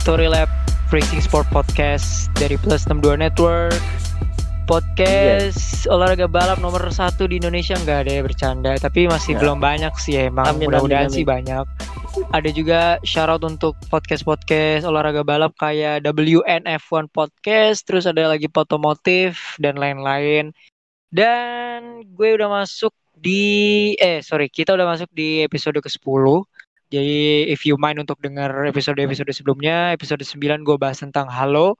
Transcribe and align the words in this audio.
Victory 0.00 0.32
Lab 0.32 0.48
Racing 0.88 1.20
Sport 1.20 1.52
Podcast 1.52 2.32
dari 2.40 2.56
Plus 2.56 2.88
62 2.88 3.20
Network. 3.20 3.76
Podcast 4.64 5.84
olahraga 5.92 6.24
balap 6.24 6.56
nomor 6.56 6.88
satu 6.88 7.28
di 7.28 7.36
Indonesia 7.36 7.76
nggak 7.76 8.08
ada 8.08 8.12
ya 8.16 8.22
bercanda, 8.24 8.72
tapi 8.80 9.04
masih 9.12 9.36
Ya. 9.36 9.44
belum 9.44 9.60
banyak 9.60 9.92
sih 10.00 10.16
ya, 10.16 10.32
emang 10.32 10.56
mudah-mudahan 10.56 11.12
sih 11.12 11.20
banyak. 11.20 11.68
Ada 12.32 12.48
juga 12.48 12.96
shoutout 13.04 13.44
untuk 13.44 13.76
podcast-podcast 13.92 14.88
olahraga 14.88 15.20
balap 15.20 15.52
kayak 15.60 16.00
WNF1 16.00 17.12
Podcast, 17.12 17.84
terus 17.84 18.08
ada 18.08 18.24
lagi 18.24 18.48
Potomotif 18.48 19.60
dan 19.60 19.76
lain-lain. 19.76 20.56
Dan 21.12 22.08
gue 22.08 22.40
udah 22.40 22.48
masuk 22.48 22.96
di 23.12 23.92
eh 24.00 24.24
sorry, 24.24 24.48
kita 24.48 24.72
udah 24.72 24.96
masuk 24.96 25.12
di 25.12 25.44
episode 25.44 25.76
ke-10. 25.76 26.24
Jadi 26.90 27.46
if 27.46 27.62
you 27.62 27.78
mind 27.78 28.02
untuk 28.02 28.18
dengar 28.18 28.50
episode-episode 28.66 29.30
sebelumnya, 29.30 29.94
episode 29.94 30.26
9 30.26 30.66
gue 30.66 30.74
bahas 30.74 30.98
tentang 30.98 31.30
Halo, 31.30 31.78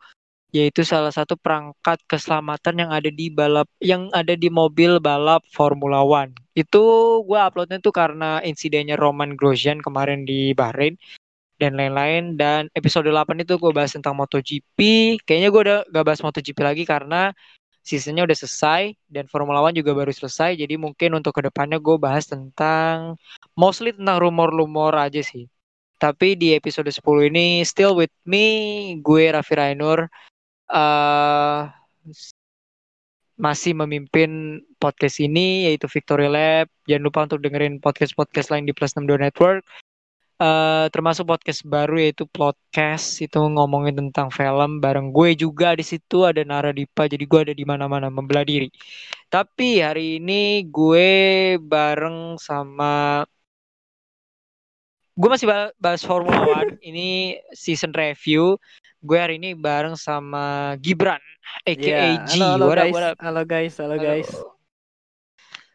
yaitu 0.54 0.86
salah 0.86 1.10
satu 1.10 1.34
perangkat 1.34 1.98
keselamatan 2.06 2.86
yang 2.86 2.90
ada 2.94 3.10
di 3.10 3.26
balap 3.26 3.66
yang 3.82 4.06
ada 4.14 4.38
di 4.38 4.46
mobil 4.46 5.02
balap 5.02 5.42
Formula 5.50 6.06
One. 6.06 6.34
Itu 6.54 6.82
gue 7.26 7.38
uploadnya 7.38 7.82
tuh 7.82 7.90
karena 7.90 8.38
insidennya 8.46 8.94
Roman 8.94 9.34
Grosjean 9.34 9.82
kemarin 9.82 10.22
di 10.22 10.54
Bahrain 10.54 10.94
dan 11.58 11.74
lain-lain 11.76 12.38
dan 12.38 12.70
episode 12.78 13.10
8 13.10 13.42
itu 13.42 13.58
gue 13.58 13.72
bahas 13.74 13.90
tentang 13.90 14.14
MotoGP. 14.14 14.78
Kayaknya 15.26 15.48
gue 15.50 15.62
udah 15.66 15.78
gak 15.90 16.04
bahas 16.06 16.20
MotoGP 16.22 16.58
lagi 16.62 16.84
karena 16.86 17.34
seasonnya 17.80 18.22
udah 18.28 18.36
selesai 18.36 18.82
dan 19.08 19.24
Formula 19.26 19.64
One 19.64 19.76
juga 19.76 19.96
baru 19.96 20.12
selesai. 20.12 20.56
Jadi 20.60 20.74
mungkin 20.76 21.16
untuk 21.18 21.36
ke 21.36 21.42
depannya 21.48 21.80
gue 21.80 21.96
bahas 21.96 22.28
tentang 22.28 23.16
mostly 23.56 23.96
tentang 23.96 24.20
rumor-rumor 24.20 24.94
aja 24.96 25.20
sih. 25.24 25.48
Tapi 26.00 26.32
di 26.36 26.56
episode 26.56 26.88
10 26.88 27.28
ini 27.28 27.60
still 27.68 27.92
with 27.92 28.12
me, 28.24 28.46
gue 29.04 29.32
Raffi 29.32 29.54
Rainur 29.56 30.08
eh 30.70 31.62
masih 33.40 33.72
memimpin 33.72 34.60
podcast 34.76 35.16
ini 35.24 35.64
yaitu 35.64 35.88
Victory 35.88 36.28
Lab. 36.28 36.68
Jangan 36.84 37.04
lupa 37.08 37.20
untuk 37.24 37.40
dengerin 37.40 37.80
podcast-podcast 37.80 38.52
lain 38.52 38.68
di 38.68 38.76
Plus 38.76 38.92
62 38.92 39.16
Network. 39.16 39.64
Eh 40.40 40.86
termasuk 40.88 41.28
podcast 41.28 41.60
baru 41.68 42.00
yaitu 42.00 42.24
podcast 42.24 43.20
itu 43.20 43.36
ngomongin 43.36 43.92
tentang 43.92 44.32
film 44.32 44.80
bareng 44.80 45.12
gue 45.12 45.36
juga 45.36 45.76
di 45.76 45.84
situ 45.84 46.24
ada 46.24 46.40
Nara 46.48 46.72
Dipa 46.72 47.04
jadi 47.04 47.20
gue 47.28 47.40
ada 47.44 47.52
di 47.52 47.64
mana-mana 47.68 48.08
membelah 48.08 48.40
diri. 48.48 48.72
Tapi 49.28 49.84
hari 49.84 50.16
ini 50.16 50.64
gue 50.64 51.12
bareng 51.60 52.40
sama 52.40 53.20
gue 55.12 55.28
masih 55.28 55.44
ba- 55.44 55.76
bahas 55.76 56.00
Formula 56.00 56.40
One 56.40 56.80
ini 56.88 57.36
season 57.52 57.92
review. 57.92 58.56
Gue 59.04 59.20
hari 59.20 59.36
ini 59.36 59.52
bareng 59.52 59.92
sama 59.92 60.72
Gibran 60.80 61.20
aka 61.68 61.76
Iya, 61.76 62.24
G. 62.24 62.40
Halo, 62.40 62.56
halo 62.56 62.64
What 62.72 62.80
up, 62.80 62.84
guys. 62.88 62.94
what 62.96 63.04
up? 63.12 63.16
Halo 63.20 63.42
guys, 63.44 63.72
halo 63.76 63.96
guys. 64.00 64.28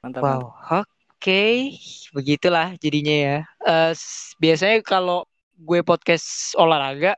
Mantap. 0.02 0.22
Wow, 0.26 0.42
mantap. 0.58 0.86
Oke, 1.26 1.42
begitulah 2.16 2.78
jadinya 2.84 3.14
ya. 3.26 3.36
S- 3.98 4.38
biasanya 4.38 4.78
kalau 4.86 5.26
gue 5.58 5.82
podcast 5.82 6.54
olahraga, 6.62 7.18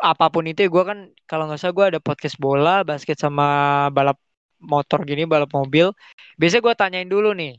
apa 0.00 0.24
pun 0.32 0.44
itu, 0.48 0.66
gue 0.74 0.82
kan 0.90 0.98
kalau 1.30 1.46
nggak 1.46 1.58
salah 1.60 1.74
gue 1.78 1.86
ada 1.96 2.00
podcast 2.02 2.36
bola, 2.40 2.70
basket 2.88 3.16
sama 3.20 3.44
balap 3.96 4.16
motor 4.60 4.98
gini, 5.08 5.22
balap 5.28 5.50
mobil. 5.54 5.92
Biasanya 6.40 6.62
gue 6.66 6.74
tanyain 6.80 7.08
dulu 7.10 7.28
nih, 7.36 7.52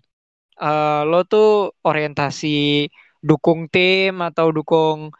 eh, 0.61 1.01
lo 1.09 1.17
tuh 1.31 1.45
orientasi 1.85 2.47
dukung 3.23 3.67
tim 3.73 4.13
atau 4.21 4.47
dukung 4.53 5.11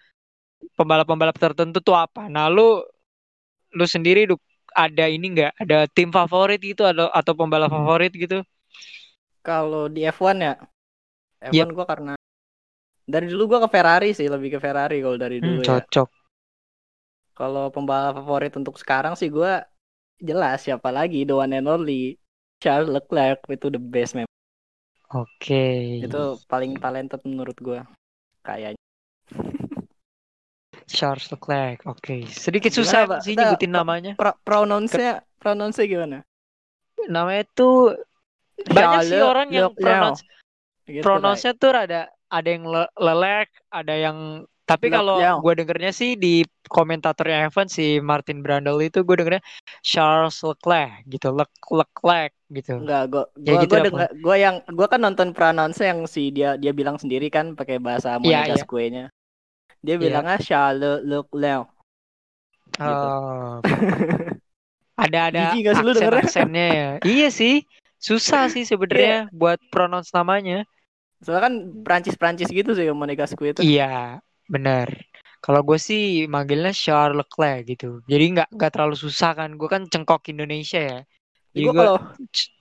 pembalap-pembalap 0.78 1.38
tertentu 1.40 1.80
tuh 1.84 1.96
apa? 1.98 2.28
Nah, 2.34 2.48
lu 2.52 2.62
lu 3.78 3.86
sendiri 3.86 4.26
duk- 4.30 4.44
ada 4.76 5.06
ini 5.08 5.26
nggak? 5.34 5.52
Ada 5.62 5.88
tim 5.96 6.10
favorit 6.12 6.60
gitu 6.60 6.84
atau 6.84 7.08
atau 7.20 7.34
pembalap 7.40 7.72
favorit 7.72 8.12
gitu? 8.24 8.44
Kalau 9.46 9.84
di 9.94 10.02
F1 10.10 10.38
ya, 10.42 10.54
F1 11.54 11.54
Yep. 11.58 11.76
gua 11.78 11.86
karena 11.92 12.14
dari 13.14 13.26
dulu 13.32 13.44
gua 13.52 13.60
ke 13.66 13.70
Ferrari 13.76 14.10
sih, 14.18 14.28
lebih 14.34 14.58
ke 14.58 14.60
Ferrari 14.66 14.98
kalau 15.06 15.18
dari 15.24 15.38
Hmm, 15.42 15.46
dulu 15.46 15.62
ya. 15.62 15.86
cocok. 15.86 16.10
Kalau 17.38 17.66
pembalap 17.76 18.14
favorit 18.20 18.54
untuk 18.60 18.76
sekarang 18.82 19.14
sih 19.20 19.30
gua 19.30 19.54
jelas 20.30 20.58
siapa 20.66 20.90
lagi 20.98 21.28
the 21.28 21.36
one 21.36 21.52
and 21.58 21.68
only 21.68 22.16
Charles 22.64 22.90
Leclerc 22.90 23.44
itu 23.52 23.68
the 23.70 23.82
best 23.94 24.16
memang. 24.18 24.32
Oke. 25.22 25.62
Itu 26.06 26.22
paling 26.52 26.72
talented 26.84 27.22
menurut 27.28 27.58
gua. 27.60 27.82
Kayaknya. 28.48 28.80
Charles 30.88 31.28
Leclerc. 31.32 31.86
Oke. 31.86 32.26
Sedikit 32.30 32.72
Gimana, 32.72 32.78
susah 32.80 33.02
Pak? 33.12 33.20
sih 33.26 33.34
nyebutin 33.38 33.72
namanya. 33.74 34.14
Pro- 34.20 34.38
pronounce-nya 34.48 35.12
pronounce-nya 35.42 35.86
gimana? 35.92 36.18
Namanya 37.12 37.44
tuh 37.58 37.94
banyak 38.72 39.02
sih 39.12 39.20
orang 39.22 39.48
yang 39.52 39.72
pronounce 39.76 40.24
Gitu, 40.86 41.02
pronounce-nya 41.02 41.58
tuh 41.58 41.74
ada 41.74 42.14
ada 42.30 42.46
yang 42.46 42.70
le 42.70 42.86
lelek, 42.94 43.50
ada 43.74 43.94
yang 43.98 44.46
tapi 44.66 44.90
kalau 44.90 45.18
gue 45.18 45.54
dengernya 45.62 45.94
sih 45.94 46.18
di 46.18 46.42
komentatornya 46.70 47.50
Evan 47.50 47.70
si 47.70 48.02
Martin 48.02 48.42
Brundle 48.42 48.82
itu 48.82 49.06
gue 49.06 49.16
dengernya 49.18 49.42
Charles 49.86 50.42
Leclerc 50.42 51.06
gitu, 51.06 51.30
Lec 51.34 51.50
Leclerc 51.70 52.34
gitu. 52.50 52.82
Enggak, 52.82 53.04
gua 53.14 53.24
Ya 53.38 53.54
gua 53.54 53.62
gitu 53.62 53.76
denger, 53.78 54.10
gua 54.26 54.36
yang 54.38 54.56
gua 54.74 54.88
kan 54.90 55.02
nonton 55.06 55.38
pronounce 55.38 55.82
yang 55.86 56.10
si 56.10 56.34
dia 56.34 56.58
dia 56.58 56.74
bilang 56.74 56.98
sendiri 56.98 57.30
kan 57.30 57.54
pakai 57.54 57.78
bahasa 57.78 58.18
Iya, 58.18 58.26
iya. 58.26 58.38
Monegasque-nya. 58.58 59.06
Dia 59.86 59.96
Iya. 59.98 60.02
bilangnya 60.02 60.38
Charles 60.42 61.02
Leclerc. 61.06 61.66
gitu. 62.76 63.08
Oh. 63.10 63.62
ada 65.06 65.20
ada 65.30 65.54
aksen 65.54 66.14
aksennya 66.14 66.68
ya. 66.74 66.90
Iya 67.06 67.30
sih. 67.30 67.66
Susah 68.06 68.46
sih 68.54 68.70
sebenarnya 68.70 69.26
buat 69.34 69.58
pronounce 69.74 70.14
namanya. 70.14 70.62
Soalnya 71.26 71.50
kan 71.50 71.54
Prancis-Prancis 71.82 72.54
gitu 72.54 72.78
sih 72.78 72.86
Monegasque 72.94 73.42
itu. 73.42 73.66
Iya, 73.66 74.22
benar. 74.46 74.94
Kalau 75.42 75.66
gue 75.66 75.78
sih 75.82 76.30
manggilnya 76.30 76.70
Charles 76.70 77.18
Leclerc 77.18 77.66
gitu. 77.66 78.06
Jadi 78.06 78.38
nggak 78.38 78.50
nggak 78.54 78.72
terlalu 78.74 78.94
susah 78.94 79.34
kan. 79.34 79.58
Gue 79.58 79.66
kan 79.66 79.90
cengkok 79.90 80.30
Indonesia 80.30 80.78
ya. 80.78 81.00
Jadi 81.54 81.66
gue 81.66 81.74
kalau 81.74 81.98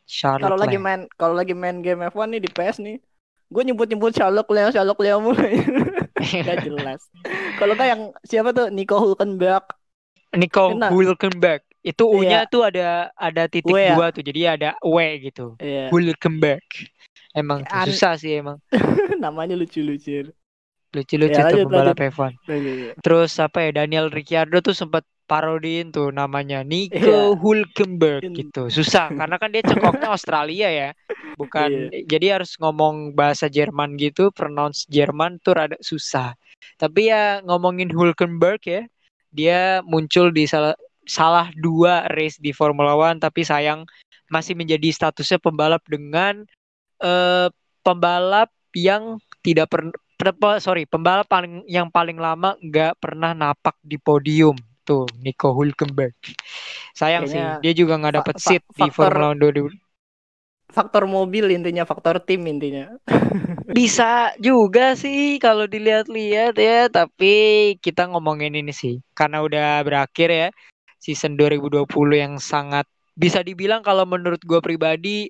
Charles 0.08 0.44
kalau 0.48 0.56
lagi 0.56 0.78
main 0.80 1.00
kalau 1.20 1.34
lagi 1.36 1.52
main 1.52 1.84
game 1.84 2.08
F1 2.08 2.28
nih 2.32 2.40
di 2.44 2.50
PS 2.52 2.80
nih, 2.80 2.96
gue 3.52 3.62
nyebut-nyebut 3.68 4.16
Charles 4.16 4.40
Leclerc, 4.40 4.72
Charles 4.72 4.92
Leclerc 4.96 5.18
mulu. 5.20 5.44
Gak 6.48 6.64
jelas. 6.64 7.04
Kalau 7.60 7.76
kayak 7.76 7.90
yang 7.96 8.02
siapa 8.24 8.56
tuh 8.56 8.72
Nico 8.72 8.96
Hulkenberg. 8.96 9.64
Nico. 10.32 10.72
Hulkenberg. 10.72 11.60
Itu 11.84 12.08
U-nya 12.08 12.48
Iya. 12.48 12.50
tuh 12.50 12.62
ada 12.64 13.12
ada 13.12 13.44
titik 13.44 13.68
W 13.68 13.76
ya? 13.76 13.92
dua 13.92 14.08
tuh. 14.08 14.24
Jadi 14.24 14.40
ada 14.48 14.70
W 14.80 14.96
gitu. 15.20 15.54
Iya, 15.60 15.92
Hulkenberg. 15.92 16.64
Emang 17.36 17.60
tuh 17.62 17.76
An- 17.76 17.88
susah 17.92 18.16
sih 18.16 18.40
emang. 18.40 18.56
namanya 19.20 19.52
lucu-lucu. 19.52 20.32
Lucu-lucu 20.94 21.36
Ya, 21.36 21.50
tuh 21.50 21.66
pembalap 21.68 21.98
F1. 22.00 22.32
Terus 23.04 23.32
apa 23.36 23.68
ya 23.68 23.84
Daniel 23.84 24.08
Ricciardo 24.08 24.62
tuh 24.62 24.72
sempat 24.72 25.02
parodiin 25.24 25.88
tuh 25.90 26.08
namanya 26.08 26.62
Nico 26.62 26.96
Iya. 26.96 27.34
Hulkenberg 27.36 28.22
In- 28.24 28.32
gitu. 28.32 28.70
Susah 28.70 29.10
karena 29.10 29.36
kan 29.36 29.50
dia 29.50 29.60
cengkoknya 29.60 30.08
Australia 30.08 30.68
ya. 30.70 30.88
Bukan 31.34 31.90
Iya. 31.90 32.06
jadi 32.06 32.26
harus 32.38 32.54
ngomong 32.56 33.12
bahasa 33.12 33.50
Jerman 33.50 33.98
gitu, 33.98 34.30
pronounce 34.30 34.86
Jerman 34.86 35.42
tuh 35.42 35.58
rada 35.58 35.76
susah. 35.82 36.32
Tapi 36.78 37.10
ya 37.10 37.42
ngomongin 37.42 37.90
Hulkenberg 37.90 38.62
ya, 38.62 38.82
dia 39.28 39.82
muncul 39.82 40.30
di 40.30 40.46
salah 40.46 40.78
salah 41.04 41.52
dua 41.56 42.08
race 42.12 42.40
di 42.40 42.50
Formula 42.50 42.96
One 42.96 43.20
tapi 43.20 43.44
sayang 43.44 43.84
masih 44.32 44.56
menjadi 44.56 44.88
statusnya 44.90 45.38
pembalap 45.40 45.84
dengan 45.84 46.44
eh 47.00 47.48
pembalap 47.84 48.48
yang 48.74 49.20
tidak 49.44 49.70
pernah 49.70 49.92
sorry 50.58 50.88
pembalap 50.88 51.28
paling 51.28 51.62
yang 51.68 51.92
paling 51.92 52.16
lama 52.16 52.56
nggak 52.58 52.96
pernah 52.98 53.36
napak 53.36 53.76
di 53.84 54.00
podium. 54.00 54.56
Tuh 54.84 55.08
Nico 55.24 55.56
Hulkenberg. 55.56 56.12
Sayang 56.92 57.24
sih 57.24 57.40
Kayaknya 57.40 57.64
dia 57.64 57.72
juga 57.72 57.96
nggak 57.96 58.14
dapet 58.20 58.36
fa- 58.36 58.44
seat 58.44 58.62
di 58.76 58.92
Formula 58.92 59.32
One 59.32 59.40
2000 59.40 59.72
Faktor 60.74 61.06
mobil 61.08 61.54
intinya, 61.54 61.88
faktor 61.88 62.20
tim 62.20 62.44
intinya. 62.44 62.92
bisa 63.76 64.36
juga 64.36 64.92
sih 64.92 65.40
kalau 65.40 65.64
dilihat-lihat 65.64 66.54
ya 66.60 66.92
tapi 66.92 67.34
kita 67.80 68.12
ngomongin 68.12 68.52
ini 68.54 68.72
sih 68.74 69.00
karena 69.16 69.40
udah 69.40 69.80
berakhir 69.80 70.28
ya 70.28 70.48
season 71.04 71.36
2020 71.36 71.84
yang 72.16 72.40
sangat 72.40 72.88
bisa 73.12 73.44
dibilang 73.44 73.84
kalau 73.84 74.08
menurut 74.08 74.40
gue 74.40 74.60
pribadi 74.64 75.28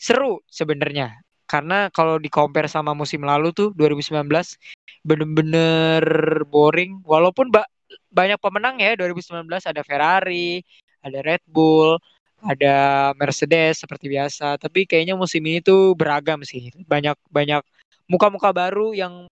seru 0.00 0.40
sebenarnya. 0.48 1.20
Karena 1.46 1.92
kalau 1.92 2.16
di 2.18 2.26
compare 2.32 2.66
sama 2.66 2.96
musim 2.96 3.22
lalu 3.22 3.52
tuh 3.52 3.70
2019 3.76 4.56
bener-bener 5.04 6.02
boring. 6.48 7.04
Walaupun 7.04 7.52
ba- 7.52 7.68
banyak 8.10 8.40
pemenang 8.40 8.80
ya 8.80 8.96
2019 8.96 9.68
ada 9.68 9.82
Ferrari 9.84 10.64
ada 11.04 11.20
Red 11.22 11.44
Bull 11.46 12.00
ada 12.42 13.10
Mercedes 13.20 13.84
seperti 13.84 14.08
biasa. 14.10 14.56
Tapi 14.56 14.88
kayaknya 14.88 15.14
musim 15.14 15.44
ini 15.44 15.60
tuh 15.60 15.92
beragam 15.92 16.40
sih. 16.42 16.72
Banyak 16.88 17.14
banyak 17.30 17.62
muka-muka 18.10 18.50
baru 18.50 18.96
yang 18.96 19.28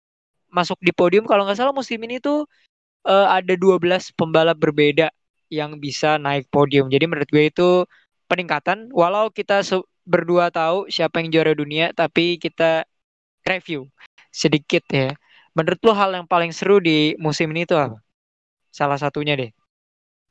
masuk 0.52 0.78
di 0.84 0.94
podium. 0.94 1.26
Kalau 1.26 1.42
nggak 1.48 1.58
salah 1.58 1.74
musim 1.74 1.98
ini 2.06 2.22
tuh 2.22 2.46
uh, 3.08 3.26
ada 3.32 3.54
12 3.58 4.14
pembalap 4.14 4.54
berbeda 4.60 5.10
yang 5.52 5.76
bisa 5.80 6.16
naik 6.20 6.48
podium. 6.48 6.88
Jadi 6.88 7.04
menurut 7.08 7.28
gue 7.28 7.44
itu 7.50 7.70
peningkatan 8.28 8.90
walau 8.90 9.28
kita 9.28 9.60
berdua 10.04 10.52
tahu 10.52 10.88
siapa 10.92 11.20
yang 11.20 11.32
juara 11.32 11.52
dunia 11.56 11.92
tapi 11.96 12.36
kita 12.36 12.84
review 13.44 13.88
sedikit 14.32 14.84
ya. 14.90 15.12
Menurut 15.54 15.78
lo 15.86 15.92
hal 15.94 16.10
yang 16.18 16.26
paling 16.26 16.50
seru 16.50 16.82
di 16.82 17.14
musim 17.16 17.52
ini 17.54 17.62
tuh 17.62 17.78
apa? 17.78 17.98
Salah 18.74 18.98
satunya 18.98 19.38
deh. 19.38 19.54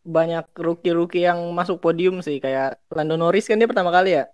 Banyak 0.03 0.51
rookie-rookie 0.51 1.23
yang 1.23 1.39
masuk 1.55 1.79
podium 1.79 2.19
sih 2.19 2.43
kayak 2.43 2.75
Lando 2.91 3.15
Norris 3.15 3.47
kan 3.47 3.55
dia 3.55 3.71
pertama 3.71 3.87
kali 3.87 4.19
ya? 4.19 4.27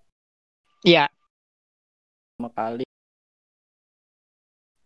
Iya. 0.81 1.05
Pertama 2.33 2.49
kali. 2.57 2.89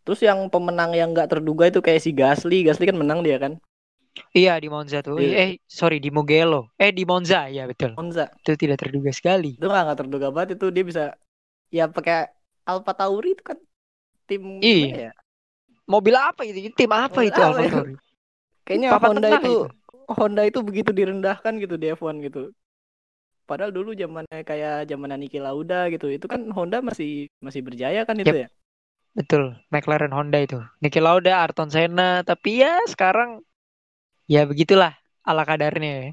Terus 0.04 0.19
yang 0.19 0.51
pemenang 0.51 0.92
yang 0.92 1.16
nggak 1.16 1.31
terduga 1.31 1.72
itu 1.72 1.80
kayak 1.80 2.04
si 2.04 2.12
Gasly, 2.12 2.68
Gasly 2.68 2.92
kan 2.92 3.00
menang 3.00 3.24
dia 3.24 3.39
kan? 3.39 3.56
Iya 4.33 4.57
di 4.62 4.69
Monza 4.69 5.01
tuh. 5.01 5.18
Di... 5.18 5.33
Eh 5.33 5.50
sorry 5.65 5.98
di 5.98 6.13
Mugello. 6.13 6.74
Eh 6.77 6.94
di 6.94 7.04
Monza 7.06 7.50
ya 7.50 7.65
betul. 7.65 7.98
Monza. 7.98 8.30
Itu 8.45 8.54
tidak 8.54 8.81
terduga 8.81 9.10
sekali. 9.10 9.57
Itu 9.57 9.69
nggak 9.69 9.98
terduga 9.98 10.30
banget 10.30 10.57
itu 10.62 10.69
dia 10.69 10.83
bisa 10.86 11.04
ya 11.74 11.89
pakai 11.89 12.30
Alfa 12.65 12.94
Tauri 12.94 13.33
itu 13.33 13.44
kan 13.44 13.57
tim 14.30 14.62
iya. 14.62 15.10
ya? 15.10 15.12
Mobil 15.89 16.15
apa 16.15 16.45
itu? 16.45 16.71
Tim 16.77 16.92
apa 16.94 17.19
Mobil 17.19 17.30
itu 17.33 17.39
Alfa 17.42 17.63
Tauri? 17.69 17.95
Kayaknya 18.63 18.89
Papa 18.95 19.07
Honda 19.12 19.27
itu, 19.27 19.44
itu 19.44 19.56
Honda 20.07 20.44
itu 20.48 20.60
begitu 20.63 20.92
direndahkan 20.95 21.54
gitu 21.60 21.75
di 21.75 21.92
F1 21.92 22.24
gitu. 22.24 22.56
Padahal 23.44 23.75
dulu 23.75 23.92
zamannya 23.92 24.39
kayak 24.48 24.88
zaman 24.88 25.19
Niki 25.19 25.44
Lauda 25.44 25.92
gitu. 25.92 26.07
Itu 26.07 26.31
kan 26.31 26.48
Honda 26.56 26.80
masih 26.80 27.27
masih 27.44 27.60
berjaya 27.60 28.07
kan 28.07 28.15
itu 28.15 28.31
yep. 28.31 28.48
ya? 28.48 28.50
Betul, 29.13 29.54
McLaren 29.69 30.15
Honda 30.15 30.39
itu. 30.42 30.63
Niki 30.80 31.04
Lauda, 31.04 31.44
Ayrton 31.44 31.69
Senna, 31.69 32.24
tapi 32.24 32.63
ya 32.63 32.80
sekarang 32.88 33.44
ya 34.28 34.48
begitulah 34.50 34.94
ala 35.24 35.44
kadarnya 35.48 35.92
ya. 36.08 36.10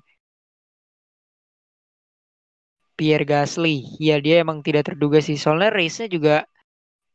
Pierre 3.00 3.24
Gasly, 3.24 3.96
ya 3.96 4.20
dia 4.20 4.44
emang 4.44 4.60
tidak 4.60 4.92
terduga 4.92 5.24
sih. 5.24 5.40
Soalnya 5.40 5.72
race-nya 5.72 6.06
juga 6.12 6.36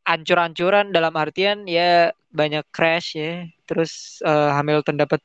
ancur-ancuran 0.02 0.90
dalam 0.90 1.14
artian 1.14 1.70
ya 1.70 2.10
banyak 2.34 2.66
crash 2.74 3.14
ya. 3.14 3.46
Terus 3.70 4.18
uh, 4.26 4.50
Hamilton 4.58 4.98
dapat 4.98 5.22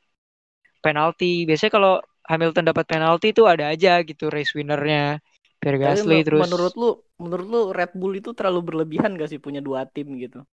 penalti. 0.85 1.49
Biasanya 1.49 1.73
kalau 1.73 1.93
Hamilton 2.29 2.65
dapat 2.69 2.85
penalti 2.85 3.33
itu 3.33 3.49
ada 3.49 3.73
aja 3.73 4.05
gitu 4.05 4.29
race 4.29 4.53
winnernya. 4.53 5.17
Pierre 5.57 5.81
Gasly 5.81 6.21
Tapi 6.21 6.25
terus. 6.29 6.45
Menurut 6.45 6.73
lu, 6.77 6.89
menurut 7.17 7.47
lu 7.49 7.61
Red 7.73 7.97
Bull 7.97 8.21
itu 8.21 8.29
terlalu 8.37 8.61
berlebihan 8.61 9.17
gak 9.17 9.33
sih 9.33 9.41
punya 9.41 9.65
dua 9.65 9.89
tim 9.89 10.13
gitu? 10.21 10.45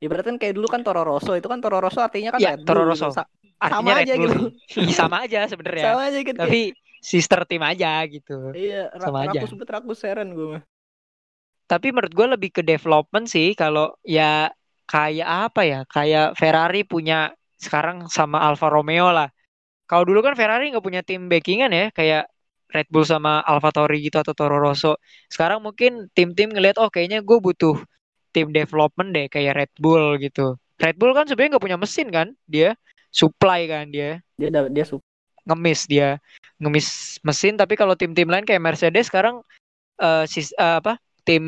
Ya 0.00 0.08
berarti 0.08 0.32
kan 0.32 0.38
kayak 0.40 0.54
dulu 0.56 0.66
kan 0.72 0.80
Toro 0.80 1.04
Rosso 1.04 1.36
itu 1.36 1.44
kan 1.44 1.60
Toro 1.60 1.76
Rosso 1.76 2.00
artinya 2.00 2.32
kan 2.34 2.40
ya, 2.40 2.56
Red 2.56 2.64
Bull. 2.64 2.68
Toro 2.68 2.82
Rosso. 2.88 3.12
Gitu. 3.12 3.22
sama 3.60 3.92
Red 3.92 4.08
aja 4.08 4.14
gitu. 4.16 4.38
Iya, 4.80 4.94
sama 4.96 5.16
aja 5.20 5.40
sebenarnya. 5.44 5.84
sama 5.84 6.02
aja 6.08 6.18
gitu. 6.24 6.38
Tapi 6.40 6.60
sister 7.04 7.40
tim 7.44 7.60
aja 7.60 7.90
gitu. 8.08 8.36
Iya, 8.56 8.88
sama 8.96 9.28
aja. 9.28 9.44
Rakus 9.44 9.52
bet 9.60 9.68
rakus 9.68 9.98
seren 10.00 10.32
gue 10.32 10.58
Tapi 11.68 11.86
menurut 11.92 12.12
gue 12.16 12.26
lebih 12.34 12.50
ke 12.50 12.62
development 12.64 13.28
sih 13.28 13.52
kalau 13.52 13.92
ya 14.00 14.48
kayak 14.88 15.28
apa 15.52 15.62
ya? 15.68 15.80
Kayak 15.84 16.34
Ferrari 16.34 16.82
punya 16.88 17.36
sekarang 17.60 18.08
sama 18.08 18.40
Alfa 18.40 18.72
Romeo 18.72 19.12
lah. 19.12 19.28
Kalau 19.84 20.08
dulu 20.08 20.24
kan 20.24 20.34
Ferrari 20.34 20.72
nggak 20.72 20.82
punya 20.82 21.04
tim 21.04 21.28
backingan 21.28 21.70
ya, 21.70 21.92
kayak 21.92 22.24
Red 22.70 22.88
Bull 22.88 23.04
sama 23.04 23.42
Alfa 23.42 23.74
Tauri 23.74 24.00
gitu 24.00 24.22
atau 24.22 24.32
Toro 24.32 24.56
Rosso. 24.62 24.96
Sekarang 25.26 25.60
mungkin 25.60 26.08
tim-tim 26.14 26.54
ngeliat 26.54 26.78
oh 26.78 26.88
kayaknya 26.88 27.20
gue 27.20 27.38
butuh 27.42 27.76
tim 28.30 28.54
development 28.54 29.10
deh 29.14 29.26
kayak 29.26 29.56
Red 29.56 29.72
Bull 29.78 30.18
gitu. 30.22 30.56
Red 30.80 30.96
Bull 30.96 31.12
kan 31.12 31.28
sebenarnya 31.28 31.56
nggak 31.56 31.64
punya 31.66 31.78
mesin 31.78 32.08
kan, 32.08 32.28
dia 32.48 32.78
supply 33.12 33.68
kan 33.68 33.90
dia. 33.92 34.24
Dia 34.40 34.48
dia 34.70 34.84
sup 34.86 35.02
ngemis 35.50 35.88
dia 35.88 36.20
ngemis 36.60 37.18
mesin 37.24 37.56
tapi 37.56 37.74
kalau 37.74 37.96
tim-tim 37.96 38.28
lain 38.28 38.44
kayak 38.44 38.60
Mercedes 38.60 39.08
sekarang 39.08 39.40
uh, 39.98 40.24
sis, 40.28 40.52
uh, 40.60 40.78
apa 40.78 41.00
tim 41.24 41.44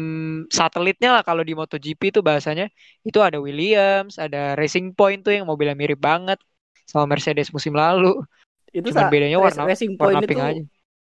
satelitnya 0.53 1.17
lah 1.17 1.23
kalau 1.25 1.41
di 1.45 1.57
MotoGP 1.57 2.13
itu 2.13 2.21
bahasanya 2.21 2.69
itu 3.03 3.19
ada 3.25 3.41
Williams, 3.41 4.21
ada 4.21 4.53
Racing 4.55 4.93
Point 4.93 5.25
tuh 5.25 5.33
yang 5.33 5.49
mobilnya 5.49 5.77
mirip 5.77 5.99
banget 5.99 6.39
sama 6.85 7.09
Mercedes 7.09 7.49
musim 7.51 7.73
lalu. 7.73 8.21
Itu 8.73 8.93
Cuman 8.93 9.09
bedanya 9.09 9.41
warna 9.41 9.65
Racing 9.65 9.97
Point 9.97 10.21
warna 10.21 10.29
pink 10.29 10.41
itu 10.41 10.45
aja. 10.45 10.63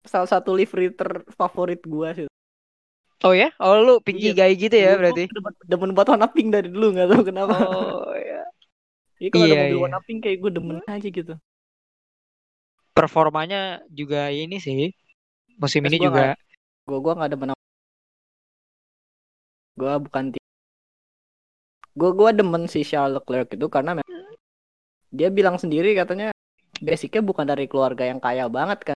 Salah 0.05 0.29
satu 0.29 0.53
livery 0.53 0.93
terfavorit 0.93 1.81
gua 1.85 2.13
sih. 2.13 2.25
Oh 3.23 3.31
ya? 3.31 3.47
Oh 3.63 3.79
lu 3.79 4.03
pinky 4.03 4.35
iya. 4.35 4.35
guy 4.35 4.51
gitu 4.59 4.75
ya 4.75 4.99
berarti? 4.99 5.31
Demen, 5.63 5.95
buat 5.95 6.07
warna 6.11 6.27
pink 6.27 6.51
dari 6.51 6.67
dulu 6.67 6.91
nggak 6.91 7.07
tahu 7.15 7.21
kenapa. 7.23 7.55
Oh 7.63 8.11
ya. 8.11 8.43
Iya 9.15 9.29
kalau 9.31 9.45
iya, 9.47 9.55
ada 9.55 9.63
mobil 9.63 9.77
iya. 9.79 9.83
warna 9.87 9.99
pink 10.03 10.19
kayak 10.27 10.37
gue 10.43 10.51
demen 10.51 10.77
aja 10.83 11.07
gitu. 11.07 11.33
Performanya 12.91 13.79
juga 13.87 14.27
ini 14.27 14.59
sih. 14.59 14.91
Musim 15.55 15.87
Terus 15.87 15.95
ini 15.95 15.97
gua 16.03 16.07
juga. 16.11 16.23
gue 16.83 16.99
gua 16.99 17.13
nggak 17.15 17.31
demen. 17.31 17.49
Gue 19.79 19.93
bukan 20.03 20.23
gue 21.95 22.09
gue 22.11 22.29
demen 22.35 22.67
si 22.67 22.83
Charles 22.83 23.15
Leclerc 23.15 23.55
itu 23.55 23.67
karena 23.71 24.03
dia 25.15 25.31
bilang 25.31 25.55
sendiri 25.55 25.95
katanya 25.95 26.35
basicnya 26.83 27.23
bukan 27.23 27.47
dari 27.47 27.71
keluarga 27.71 28.03
yang 28.03 28.19
kaya 28.19 28.51
banget 28.51 28.91
kan 28.91 28.97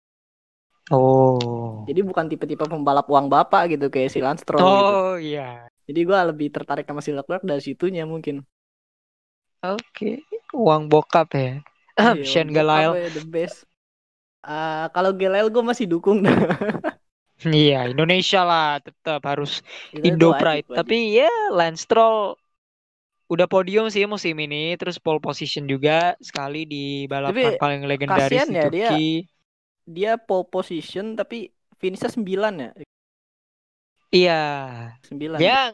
Oh. 0.87 1.83
Jadi 1.83 1.99
bukan 1.99 2.31
tipe-tipe 2.31 2.63
pembalap 2.63 3.07
uang 3.11 3.27
bapak 3.27 3.75
gitu 3.75 3.91
kayak 3.91 4.11
si 4.11 4.23
Lance 4.23 4.47
Stroll 4.47 4.63
oh, 4.63 4.67
gitu. 4.67 4.87
Oh 4.87 5.15
iya. 5.19 5.67
Jadi 5.87 5.99
gue 6.03 6.17
lebih 6.31 6.47
tertarik 6.51 6.87
sama 6.87 7.03
si 7.03 7.11
Leclerc 7.11 7.43
dari 7.43 7.63
situnya 7.63 8.03
mungkin. 8.07 8.43
Oke, 9.63 9.81
okay. 9.91 10.15
uang 10.53 10.87
bokap 10.87 11.33
ya. 11.33 11.59
Iya, 11.97 12.23
Shane 12.29 12.53
Galail. 12.53 12.93
Ya, 12.93 13.09
the 13.09 13.25
best. 13.25 13.65
Uh, 14.45 14.87
kalau 14.95 15.11
Galail 15.11 15.51
gue 15.51 15.63
masih 15.63 15.89
dukung. 15.89 16.23
iya, 17.43 17.89
Indonesia 17.89 18.45
lah 18.45 18.79
tetap 18.79 19.23
harus 19.27 19.65
Indo 19.91 20.35
Pride. 20.37 20.71
Tapi 20.71 21.19
ya 21.19 21.31
Lance 21.51 21.83
Stroll 21.83 22.37
udah 23.27 23.47
podium 23.49 23.91
sih 23.91 24.07
musim 24.07 24.39
ini, 24.39 24.79
terus 24.79 25.01
pole 25.03 25.19
position 25.19 25.67
juga 25.67 26.15
sekali 26.23 26.63
di 26.63 27.09
balapan 27.11 27.55
Tapi, 27.55 27.59
paling 27.59 27.81
legendaris 27.83 28.47
di 28.47 28.55
ya, 28.55 28.63
Turki. 28.71 28.79
Dia 29.27 29.36
dia 29.87 30.19
pole 30.19 30.43
position 30.51 31.15
tapi 31.15 31.55
finishnya 31.79 32.11
9 32.11 32.27
ya. 32.59 32.71
Iya. 34.11 34.43
9. 35.07 35.39
Ya 35.39 35.71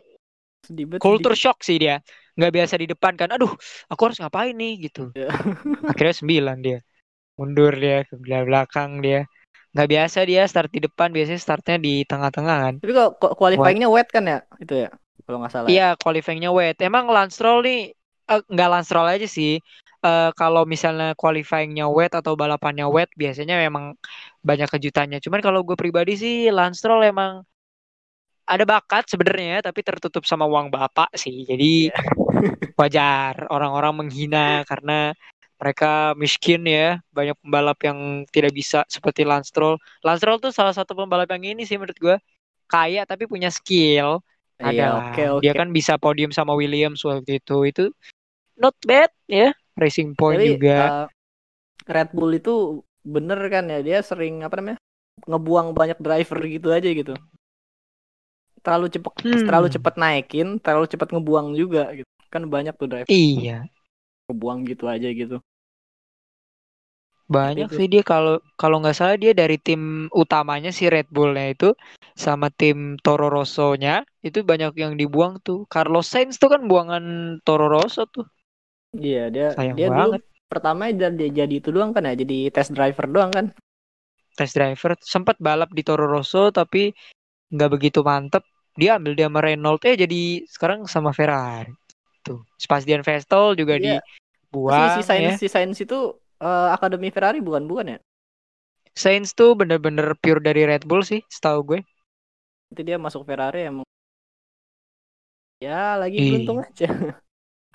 sedibet, 0.63 1.03
culture 1.03 1.35
sedikit. 1.35 1.43
shock 1.43 1.57
sih 1.65 1.77
dia. 1.81 1.99
Nggak 2.37 2.53
biasa 2.53 2.73
di 2.79 2.87
depan 2.87 3.13
kan. 3.17 3.29
Aduh, 3.33 3.51
aku 3.89 4.01
harus 4.07 4.17
ngapain 4.21 4.55
nih 4.55 4.87
gitu. 4.89 5.11
Yeah. 5.17 5.33
Akhirnya 5.91 6.15
9 6.55 6.65
dia. 6.65 6.79
Mundur 7.35 7.73
dia 7.75 8.05
ke 8.05 8.15
belakang 8.21 9.01
dia. 9.01 9.25
Nggak 9.73 9.89
biasa 9.89 10.19
dia 10.29 10.45
start 10.45 10.69
di 10.69 10.85
depan, 10.85 11.09
biasanya 11.09 11.41
startnya 11.41 11.81
di 11.81 12.05
tengah-tengah 12.05 12.57
kan. 12.69 12.75
Tapi 12.77 12.93
kalau 12.93 13.11
qualifyingnya 13.17 13.89
wet 13.89 14.05
kan 14.13 14.23
ya? 14.29 14.39
Itu 14.61 14.85
ya? 14.85 14.89
Kalau 15.25 15.41
nggak 15.41 15.51
salah. 15.51 15.67
Ya? 15.67 15.73
Iya, 15.73 15.87
qualifyingnya 15.97 16.53
wet. 16.53 16.77
Emang 16.85 17.09
Lance 17.09 17.41
Stroll 17.41 17.65
nih 17.65 17.89
uh, 18.29 18.41
nggak 18.45 18.69
Lance 18.69 18.87
Stroll 18.87 19.09
aja 19.09 19.27
sih 19.27 19.57
uh, 20.03 20.29
kalau 20.35 20.67
misalnya 20.67 21.15
qualifyingnya 21.15 21.87
wet 21.87 22.13
atau 22.13 22.35
balapannya 22.35 22.85
wet 22.91 23.09
biasanya 23.15 23.57
memang 23.57 23.95
banyak 24.43 24.67
kejutannya. 24.67 25.23
Cuman 25.23 25.39
kalau 25.39 25.63
gue 25.63 25.79
pribadi 25.79 26.19
sih 26.19 26.35
Lance 26.51 26.83
Stroll 26.83 27.07
emang 27.07 27.41
ada 28.43 28.67
bakat 28.67 29.07
sebenarnya 29.07 29.63
tapi 29.63 29.79
tertutup 29.81 30.27
sama 30.27 30.43
uang 30.43 30.67
bapak 30.67 31.15
sih. 31.15 31.47
Jadi 31.47 31.89
yeah. 31.89 32.75
wajar 32.79 33.47
orang-orang 33.47 34.03
menghina 34.03 34.67
karena 34.67 35.15
mereka 35.55 36.11
miskin 36.19 36.67
ya. 36.67 36.99
Banyak 37.15 37.39
pembalap 37.39 37.79
yang 37.87 38.27
tidak 38.27 38.51
bisa 38.51 38.83
seperti 38.91 39.23
Lance 39.23 39.49
Stroll. 39.55 39.79
Lance 40.03 40.19
Stroll 40.19 40.43
tuh 40.43 40.51
salah 40.51 40.75
satu 40.75 40.91
pembalap 40.91 41.31
yang 41.31 41.55
ini 41.55 41.63
sih 41.63 41.79
menurut 41.79 41.95
gue 41.95 42.15
kaya 42.67 43.07
tapi 43.07 43.25
punya 43.31 43.47
skill. 43.47 44.19
Iya, 44.59 44.67
ada. 44.67 44.75
Yeah, 44.75 44.91
okay, 44.99 45.25
okay. 45.31 45.43
Dia 45.47 45.53
kan 45.55 45.71
bisa 45.71 45.95
podium 45.95 46.35
sama 46.35 46.51
Williams 46.53 46.99
waktu 47.07 47.39
itu. 47.39 47.63
Itu 47.63 47.85
not 48.59 48.75
bad 48.83 49.09
ya. 49.31 49.55
Racing 49.77 50.13
Point 50.13 50.41
Jadi, 50.41 50.49
juga. 50.57 50.77
Uh, 50.77 51.07
Red 51.89 52.09
Bull 52.15 52.31
itu 52.37 52.85
bener 53.03 53.39
kan 53.51 53.67
ya 53.67 53.83
dia 53.83 53.99
sering 53.99 54.47
apa 54.47 54.55
namanya 54.63 54.79
ngebuang 55.27 55.75
banyak 55.75 55.99
driver 55.99 56.39
gitu 56.47 56.67
aja 56.71 56.89
gitu. 56.89 57.13
Terlalu 58.63 58.87
cepet 58.95 59.13
hmm. 59.27 59.43
terlalu 59.43 59.67
cepet 59.67 59.93
naikin, 59.99 60.47
terlalu 60.63 60.87
cepet 60.87 61.09
ngebuang 61.11 61.47
juga 61.57 61.91
gitu. 61.91 62.09
Kan 62.31 62.47
banyak 62.47 62.73
tuh 62.79 62.87
driver. 62.87 63.11
Iya. 63.11 63.67
Ngebuang 64.31 64.59
gitu 64.71 64.87
aja 64.87 65.09
gitu. 65.11 65.37
Banyak 67.33 67.71
sih 67.71 67.87
dia 67.87 68.03
kalau 68.03 68.43
kalau 68.59 68.83
nggak 68.83 68.93
salah 68.93 69.17
dia 69.17 69.33
dari 69.33 69.55
tim 69.57 70.05
utamanya 70.11 70.69
si 70.75 70.91
Red 70.91 71.07
Bullnya 71.09 71.55
itu 71.55 71.69
sama 72.13 72.51
tim 72.53 72.99
Toro 72.99 73.31
Rosso-nya 73.31 74.05
itu 74.21 74.43
banyak 74.43 74.75
yang 74.77 74.93
dibuang 74.99 75.39
tuh. 75.41 75.65
Carlos 75.71 76.11
Sainz 76.11 76.37
tuh 76.37 76.51
kan 76.51 76.67
buangan 76.67 77.03
Toro 77.41 77.71
Rosso 77.71 78.05
tuh. 78.05 78.27
Iya 78.93 79.23
dia 79.33 79.47
Sayang 79.57 79.75
dia 79.77 79.87
banget. 79.89 80.21
dulu 80.21 80.29
pertama 80.45 80.81
dia 80.93 81.09
jadi 81.09 81.49
itu 81.57 81.69
doang 81.73 81.91
kan 81.97 82.05
ya 82.05 82.13
jadi 82.13 82.53
test 82.53 82.71
driver 82.77 83.09
doang 83.09 83.31
kan. 83.33 83.45
Test 84.37 84.53
driver 84.57 84.93
sempat 85.01 85.37
balap 85.41 85.73
di 85.73 85.81
Toro 85.81 86.05
Rosso 86.05 86.53
tapi 86.53 86.93
nggak 87.53 87.69
begitu 87.73 88.05
mantep. 88.05 88.45
Dia 88.77 88.97
ambil 88.97 89.13
dia 89.17 89.29
sama 89.29 89.41
Renault 89.41 89.81
eh 89.85 89.97
jadi 89.97 90.45
sekarang 90.49 90.85
sama 90.89 91.09
Ferrari. 91.13 91.73
gitu. 92.21 92.41
Sebastian 92.57 93.01
Vettel 93.03 93.57
juga 93.57 93.75
Iya. 93.77 93.99
dibuang 93.99 94.93
si, 94.95 95.01
si 95.01 95.01
Sainz 95.05 95.25
ya. 95.27 95.35
si 95.41 95.47
Sainz 95.49 95.77
itu 95.81 95.97
eh, 96.41 96.67
akademi 96.71 97.09
Ferrari 97.09 97.41
bukan 97.41 97.65
bukan 97.65 97.97
ya? 97.97 97.99
Sainz 98.93 99.33
tuh 99.33 99.57
bener-bener 99.57 100.13
pure 100.21 100.37
dari 100.37 100.69
Red 100.69 100.85
Bull 100.85 101.01
sih, 101.01 101.25
setahu 101.25 101.59
gue. 101.65 101.79
Nanti 102.69 102.81
dia 102.85 102.97
masuk 103.01 103.25
Ferrari 103.25 103.65
emang. 103.65 103.85
Ya 105.57 105.97
lagi 105.97 106.21
Iya. 106.21 106.29
beruntung 106.29 106.57
aja. 106.61 106.87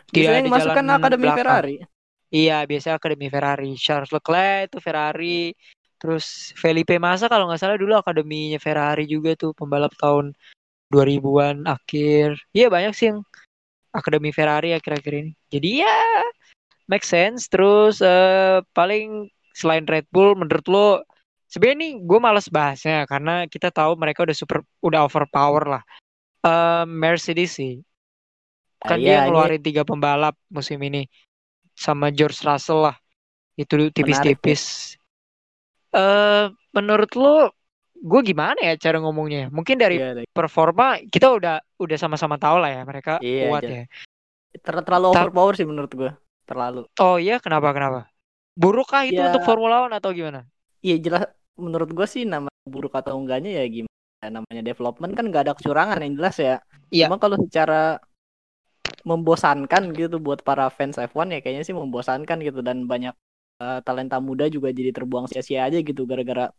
Tidak 0.08 0.24
Biasanya 0.24 0.40
yang 0.40 0.52
masuk 0.52 0.72
kan 0.72 0.86
akademi 0.88 1.24
belakang. 1.28 1.38
Ferrari. 1.44 1.76
Iya, 2.28 2.56
biasanya 2.68 2.94
akademi 2.96 3.26
Ferrari. 3.28 3.70
Charles 3.76 4.12
Leclerc 4.12 4.72
itu 4.72 4.78
Ferrari. 4.80 5.40
Terus 5.98 6.54
Felipe 6.54 6.94
Massa 6.96 7.26
kalau 7.26 7.50
nggak 7.50 7.60
salah 7.60 7.76
dulu 7.76 7.98
akademinya 7.98 8.56
Ferrari 8.62 9.04
juga 9.04 9.34
tuh 9.34 9.50
pembalap 9.52 9.92
tahun 9.98 10.32
2000-an 10.94 11.66
akhir. 11.66 12.38
Iya 12.54 12.70
banyak 12.70 12.92
sih 12.94 13.06
yang 13.12 13.20
akademi 13.90 14.30
Ferrari 14.30 14.72
akhir-akhir 14.72 15.12
ini. 15.12 15.32
Jadi 15.50 15.82
ya 15.82 15.96
make 16.86 17.04
sense. 17.04 17.50
Terus 17.50 17.98
eh, 18.00 18.62
paling 18.72 19.26
selain 19.52 19.84
Red 19.84 20.06
Bull 20.14 20.38
menurut 20.38 20.66
lo 20.70 20.88
sebenarnya 21.50 21.78
nih 21.82 21.92
gue 22.06 22.18
males 22.22 22.46
bahasnya 22.46 23.02
karena 23.10 23.50
kita 23.50 23.74
tahu 23.74 23.98
mereka 23.98 24.22
udah 24.22 24.36
super 24.38 24.62
udah 24.80 25.02
overpower 25.04 25.64
lah. 25.66 25.82
Eh, 26.46 26.84
Mercedes 26.86 27.58
sih 27.58 27.82
kan 28.78 28.98
iya, 28.98 29.26
dia 29.26 29.26
ngeluarin 29.26 29.62
tiga 29.62 29.82
pembalap 29.82 30.38
musim 30.48 30.78
ini 30.80 31.10
sama 31.74 32.10
George 32.10 32.38
Russell 32.42 32.86
lah 32.90 32.96
itu 33.58 33.90
tipis-tipis 33.90 34.94
eh 35.90 36.46
menurut 36.70 37.10
lo 37.18 37.50
gue 37.98 38.20
gimana 38.22 38.60
ya 38.62 38.78
cara 38.78 39.02
ngomongnya 39.02 39.50
mungkin 39.50 39.74
dari 39.74 39.98
Iya, 39.98 40.22
iya. 40.22 40.24
performa 40.30 41.02
kita 41.10 41.34
udah 41.34 41.58
udah 41.82 41.96
sama-sama 41.98 42.38
tahu 42.38 42.62
lah 42.62 42.70
ya 42.70 42.82
mereka 42.86 43.18
Iya, 43.18 43.44
kuat 43.50 43.62
iya. 43.66 43.74
ya 43.74 43.84
Ter- 44.62 44.84
terlalu 44.86 45.06
Ta- 45.10 45.26
overpower 45.26 45.54
sih 45.54 45.66
menurut 45.66 45.92
gua. 45.92 46.12
Terlalu. 46.48 46.88
oh 46.96 47.16
iya 47.20 47.36
kenapa 47.42 47.74
kenapa 47.76 48.08
burukkah 48.54 49.04
itu 49.04 49.18
Ya. 49.18 49.28
untuk 49.28 49.44
Formula 49.44 49.84
One 49.84 49.92
atau 49.92 50.14
gimana 50.14 50.46
Iya 50.80 50.96
jelas 51.02 51.24
menurut 51.58 51.90
gua 51.90 52.06
sih 52.06 52.22
nama 52.22 52.46
buruk 52.64 52.94
atau 52.94 53.18
enggaknya 53.18 53.58
ya 53.58 53.64
gimana 53.66 54.40
namanya 54.40 54.62
development 54.62 55.12
kan 55.18 55.24
nggak 55.26 55.42
ada 55.50 55.54
kecurangan 55.58 55.98
yang 56.02 56.14
jelas 56.18 56.36
ya. 56.38 56.56
Iya. 56.88 57.06
Cuma 57.10 57.18
kalau 57.18 57.36
secara 57.42 57.98
membosankan 59.06 59.82
gitu 59.94 60.16
buat 60.22 60.40
para 60.46 60.66
fans 60.72 60.96
F1 60.98 61.28
ya 61.34 61.38
kayaknya 61.42 61.64
sih 61.68 61.76
membosankan 61.76 62.38
gitu 62.46 62.60
dan 62.66 62.86
banyak 62.90 63.14
eh, 63.62 63.78
talenta 63.86 64.18
muda 64.22 64.46
juga 64.50 64.68
jadi 64.74 64.90
terbuang 64.96 65.26
sia-sia 65.30 65.66
aja 65.68 65.78
gitu 65.82 66.02
gara-gara 66.10 66.50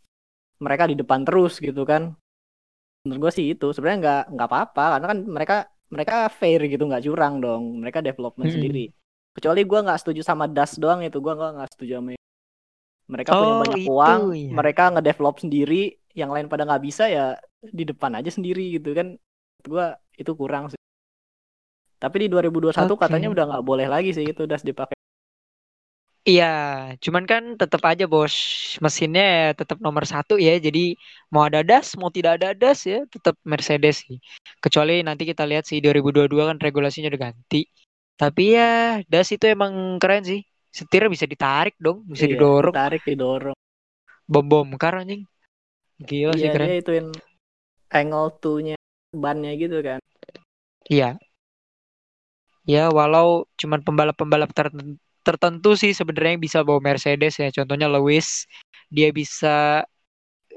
mereka 0.61 0.85
di 0.91 0.95
depan 0.99 1.21
terus 1.27 1.59
gitu 1.63 1.83
kan. 1.87 2.15
Menurut 3.05 3.19
gua 3.23 3.31
sih 3.37 3.45
itu 3.55 3.65
sebenarnya 3.75 3.99
nggak 4.03 4.21
nggak 4.35 4.47
apa-apa 4.49 4.83
karena 4.97 5.07
kan 5.11 5.19
mereka 5.35 5.55
mereka 5.93 6.13
fair 6.39 6.59
gitu 6.71 6.83
nggak 6.89 7.03
curang 7.07 7.33
dong 7.43 7.63
mereka 7.81 7.99
development 8.03 8.51
Mm-mm. 8.51 8.53
sendiri. 8.55 8.91
Kecuali 9.35 9.61
gua 9.69 9.79
nggak 9.85 9.99
setuju 10.03 10.21
sama 10.25 10.45
Das 10.51 10.75
doang 10.81 10.99
itu 11.07 11.17
gua 11.23 11.33
nggak 11.39 11.69
setuju 11.75 11.91
sama 12.03 12.09
mereka 13.09 13.31
punya 13.39 13.53
Oh, 13.53 13.61
banyak 13.61 13.81
itu, 13.89 14.09
uang, 14.09 14.21
iya. 14.41 14.57
mereka 14.57 14.83
ngedevelop 14.93 15.35
sendiri, 15.43 15.97
yang 16.19 16.29
lain 16.33 16.47
pada 16.51 16.63
nggak 16.67 16.83
bisa 16.87 17.03
ya 17.09 17.37
di 17.61 17.83
depan 17.89 18.11
aja 18.17 18.29
sendiri 18.33 18.61
gitu 18.77 18.89
kan. 18.97 19.07
Gua 19.65 19.85
itu 20.21 20.31
kurang 20.37 20.63
sih. 20.71 20.79
Tapi 21.99 22.15
di 22.25 22.27
2021 22.31 22.95
Oke. 22.95 23.03
katanya 23.03 23.27
udah 23.29 23.43
nggak 23.51 23.65
boleh 23.67 23.87
lagi 23.91 24.15
sih 24.15 24.23
itu 24.23 24.47
das 24.47 24.63
dipakai. 24.63 24.95
Iya, 26.27 26.93
cuman 27.01 27.23
kan 27.25 27.43
tetap 27.57 27.81
aja 27.89 28.05
bos 28.05 28.35
mesinnya 28.83 29.23
ya 29.23 29.47
tetap 29.55 29.81
nomor 29.81 30.03
satu 30.05 30.37
ya. 30.37 30.55
Jadi 30.61 30.93
mau 31.33 31.47
ada 31.47 31.63
das, 31.65 31.95
mau 31.97 32.11
tidak 32.13 32.37
ada 32.39 32.53
das 32.53 32.85
ya 32.85 33.01
tetap 33.09 33.33
Mercedes 33.43 34.05
sih. 34.05 34.19
Kecuali 34.61 35.01
nanti 35.01 35.25
kita 35.25 35.43
lihat 35.47 35.65
sih 35.65 35.81
2022 35.81 36.29
kan 36.49 36.57
regulasinya 36.61 37.09
udah 37.09 37.21
ganti. 37.31 37.65
Tapi 38.19 38.43
ya 38.51 38.99
das 39.07 39.31
itu 39.31 39.47
emang 39.47 39.97
keren 39.97 40.23
sih. 40.27 40.43
Setirnya 40.69 41.09
bisa 41.09 41.25
ditarik 41.25 41.73
dong, 41.81 42.05
bisa 42.05 42.29
Iya, 42.29 42.37
didorong. 42.37 42.75
Ditarik 42.75 43.01
didorong. 43.07 43.57
Bom 44.29 44.45
bongkar 44.45 45.01
anjing. 45.01 45.25
Gila 45.97 46.37
sih 46.37 46.45
Iya 46.45 46.51
keren. 46.53 46.67
dia 46.69 46.77
ituin 46.77 47.07
angle 47.89 48.29
two-nya 48.37 48.75
bannya 49.17 49.51
gitu 49.57 49.81
kan. 49.81 49.97
Iya. 50.85 51.17
Ya 52.69 52.93
walau 52.93 53.49
cuman 53.57 53.81
pembalap-pembalap 53.81 54.53
tertentu, 55.25 55.73
sih 55.73 55.89
sebenarnya 55.97 56.37
yang 56.37 56.43
bisa 56.45 56.61
bawa 56.61 56.77
Mercedes 56.77 57.41
ya. 57.41 57.49
Contohnya 57.49 57.89
Lewis, 57.89 58.45
dia 58.93 59.09
bisa 59.09 59.89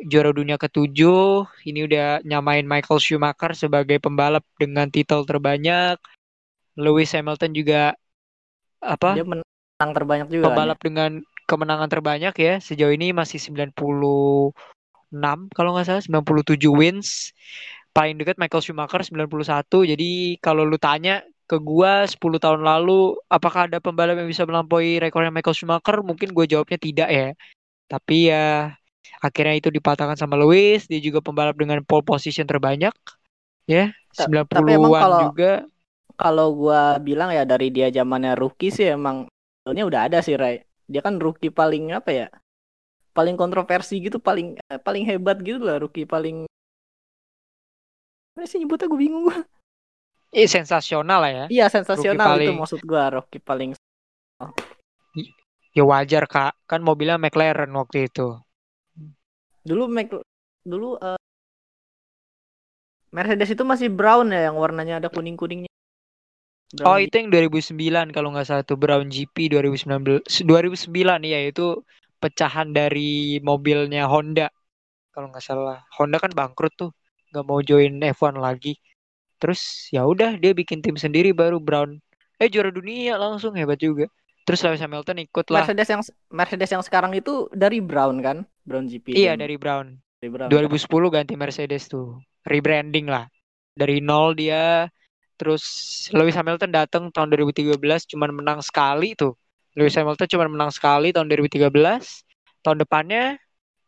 juara 0.04 0.28
dunia 0.28 0.60
ketujuh. 0.60 1.48
Ini 1.64 1.88
udah 1.88 2.20
nyamain 2.28 2.68
Michael 2.68 3.00
Schumacher 3.00 3.56
sebagai 3.56 3.96
pembalap 3.96 4.44
dengan 4.60 4.92
titel 4.92 5.24
terbanyak. 5.24 5.96
Lewis 6.76 7.16
Hamilton 7.16 7.52
juga 7.56 7.96
apa? 8.84 9.16
Dia 9.16 9.24
menang 9.24 9.92
terbanyak 9.96 10.28
juga 10.28 10.44
kan. 10.44 10.48
pembalap 10.52 10.78
dengan 10.84 11.10
kemenangan 11.48 11.88
terbanyak 11.88 12.34
ya. 12.36 12.54
Sejauh 12.60 12.92
ini 12.92 13.16
masih 13.16 13.40
96 13.40 14.52
kalau 15.56 15.70
nggak 15.76 15.86
salah 15.88 16.04
97 16.04 16.60
wins. 16.76 17.32
Paling 17.92 18.20
dekat 18.20 18.36
Michael 18.40 18.64
Schumacher 18.64 19.00
91. 19.00 19.84
Jadi 19.84 20.40
kalau 20.40 20.64
lu 20.64 20.76
tanya 20.80 21.24
ke 21.46 21.56
gua 21.60 22.06
10 22.08 22.38
tahun 22.40 22.62
lalu 22.64 23.18
apakah 23.28 23.68
ada 23.68 23.78
pembalap 23.82 24.16
yang 24.16 24.28
bisa 24.30 24.46
melampaui 24.48 24.98
rekornya 25.02 25.34
Michael 25.34 25.56
Schumacher? 25.56 26.00
Mungkin 26.00 26.32
gue 26.32 26.46
jawabnya 26.48 26.78
tidak 26.80 27.08
ya. 27.12 27.28
Tapi 27.90 28.32
ya 28.32 28.72
akhirnya 29.20 29.54
itu 29.60 29.68
dipatahkan 29.68 30.16
sama 30.16 30.38
Lewis. 30.40 30.88
Dia 30.88 31.02
juga 31.02 31.20
pembalap 31.20 31.58
dengan 31.58 31.82
pole 31.84 32.02
position 32.06 32.48
terbanyak. 32.48 32.94
Ya, 33.68 33.94
Ta- 34.16 34.26
90-an 34.26 34.48
tapi 34.48 34.70
emang 34.74 34.92
kalau- 34.96 35.22
juga. 35.30 35.52
Kalau 36.12 36.54
gua 36.54 37.00
bilang 37.00 37.32
ya 37.32 37.42
dari 37.42 37.72
dia 37.72 37.88
zamannya 37.88 38.36
rookie 38.36 38.70
sih 38.70 38.90
emang 38.94 39.26
skillnya 39.64 39.84
udah 39.88 40.00
ada 40.06 40.18
sih 40.20 40.36
Ray. 40.36 40.62
Dia 40.86 41.00
kan 41.02 41.18
rookie 41.18 41.50
paling 41.50 41.90
apa 41.94 42.10
ya? 42.12 42.26
Paling 43.12 43.34
kontroversi 43.36 43.98
gitu, 44.00 44.20
paling 44.20 44.56
eh, 44.56 44.80
paling 44.80 45.04
hebat 45.08 45.40
gitu 45.40 45.60
lah 45.64 45.80
rookie 45.80 46.06
paling 46.06 46.46
Apa 48.32 48.48
sih 48.48 48.60
nyebutnya 48.60 48.88
gue 48.88 49.00
bingung 49.00 49.28
gua. 49.28 49.40
Eh, 50.32 50.48
sensasional 50.48 51.20
lah 51.20 51.32
ya. 51.32 51.46
Iya 51.52 51.66
sensasional 51.68 52.40
itu 52.40 52.48
paling- 52.48 52.58
maksud 52.64 52.80
gua 52.88 53.12
rookie 53.12 53.38
paling 53.38 53.76
Ya 55.72 55.84
wajar 55.88 56.28
kak, 56.28 56.52
kan 56.68 56.80
mobilnya 56.84 57.16
McLaren 57.16 57.72
waktu 57.72 58.08
itu. 58.08 58.36
dulu 59.62 59.86
Mac 59.86 60.10
dulu 60.66 60.98
eh, 60.98 61.20
Mercedes 63.12 63.52
itu 63.52 63.62
masih 63.62 63.88
brown 63.92 64.32
ya 64.32 64.48
yang 64.50 64.56
warnanya 64.56 64.98
ada 65.00 65.08
kuning 65.12 65.36
kuningnya. 65.36 65.70
Oh 66.82 66.96
itu 66.96 67.12
yang 67.20 67.28
2009 67.28 68.08
kalau 68.16 68.32
nggak 68.32 68.48
salah 68.48 68.64
tuh 68.64 68.80
Brown 68.80 69.12
GP 69.12 69.52
2019 69.52 70.24
2009 70.48 71.20
ya 71.20 71.44
itu 71.44 71.84
pecahan 72.16 72.72
dari 72.72 73.36
mobilnya 73.44 74.08
Honda 74.08 74.48
kalau 75.12 75.28
nggak 75.28 75.44
salah 75.44 75.84
Honda 76.00 76.16
kan 76.16 76.32
bangkrut 76.32 76.72
tuh 76.72 76.90
nggak 77.28 77.44
mau 77.44 77.60
join 77.60 78.00
F1 78.00 78.40
lagi 78.40 78.72
terus 79.42 79.90
ya 79.90 80.06
udah 80.06 80.38
dia 80.38 80.54
bikin 80.54 80.78
tim 80.78 80.94
sendiri 80.94 81.34
baru 81.34 81.58
Brown. 81.58 81.98
Eh 82.38 82.46
juara 82.46 82.70
dunia 82.70 83.18
langsung 83.18 83.58
hebat 83.58 83.82
juga. 83.82 84.06
Terus 84.42 84.62
Lewis 84.66 84.82
Hamilton 84.82 85.22
ikut 85.22 85.46
lah. 85.50 85.62
Mercedes 85.66 85.88
yang 85.90 86.02
Mercedes 86.30 86.70
yang 86.70 86.82
sekarang 86.82 87.14
itu 87.14 87.46
dari 87.54 87.78
brown 87.78 88.18
kan? 88.22 88.42
Brown 88.66 88.90
GP. 88.90 89.14
iya 89.14 89.34
kan? 89.34 89.42
dari 89.42 89.54
Brown. 89.58 89.86
Dari 90.18 90.30
brown. 90.30 90.50
2010 90.50 91.14
ganti 91.14 91.34
Mercedes 91.38 91.86
tuh. 91.86 92.18
Rebranding 92.46 93.06
lah. 93.06 93.30
Dari 93.74 94.02
nol 94.02 94.34
dia. 94.34 94.90
Terus 95.38 95.62
Lewis 96.14 96.34
Hamilton 96.38 96.70
datang 96.70 97.10
tahun 97.10 97.34
2013 97.34 97.78
cuman 98.14 98.30
menang 98.34 98.58
sekali 98.62 99.14
tuh. 99.14 99.34
Lewis 99.78 99.94
Hamilton 99.94 100.26
cuman 100.26 100.48
menang 100.50 100.70
sekali 100.74 101.14
tahun 101.14 101.30
2013 101.30 101.70
tahun 102.62 102.78
depannya 102.82 103.38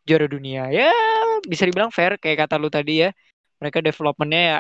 juara 0.07 0.27
dunia. 0.31 0.71
Ya 0.71 0.91
bisa 1.47 1.67
dibilang 1.67 1.91
fair 1.91 2.15
kayak 2.19 2.47
kata 2.47 2.59
lu 2.59 2.71
tadi 2.71 3.07
ya. 3.07 3.11
Mereka 3.59 3.83
developmentnya 3.83 4.43
ya 4.43 4.59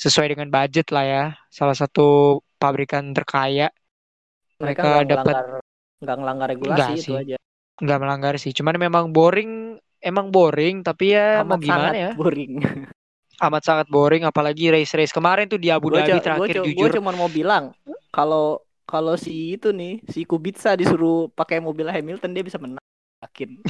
sesuai 0.00 0.32
dengan 0.32 0.48
budget 0.48 0.88
lah 0.88 1.04
ya 1.04 1.24
salah 1.52 1.76
satu 1.76 2.40
pabrikan 2.56 3.12
terkaya 3.12 3.68
mereka 4.56 5.04
mereka 5.04 5.04
dapat 5.04 5.34
nggak 6.00 6.16
ngelanggar 6.16 6.48
regulasi 6.48 6.80
Nggak 6.80 6.90
itu 6.96 7.04
sih. 7.04 7.16
aja. 7.20 7.36
nggak 7.80 7.98
melanggar 8.00 8.34
sih 8.40 8.52
cuman 8.56 8.74
memang 8.80 9.04
boring 9.12 9.76
emang 10.00 10.32
boring 10.32 10.80
tapi 10.80 11.12
ya 11.12 11.44
mau 11.44 11.56
Amat 11.56 11.60
gimana 11.60 11.80
sangat 11.84 12.00
ya 12.00 12.10
boring. 12.16 12.52
amat 13.48 13.62
sangat 13.64 13.86
boring 13.88 14.22
apalagi 14.28 14.68
race 14.68 14.92
race 14.92 15.12
kemarin 15.12 15.48
tuh 15.48 15.56
di 15.56 15.72
Abu 15.72 15.88
Gue 15.88 16.00
Dhabi 16.00 16.20
terakhir 16.20 16.60
jujur 16.60 16.92
cuma 16.92 17.12
mau 17.12 17.28
bilang 17.28 17.72
kalau 18.12 18.60
kalau 18.84 19.16
si 19.16 19.56
itu 19.56 19.72
nih 19.72 20.04
si 20.08 20.28
Kubica 20.28 20.76
disuruh 20.76 21.32
pakai 21.32 21.56
mobil 21.62 21.88
Hamilton 21.88 22.36
dia 22.36 22.44
bisa 22.44 22.58
menang. 22.60 22.82
Yakin. 23.20 23.60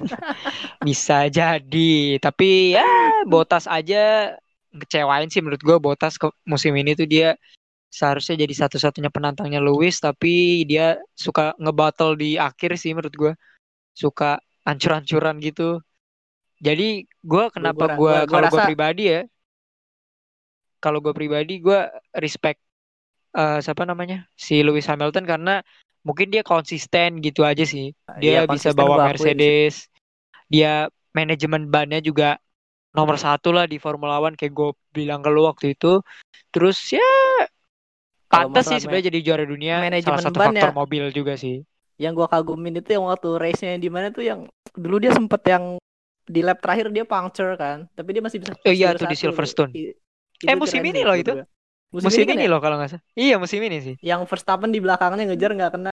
bisa 0.86 1.28
jadi 1.28 1.92
tapi 2.20 2.76
ya 2.76 2.84
Botas 3.32 3.64
aja 3.64 4.36
ngecewain 4.74 5.28
sih 5.30 5.42
menurut 5.42 5.62
gue 5.62 5.76
Botas 5.82 6.14
ke 6.16 6.30
musim 6.46 6.74
ini 6.78 6.94
tuh 6.94 7.06
dia 7.06 7.34
seharusnya 7.90 8.38
jadi 8.46 8.54
satu-satunya 8.66 9.10
penantangnya 9.10 9.58
Lewis 9.58 9.98
tapi 9.98 10.62
dia 10.66 10.98
suka 11.18 11.58
ngebattle 11.58 12.14
di 12.14 12.38
akhir 12.38 12.78
sih 12.78 12.94
menurut 12.94 13.14
gue 13.14 13.32
suka 13.94 14.38
ancur-ancuran 14.62 15.42
gitu 15.42 15.82
jadi 16.62 17.02
gue 17.06 17.44
kenapa 17.50 17.98
gua- 17.98 18.24
gue 18.24 18.30
kalau 18.30 18.46
gue 18.46 18.60
pribadi 18.70 19.04
ya 19.10 19.20
kalau 20.80 20.98
gue 21.02 21.12
pribadi 21.12 21.60
gue 21.60 21.80
respect 22.16 22.62
uh, 23.36 23.58
siapa 23.60 23.84
namanya 23.84 24.26
si 24.38 24.62
Lewis 24.64 24.88
Hamilton 24.88 25.26
karena 25.28 25.60
mungkin 26.00 26.32
dia 26.32 26.40
konsisten 26.40 27.20
gitu 27.20 27.44
aja 27.44 27.64
sih. 27.68 27.92
Dia 28.18 28.44
Iya, 28.44 28.48
bisa 28.48 28.72
bawa. 28.72 29.12
Mercedes. 29.12 29.86
Dia 30.48 30.88
manajemen 31.12 31.68
bannya 31.68 32.00
juga 32.00 32.40
nomor 32.96 33.16
satu 33.16 33.48
lah 33.56 33.64
di 33.70 33.76
Formula 33.78 34.18
One 34.18 34.34
kayak 34.38 34.52
gue 34.54 34.70
bilang 34.96 35.20
ke 35.24 35.30
lu 35.30 35.46
waktu 35.50 35.74
itu. 35.78 36.02
Terus 36.50 36.76
ya 36.94 37.06
pantas 38.30 38.64
sih 38.70 38.78
sebenarnya 38.78 39.06
jadi 39.10 39.18
juara 39.26 39.44
dunia. 39.46 39.76
manajemen 39.82 40.04
Salah 40.06 40.22
satu 40.22 40.38
ban 40.38 40.54
faktor 40.54 40.70
ya. 40.70 40.74
mobil 40.74 41.02
juga 41.14 41.34
sih. 41.38 41.62
yang 42.00 42.16
gua 42.16 42.28
kagumin 42.32 42.80
itu 42.80 42.96
yang 42.96 43.04
waktu 43.04 43.28
race-nya 43.36 43.76
di 43.76 43.92
mana 43.92 44.08
tuh 44.08 44.24
yang 44.24 44.40
dulu 44.72 44.96
dia 45.04 45.12
sempet 45.12 45.40
yang 45.44 45.76
di 46.24 46.40
lap 46.40 46.58
terakhir 46.64 46.88
dia 46.96 47.04
puncture 47.04 47.52
kan 47.60 47.84
tapi 47.92 48.16
dia 48.16 48.22
masih 48.24 48.38
bisa 48.40 48.52
Oh 48.64 48.72
iya, 48.72 48.96
tuh 48.96 49.06
di. 49.10 49.16
Silverstone. 49.18 49.72
I- 49.76 49.92
Eh, 50.48 50.56
musim 50.56 50.80
ini 50.80 51.04
loh 51.04 51.16
itu. 51.20 51.32
gua. 51.36 51.44
Musim, 51.90 52.24
kan 52.24 52.38
ini 52.38 52.46
ya? 52.46 52.50
loh 52.54 52.60
kalau 52.64 52.78
nggak 52.80 52.90
salah. 52.96 53.04
Iya 53.18 53.34
musim 53.42 53.60
ini 53.60 53.78
sih. 53.84 53.94
yang 54.00 54.24
Verstappen 54.24 54.70
di 54.72 54.80
belakangnya 54.80 55.28
ngejar 55.28 55.50
nggak 55.58 55.72
kena 55.74 55.90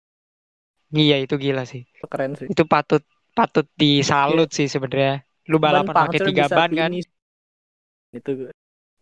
Iya 0.94 1.16
itu 1.24 1.36
gila 1.44 1.64
sih. 1.72 1.82
Itu 1.96 2.08
keren 2.12 2.32
sih 2.36 2.48
Itu 2.52 2.64
patut 2.68 3.02
patut 3.38 3.66
disalut 3.82 4.50
sih 4.58 4.68
sebenarnya. 4.68 5.24
Lu 5.52 5.58
balapan 5.66 5.96
pakai 5.96 6.20
tiga 6.28 6.46
ban 6.56 6.72
kan? 6.80 6.92
finish. 6.92 7.08
itu 8.18 8.32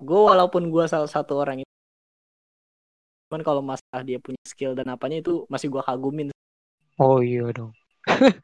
gue 0.07 0.21
walaupun 0.29 0.63
gua 0.73 0.85
salah 0.91 1.09
satu 1.15 1.33
orang 1.41 1.57
itu 1.63 1.73
cuman 3.27 3.41
kalau 3.47 3.61
masalah 3.71 4.03
dia 4.07 4.17
punya 4.25 4.41
skill 4.51 4.71
dan 4.77 4.87
apanya 4.93 5.17
itu 5.23 5.33
masih 5.53 5.67
gua 5.73 5.83
kagumin 5.87 6.29
Oh 6.99 7.19
iya 7.23 7.51
dong. 7.57 7.73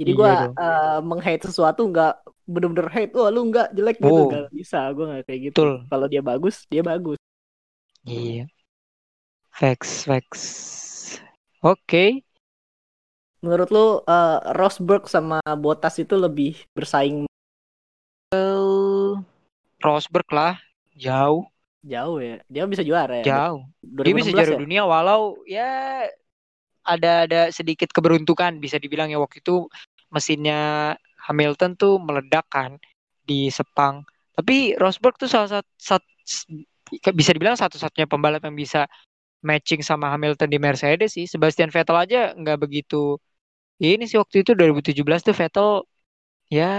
jadi 0.00 0.10
Iya 0.10 0.14
gua 0.18 0.32
dong. 0.40 0.56
eh, 0.60 0.98
meng-hate 1.08 1.42
sesuatu 1.50 1.80
nggak 1.90 2.12
bener-bener 2.52 2.88
hate 2.94 3.12
wah 3.18 3.28
lu 3.34 3.40
nggak 3.50 3.66
jelek 3.76 3.96
gitu 4.06 4.18
Oh. 4.18 4.28
nggak 4.28 4.44
bisa 4.58 4.78
gua 4.94 5.04
nggak 5.10 5.24
kayak 5.28 5.40
gitu 5.50 5.60
kalau 5.90 6.06
dia 6.12 6.22
bagus 6.22 6.54
dia 6.70 6.82
bagus 6.90 7.18
Iya. 8.04 8.46
Facts, 9.52 10.02
facts. 10.06 11.20
Oke. 11.62 12.24
menurut 13.44 13.68
lu 13.72 13.86
eh, 14.04 14.38
Rosberg 14.58 15.04
sama 15.08 15.40
Bottas 15.62 15.96
itu 16.00 16.14
lebih 16.16 16.52
bersaing 16.76 17.24
Rosberg 19.80 20.28
lah. 20.30 20.54
Jauh, 20.94 21.48
jauh 21.80 22.20
ya 22.20 22.38
dia 22.46 22.62
bisa 22.68 22.84
juara 22.84 23.24
ya 23.24 23.24
jauh. 23.24 23.64
2016 23.82 24.04
Dia 24.06 24.14
bisa 24.14 24.30
juara 24.30 24.52
ya? 24.52 24.58
dunia 24.60 24.82
walau 24.84 25.22
ya 25.48 25.70
ada 26.84 27.26
ada 27.26 27.40
sedikit 27.50 27.88
keberuntukan 27.90 28.60
bisa 28.60 28.76
dibilang 28.76 29.08
ya 29.08 29.18
waktu 29.18 29.40
itu 29.40 29.66
mesinnya 30.12 30.94
Hamilton 31.26 31.74
tuh 31.74 31.98
meledak 31.98 32.46
kan 32.52 32.76
di 33.24 33.48
Sepang. 33.50 34.06
Tapi 34.34 34.74
Rosberg 34.78 35.18
tuh 35.20 35.28
salah 35.28 35.60
satu, 35.76 36.06
bisa 37.12 37.30
dibilang 37.34 37.58
satu-satunya 37.58 38.08
pembalap 38.08 38.42
yang 38.46 38.56
bisa 38.56 38.88
matching 39.44 39.80
sama 39.84 40.10
Hamilton 40.12 40.48
di 40.48 40.58
Mercedes 40.58 41.14
sih. 41.16 41.26
Sebastian 41.28 41.70
Vettel 41.70 41.96
aja 41.96 42.32
nggak 42.34 42.58
begitu. 42.60 43.20
Ini 43.80 44.04
sih 44.04 44.20
waktu 44.20 44.44
itu 44.44 44.52
2017 44.52 45.24
tuh 45.24 45.34
Vettel 45.36 45.68
ya 46.52 46.72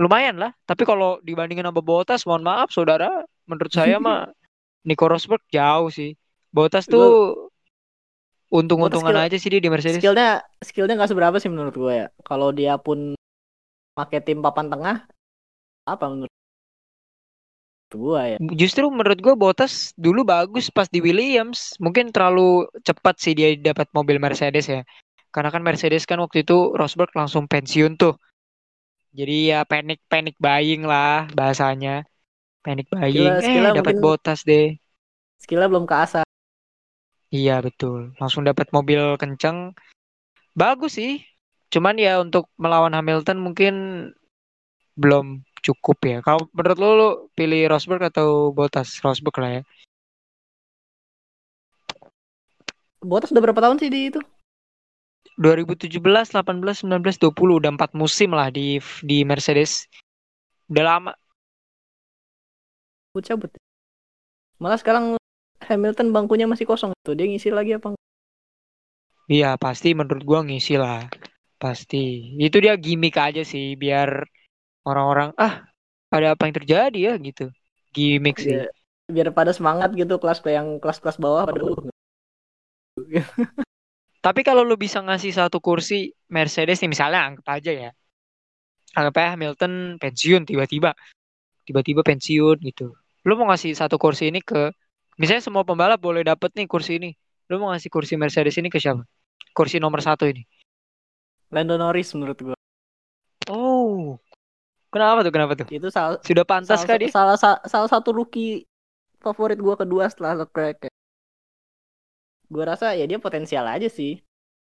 lumayan 0.00 0.40
lah. 0.40 0.56
Tapi 0.64 0.88
kalau 0.88 1.20
dibandingin 1.20 1.68
sama 1.68 1.84
Bottas, 1.84 2.24
mohon 2.24 2.40
maaf 2.40 2.72
saudara, 2.72 3.20
menurut 3.44 3.68
saya 3.68 4.00
mah 4.00 4.32
Nico 4.88 5.04
Rosberg 5.04 5.44
jauh 5.52 5.92
sih. 5.92 6.16
Bottas 6.48 6.88
tuh 6.88 7.36
untung-untungan 8.50 9.14
aja 9.14 9.36
sih 9.38 9.52
dia 9.52 9.62
di 9.62 9.70
Mercedes. 9.70 10.02
skillnya 10.02 10.42
skillnya 10.58 10.98
nggak 10.98 11.10
seberapa 11.14 11.36
sih 11.38 11.46
menurut 11.46 11.70
gue 11.70 11.92
ya 12.02 12.06
kalau 12.26 12.50
dia 12.50 12.74
pun 12.82 13.14
pakai 13.94 14.18
tim 14.26 14.42
papan 14.42 14.66
tengah 14.66 15.06
apa 15.86 16.04
menurut 16.10 16.34
gue 17.90 18.20
ya 18.34 18.36
Justru 18.58 18.86
menurut 18.90 19.18
gue 19.18 19.34
Bottas 19.38 19.94
dulu 19.98 20.22
bagus 20.22 20.70
pas 20.70 20.86
di 20.86 21.02
Williams. 21.02 21.74
Mungkin 21.82 22.14
terlalu 22.14 22.66
cepat 22.86 23.18
sih 23.18 23.34
dia 23.34 23.54
dapat 23.58 23.90
mobil 23.90 24.22
Mercedes 24.22 24.70
ya. 24.70 24.82
Karena 25.30 25.50
kan 25.50 25.62
Mercedes 25.62 26.06
kan 26.06 26.18
waktu 26.22 26.46
itu 26.46 26.74
Rosberg 26.74 27.10
langsung 27.14 27.50
pensiun 27.50 27.98
tuh. 27.98 28.14
Jadi 29.10 29.50
ya 29.50 29.66
panic 29.66 29.98
panic 30.06 30.38
buying 30.38 30.86
lah 30.86 31.26
bahasanya. 31.34 32.06
Panic 32.62 32.86
buying. 32.92 33.10
Skillnya- 33.10 33.42
eh 33.42 33.46
skillnya 33.50 33.72
dapat 33.74 33.96
Bottas 33.98 34.40
deh. 34.46 34.78
skillnya 35.40 35.66
belum 35.72 35.88
keasah 35.88 36.22
Iya 37.30 37.62
betul. 37.62 38.10
Langsung 38.18 38.42
dapat 38.42 38.74
mobil 38.74 39.14
kenceng. 39.14 39.74
Bagus 40.54 40.98
sih. 40.98 41.22
Cuman 41.70 41.94
ya 41.94 42.18
untuk 42.18 42.50
melawan 42.58 42.90
Hamilton 42.90 43.38
mungkin 43.38 43.74
belum 44.98 45.46
cukup 45.62 45.98
ya. 46.02 46.18
Kalau 46.26 46.50
menurut 46.50 46.78
lo, 46.82 46.88
lo 46.98 47.08
pilih 47.38 47.70
Rosberg 47.70 48.10
atau 48.10 48.50
Bottas? 48.50 48.98
Rosberg 48.98 49.36
lah 49.38 49.50
ya. 49.58 49.62
Bottas 53.00 53.30
udah 53.30 53.42
berapa 53.46 53.62
tahun 53.62 53.78
sih 53.80 53.88
di 53.88 54.10
itu 54.10 54.20
2017, 55.40 55.96
18, 56.36 56.84
19, 56.84 57.16
20 57.16 57.60
udah 57.60 57.70
empat 57.72 57.96
musim 57.96 58.36
lah 58.36 58.52
di 58.52 58.76
di 59.00 59.24
Mercedes. 59.24 59.88
Udah 60.68 60.84
lama. 60.84 61.12
cabut 63.10 63.26
cabut 63.26 63.50
malah 64.62 64.78
sekarang 64.78 65.18
Hamilton 65.66 66.14
bangkunya 66.14 66.46
masih 66.46 66.68
kosong 66.68 66.94
tuh 67.02 67.16
dia 67.16 67.26
ngisi 67.26 67.50
lagi 67.50 67.74
apa? 67.74 67.96
Iya 69.26 69.56
pasti 69.58 69.96
menurut 69.96 70.22
gua 70.22 70.46
ngisi 70.46 70.76
lah. 70.78 71.08
Pasti. 71.58 72.36
Itu 72.38 72.60
dia 72.62 72.76
gimmick 72.76 73.16
aja 73.16 73.42
sih 73.42 73.74
biar 73.74 74.22
orang-orang 74.84 75.34
ah 75.40 75.64
ada 76.12 76.36
apa 76.36 76.46
yang 76.46 76.54
terjadi 76.60 77.00
ya 77.10 77.14
gitu. 77.18 77.50
Gimmick 77.90 78.38
sih. 78.38 78.62
Ya, 78.62 78.70
biar 79.10 79.34
pada 79.34 79.50
semangat 79.50 79.90
gitu 79.96 80.20
kelas 80.22 80.38
yang 80.46 80.78
kelas-kelas 80.78 81.18
bawah 81.18 81.48
pada 81.48 81.60
Tapi 84.20 84.44
kalau 84.44 84.60
lu 84.60 84.76
bisa 84.76 85.00
ngasih 85.00 85.32
satu 85.32 85.64
kursi 85.64 86.12
Mercedes 86.28 86.84
nih 86.84 86.92
misalnya 86.92 87.32
anggap 87.32 87.46
aja 87.56 87.72
ya. 87.72 87.90
Anggap 88.92 89.14
aja 89.16 89.28
Hamilton 89.32 89.96
pensiun 89.96 90.44
tiba-tiba. 90.44 90.92
Tiba-tiba 91.64 92.04
pensiun 92.04 92.60
gitu. 92.60 92.92
Lu 93.24 93.32
mau 93.40 93.48
ngasih 93.48 93.72
satu 93.72 93.96
kursi 93.96 94.28
ini 94.28 94.44
ke 94.44 94.72
misalnya 95.16 95.40
semua 95.40 95.64
pembalap 95.64 96.00
boleh 96.00 96.20
dapet 96.20 96.52
nih 96.52 96.68
kursi 96.68 97.00
ini. 97.00 97.10
Lu 97.48 97.56
mau 97.56 97.72
ngasih 97.72 97.88
kursi 97.88 98.20
Mercedes 98.20 98.60
ini 98.60 98.68
ke 98.68 98.76
siapa? 98.76 99.00
Kursi 99.56 99.80
nomor 99.80 100.04
satu 100.04 100.28
ini. 100.28 100.44
Lando 101.50 101.74
Norris 101.80 102.12
menurut 102.14 102.38
gua 102.38 102.56
Oh. 103.50 104.20
Kenapa 104.92 105.22
tuh? 105.26 105.32
Kenapa 105.32 105.52
tuh? 105.58 105.66
itu 105.70 105.88
salah 105.90 106.18
Sudah 106.22 106.44
pantas 106.46 106.82
salah, 106.82 106.86
kah 106.86 106.98
dia? 106.98 107.10
salah, 107.10 107.36
sa- 107.38 107.62
salah 107.66 107.88
satu 107.90 108.12
rookie 108.14 108.66
favorit 109.22 109.58
gua 109.58 109.74
kedua 109.80 110.06
setelah 110.06 110.44
Leclerc 110.44 110.86
ya. 110.86 110.89
Gua 112.50 112.64
rasa 112.66 112.86
ya 112.98 113.04
dia 113.06 113.18
potensial 113.22 113.64
aja 113.66 113.86
sih. 113.86 114.18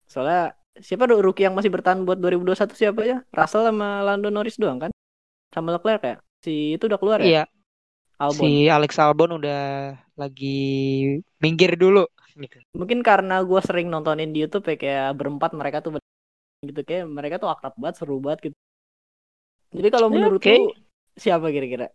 Soalnya 0.07 0.53
siapa 0.77 1.05
do- 1.09 1.21
rookie 1.21 1.45
yang 1.45 1.55
masih 1.57 1.69
bertahan 1.73 2.05
buat 2.05 2.17
2021 2.21 2.77
siapa 2.77 3.01
ya? 3.05 3.17
Russell 3.33 3.65
sama 3.69 4.01
Lando 4.05 4.29
Norris 4.29 4.57
doang 4.61 4.79
kan? 4.83 4.91
Sama 5.53 5.69
Leclerc 5.75 6.01
ya? 6.05 6.15
Si 6.45 6.77
itu 6.77 6.83
udah 6.89 6.99
keluar 7.01 7.19
ya? 7.21 7.27
Iya, 7.29 7.43
Albon. 8.21 8.45
si 8.45 8.69
Alex 8.69 8.91
Albon 9.01 9.31
udah 9.41 9.61
lagi 10.17 10.57
minggir 11.41 11.71
dulu 11.77 12.05
gitu. 12.37 12.57
Mungkin 12.73 12.99
karena 13.05 13.41
gua 13.45 13.61
sering 13.61 13.87
nontonin 13.93 14.33
di 14.33 14.41
YouTube 14.45 14.65
ya 14.73 14.75
kayak 14.77 15.07
berempat 15.19 15.51
mereka 15.53 15.77
tuh 15.85 15.91
gitu 16.63 16.81
kayak 16.87 17.05
mereka 17.09 17.35
tuh 17.43 17.49
akrab 17.53 17.73
banget, 17.77 17.95
seru 17.99 18.17
banget 18.23 18.39
gitu. 18.49 18.57
Jadi 19.73 19.87
kalau 19.89 20.07
Ya, 20.09 20.13
menurut 20.15 20.41
oke. 20.41 20.53
lu 20.53 20.63
siapa 21.17 21.47
kira-kira? 21.49 21.89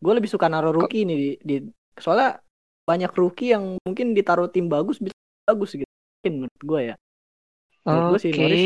Gue 0.00 0.12
lebih 0.16 0.30
suka 0.32 0.48
naruh 0.48 0.72
rookie 0.72 1.04
nih 1.04 1.16
di, 1.16 1.28
di 1.44 1.54
soalnya 2.00 2.40
banyak 2.84 3.12
rookie 3.14 3.54
yang 3.54 3.76
mungkin 3.84 4.12
ditaruh 4.16 4.50
tim 4.50 4.66
bagus 4.66 4.98
bisa 4.98 5.14
bagus 5.46 5.76
gitu. 5.76 5.90
Mungkin 6.20 6.32
menurut 6.44 6.62
gue 6.64 6.80
ya. 6.92 6.96
Menurut 7.84 8.04
gua 8.06 8.18
Oke. 8.18 8.24
sih 8.24 8.32
Norris. 8.36 8.64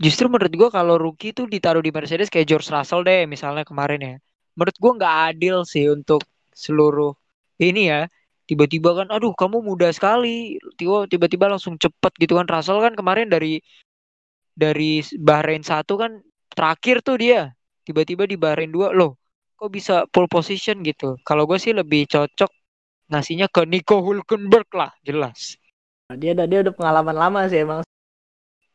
Justru 0.00 0.26
menurut 0.32 0.54
gua 0.56 0.68
kalau 0.72 0.96
rookie 0.96 1.36
tuh 1.36 1.44
ditaruh 1.44 1.84
di 1.84 1.92
Mercedes 1.92 2.32
kayak 2.32 2.48
George 2.48 2.72
Russell 2.72 3.04
deh 3.04 3.28
misalnya 3.28 3.68
kemarin 3.68 4.00
ya. 4.00 4.14
Menurut 4.56 4.76
gua 4.80 4.92
nggak 4.96 5.16
adil 5.34 5.56
sih 5.68 5.92
untuk 5.92 6.24
seluruh 6.56 7.12
ini 7.60 7.92
ya. 7.92 8.08
Tiba-tiba 8.48 8.96
kan, 8.96 9.06
aduh 9.14 9.30
kamu 9.30 9.62
muda 9.62 9.92
sekali. 9.94 10.58
Tiba- 10.74 11.06
Tiba-tiba 11.06 11.46
langsung 11.46 11.78
cepet 11.78 12.12
gitu 12.18 12.34
kan. 12.34 12.48
Russell 12.48 12.82
kan 12.82 12.96
kemarin 12.98 13.30
dari 13.30 13.62
dari 14.56 15.04
Bahrain 15.20 15.62
satu 15.62 16.00
kan 16.00 16.18
terakhir 16.50 17.04
tuh 17.04 17.20
dia. 17.20 17.52
Tiba-tiba 17.86 18.26
di 18.26 18.34
Bahrain 18.40 18.72
2 18.72 18.90
loh. 18.90 19.19
Kok 19.60 19.68
bisa 19.68 20.08
pole 20.08 20.24
position 20.24 20.80
gitu. 20.80 21.20
Kalau 21.20 21.44
gue 21.44 21.60
sih 21.60 21.76
lebih 21.76 22.08
cocok 22.08 22.48
ngasihnya 23.12 23.52
ke 23.52 23.68
Nico 23.68 24.00
Hulkenberg 24.00 24.72
lah, 24.72 24.88
jelas. 25.04 25.60
Nah, 26.08 26.16
dia 26.16 26.32
ada 26.32 26.48
dia 26.48 26.64
udah 26.64 26.72
pengalaman 26.72 27.12
lama 27.12 27.40
sih 27.44 27.60
emang. 27.60 27.84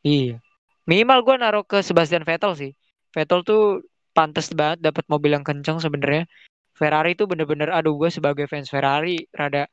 Iya. 0.06 0.38
Minimal 0.86 1.26
gue 1.26 1.36
naruh 1.42 1.66
ke 1.66 1.82
Sebastian 1.82 2.22
Vettel 2.22 2.54
sih. 2.54 2.72
Vettel 3.10 3.42
tuh 3.42 3.82
pantas 4.14 4.54
banget 4.54 4.86
dapat 4.86 5.04
mobil 5.10 5.34
yang 5.34 5.42
kencang 5.42 5.82
sebenarnya. 5.82 6.30
Ferrari 6.78 7.18
tuh 7.18 7.26
bener-bener 7.26 7.74
aduh 7.74 7.98
gue 7.98 8.14
sebagai 8.14 8.46
fans 8.52 8.68
Ferrari 8.68 9.24
rada 9.32 9.66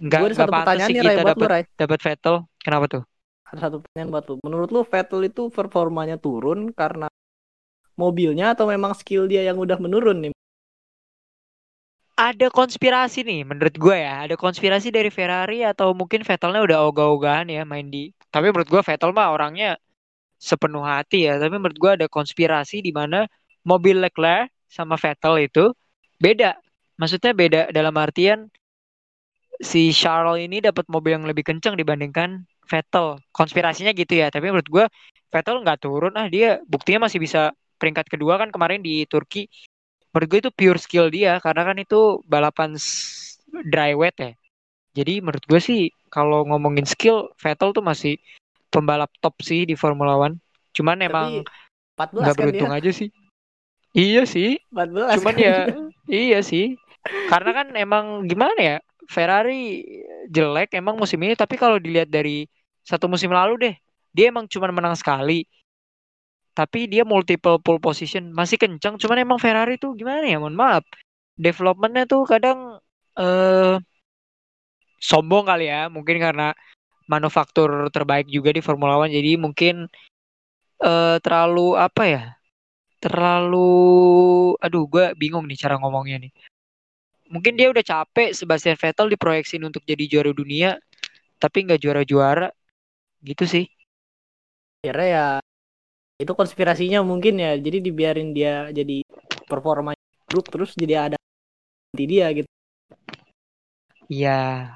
nggak 0.00 0.20
nggak 0.32 0.48
pantas 0.48 0.88
sih 0.88 0.96
kita 0.96 1.22
dapat 1.22 1.70
dapat 1.78 1.98
Vettel. 2.02 2.36
Kenapa 2.58 2.84
tuh? 2.90 3.02
Ada 3.46 3.70
satu 3.70 3.76
pertanyaan 3.78 4.10
buat 4.10 4.24
lu. 4.26 4.34
Menurut 4.42 4.68
lu 4.74 4.82
Vettel 4.82 5.20
itu 5.30 5.48
performanya 5.54 6.18
turun 6.18 6.74
karena 6.74 7.06
mobilnya 7.96 8.54
atau 8.54 8.68
memang 8.68 8.92
skill 8.94 9.26
dia 9.26 9.42
yang 9.48 9.58
udah 9.58 9.80
menurun 9.80 10.30
nih? 10.30 10.36
ada 12.16 12.48
konspirasi 12.48 13.18
nih 13.28 13.44
menurut 13.44 13.76
gue 13.76 13.96
ya. 14.00 14.24
Ada 14.24 14.34
konspirasi 14.40 14.88
dari 14.88 15.12
Ferrari 15.12 15.60
atau 15.62 15.92
mungkin 15.92 16.24
Vettelnya 16.24 16.64
udah 16.64 16.78
ogah-ogahan 16.88 17.46
ya 17.52 17.62
main 17.68 17.86
di 17.92 18.10
tapi 18.32 18.48
menurut 18.52 18.68
gue 18.72 18.82
Vettel 18.82 19.12
mah 19.12 19.28
orangnya 19.36 19.76
sepenuh 20.40 20.82
hati 20.84 21.28
ya. 21.28 21.36
Tapi 21.36 21.60
menurut 21.60 21.76
gue 21.76 21.90
ada 22.02 22.06
konspirasi 22.08 22.80
di 22.80 22.92
mana 22.96 23.28
mobil 23.68 24.00
Leclerc 24.00 24.48
sama 24.68 24.96
Vettel 24.96 25.44
itu 25.44 25.64
beda. 26.16 26.56
Maksudnya 26.96 27.32
beda 27.36 27.62
dalam 27.76 27.92
artian 28.00 28.48
si 29.60 29.92
Charles 29.92 30.40
ini 30.40 30.64
dapat 30.64 30.88
mobil 30.88 31.20
yang 31.20 31.28
lebih 31.28 31.44
kencang 31.44 31.76
dibandingkan 31.76 32.48
Vettel. 32.64 33.20
Konspirasinya 33.36 33.92
gitu 33.92 34.16
ya. 34.16 34.32
Tapi 34.32 34.48
menurut 34.48 34.68
gue 34.72 34.84
Vettel 35.28 35.60
nggak 35.60 35.78
turun. 35.84 36.12
Ah 36.16 36.28
dia 36.32 36.64
buktinya 36.64 37.08
masih 37.08 37.20
bisa 37.20 37.52
peringkat 37.76 38.06
kedua 38.10 38.40
kan 38.40 38.48
kemarin 38.50 38.80
di 38.80 39.04
Turki. 39.08 39.48
Menurut 40.12 40.28
gue 40.32 40.40
itu 40.48 40.52
pure 40.52 40.80
skill 40.80 41.06
dia 41.12 41.36
karena 41.44 41.62
kan 41.68 41.76
itu 41.76 42.24
balapan 42.24 42.74
dry 43.68 43.92
wet 43.92 44.16
ya. 44.16 44.32
Jadi 44.96 45.20
menurut 45.20 45.44
gue 45.44 45.60
sih 45.60 45.92
kalau 46.08 46.48
ngomongin 46.48 46.88
skill 46.88 47.28
Vettel 47.36 47.76
tuh 47.76 47.84
masih 47.84 48.16
pembalap 48.72 49.12
top 49.20 49.36
sih 49.44 49.68
di 49.68 49.76
Formula 49.76 50.16
One. 50.16 50.40
Cuman 50.72 51.04
emang 51.04 51.44
nggak 51.96 52.12
kan 52.12 52.36
beruntung 52.36 52.72
dia. 52.72 52.80
aja 52.80 52.90
sih. 52.92 53.08
Iya 53.96 54.24
sih. 54.28 54.60
14 54.72 55.20
cuman 55.20 55.34
kan? 55.36 55.44
ya 55.44 55.56
iya 56.08 56.38
sih. 56.40 56.76
Karena 57.28 57.50
kan 57.52 57.66
emang 57.76 58.24
gimana 58.24 58.56
ya 58.58 58.76
Ferrari 59.06 59.86
jelek 60.26 60.74
emang 60.74 60.98
musim 60.98 61.22
ini 61.22 61.38
tapi 61.38 61.54
kalau 61.54 61.78
dilihat 61.78 62.10
dari 62.10 62.50
satu 62.82 63.06
musim 63.06 63.30
lalu 63.30 63.54
deh 63.70 63.74
dia 64.10 64.30
emang 64.30 64.50
cuma 64.50 64.70
menang 64.70 64.94
sekali 64.98 65.46
tapi 66.56 66.88
dia 66.88 67.04
multiple 67.04 67.60
pole 67.60 67.76
position 67.76 68.32
masih 68.32 68.56
kencang 68.56 68.96
cuman 68.96 69.18
emang 69.20 69.36
Ferrari 69.36 69.76
tuh 69.76 69.92
gimana 69.92 70.24
ya 70.24 70.40
mohon 70.40 70.56
maaf. 70.56 70.84
Developmentnya 71.36 72.08
tuh 72.08 72.24
kadang 72.24 72.80
eh 73.20 73.76
uh, 73.76 73.76
sombong 75.04 75.44
kali 75.52 75.68
ya. 75.68 75.92
Mungkin 75.92 76.16
karena 76.16 76.56
manufaktur 77.12 77.92
terbaik 77.92 78.26
juga 78.32 78.50
di 78.56 78.64
Formula 78.64 78.96
One. 78.96 79.12
Jadi 79.12 79.36
mungkin 79.36 79.84
uh, 80.80 81.16
terlalu 81.20 81.76
apa 81.76 82.02
ya? 82.08 82.22
Terlalu 83.04 83.68
aduh 84.56 84.84
gue 84.88 85.12
bingung 85.20 85.44
nih 85.44 85.60
cara 85.60 85.76
ngomongnya 85.76 86.16
nih. 86.24 86.32
Mungkin 87.28 87.52
dia 87.58 87.68
udah 87.68 87.84
capek 87.84 88.32
Sebastian 88.32 88.80
Vettel 88.80 89.12
diproyeksi 89.12 89.60
untuk 89.60 89.84
jadi 89.84 90.04
juara 90.08 90.32
dunia 90.32 90.80
tapi 91.36 91.68
nggak 91.68 91.80
juara-juara. 91.84 92.48
Gitu 93.20 93.44
sih. 93.44 93.64
Kira 94.80 95.04
ya 95.04 95.26
itu 96.16 96.32
konspirasinya 96.32 97.04
mungkin 97.04 97.40
ya. 97.40 97.56
Jadi 97.60 97.78
dibiarin 97.84 98.32
dia 98.32 98.72
jadi 98.72 99.04
performa 99.46 99.92
grup 100.26 100.48
terus 100.48 100.72
jadi 100.74 101.12
ada 101.12 101.18
di 101.92 102.04
dia 102.08 102.32
gitu. 102.32 102.48
Iya. 104.08 104.72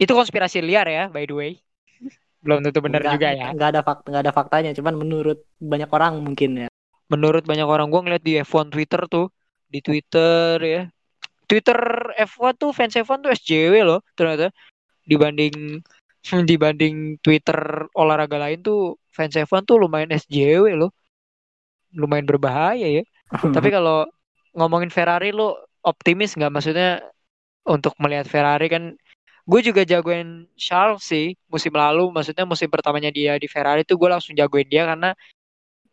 Itu 0.00 0.16
konspirasi 0.16 0.62
liar 0.62 0.86
ya 0.88 1.04
by 1.10 1.26
the 1.26 1.34
way. 1.34 1.52
Belum 2.44 2.64
tentu 2.64 2.80
benar 2.80 3.04
juga 3.04 3.36
ya. 3.36 3.52
nggak 3.52 3.68
ada 3.76 3.80
fakta 3.84 4.06
nggak 4.08 4.22
ada 4.24 4.32
faktanya. 4.32 4.70
Cuman 4.72 4.94
menurut 4.96 5.44
banyak 5.58 5.90
orang 5.90 6.22
mungkin 6.22 6.66
ya. 6.66 6.68
Menurut 7.10 7.42
banyak 7.42 7.66
orang 7.66 7.90
gue 7.90 8.00
ngeliat 8.06 8.22
di 8.22 8.38
F1 8.38 8.70
Twitter 8.70 9.02
tuh 9.10 9.26
di 9.66 9.82
Twitter 9.82 10.56
ya. 10.62 10.82
Twitter 11.50 11.78
F1 12.14 12.54
tuh 12.62 12.70
fans 12.70 12.94
F1 12.94 13.26
tuh 13.26 13.30
SJW 13.34 13.74
loh 13.82 14.00
ternyata. 14.14 14.54
Dibanding 15.02 15.82
dibanding 16.22 17.16
Twitter 17.24 17.88
olahraga 17.96 18.36
lain 18.36 18.60
tuh 18.60 19.00
fans 19.10 19.34
F1 19.34 19.64
tuh 19.64 19.80
lumayan 19.80 20.12
SJW 20.12 20.76
loh. 20.76 20.92
Lumayan 21.96 22.28
berbahaya 22.28 22.86
ya. 22.86 23.04
Tapi 23.30 23.68
kalau 23.72 24.06
ngomongin 24.54 24.92
Ferrari 24.92 25.32
lo 25.32 25.58
optimis 25.80 26.36
nggak? 26.36 26.52
Maksudnya 26.52 27.00
untuk 27.66 27.96
melihat 27.98 28.28
Ferrari 28.28 28.68
kan 28.68 28.94
gue 29.50 29.60
juga 29.64 29.82
jagoin 29.82 30.46
Charles 30.54 31.02
sih 31.02 31.34
musim 31.50 31.72
lalu. 31.74 32.12
Maksudnya 32.12 32.44
musim 32.46 32.68
pertamanya 32.70 33.10
dia 33.10 33.34
di 33.40 33.48
Ferrari 33.50 33.82
tuh 33.82 33.96
gue 33.98 34.08
langsung 34.12 34.36
jagoin 34.36 34.68
dia 34.68 34.86
karena 34.86 35.16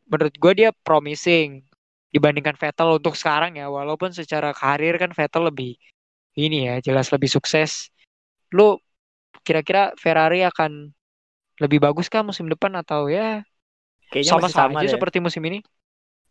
menurut 0.08 0.36
gue 0.36 0.54
dia 0.54 0.70
promising 0.86 1.64
dibandingkan 2.12 2.56
Vettel 2.56 3.00
untuk 3.00 3.16
sekarang 3.18 3.58
ya. 3.58 3.72
Walaupun 3.72 4.14
secara 4.14 4.52
karir 4.54 5.00
kan 5.02 5.12
Vettel 5.16 5.50
lebih 5.50 5.80
ini 6.38 6.70
ya 6.70 6.78
jelas 6.84 7.10
lebih 7.10 7.32
sukses. 7.32 7.90
Lu 8.54 8.78
kira-kira 9.48 9.96
Ferrari 9.96 10.44
akan 10.44 10.92
lebih 11.64 11.80
bagus 11.80 12.12
kah 12.12 12.20
musim 12.20 12.52
depan 12.52 12.76
atau 12.76 13.08
ya 13.08 13.48
Kayaknya 14.12 14.32
sama 14.36 14.48
sama 14.52 14.78
aja 14.84 14.92
deh. 14.92 14.94
seperti 15.00 15.24
musim 15.24 15.40
ini? 15.48 15.64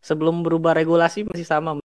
Sebelum 0.05 0.45
berubah 0.45 0.77
regulasi 0.77 1.25
masih 1.25 1.49
sama. 1.49 1.81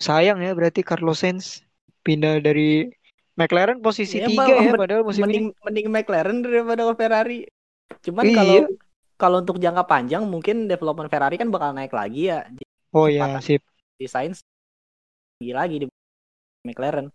Sayang 0.00 0.40
ya 0.40 0.56
berarti 0.56 0.80
Carlos 0.80 1.20
Sainz 1.20 1.60
pindah 2.00 2.40
dari 2.40 2.88
McLaren 3.36 3.78
posisi 3.84 4.18
ya, 4.18 4.26
tiga 4.26 4.56
ya 4.58 4.72
padahal 4.74 5.04
musim 5.04 5.28
mending, 5.28 5.52
ini. 5.52 5.62
Mending 5.64 5.86
McLaren 5.92 6.38
daripada 6.40 6.82
Ferrari. 6.96 7.46
Cuman 8.02 8.24
iya. 8.24 8.36
kalau 8.36 8.56
kalau 9.18 9.36
untuk 9.42 9.58
jangka 9.58 9.84
panjang 9.86 10.22
mungkin 10.26 10.70
development 10.70 11.10
Ferrari 11.10 11.36
kan 11.36 11.50
bakal 11.50 11.76
naik 11.76 11.92
lagi 11.92 12.30
ya. 12.30 12.48
Oh 12.94 13.06
ya 13.06 13.38
sip. 13.38 13.62
Di 13.98 14.06
Sainz 14.08 14.42
lagi 15.38 15.52
lagi 15.54 15.76
di 15.82 15.86
McLaren. 16.66 17.10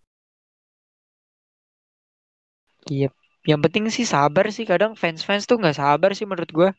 Iya. 2.89 3.09
Yang 3.43 3.59
penting 3.67 3.83
sih 3.91 4.05
sabar 4.07 4.47
sih. 4.51 4.63
Kadang 4.63 4.95
fans-fans 4.95 5.43
tuh 5.47 5.59
nggak 5.59 5.77
sabar 5.77 6.11
sih 6.15 6.27
menurut 6.27 6.51
gue. 6.51 6.69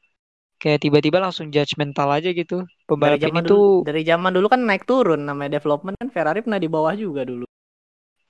Kayak 0.56 0.80
tiba-tiba 0.86 1.18
langsung 1.20 1.52
judgmental 1.52 2.08
aja 2.08 2.30
gitu. 2.32 2.64
Pembalap 2.88 3.20
dari 3.20 3.28
zaman 3.28 3.42
ini 3.42 3.48
dulu, 3.48 3.52
tuh 3.52 3.66
dari 3.84 4.02
zaman 4.06 4.30
dulu 4.32 4.46
kan 4.48 4.60
naik 4.64 4.84
turun 4.88 5.20
namanya 5.26 5.60
development 5.60 5.96
kan 6.00 6.08
Ferrari 6.08 6.40
pernah 6.40 6.60
di 6.62 6.68
bawah 6.70 6.94
juga 6.96 7.26
dulu. 7.26 7.44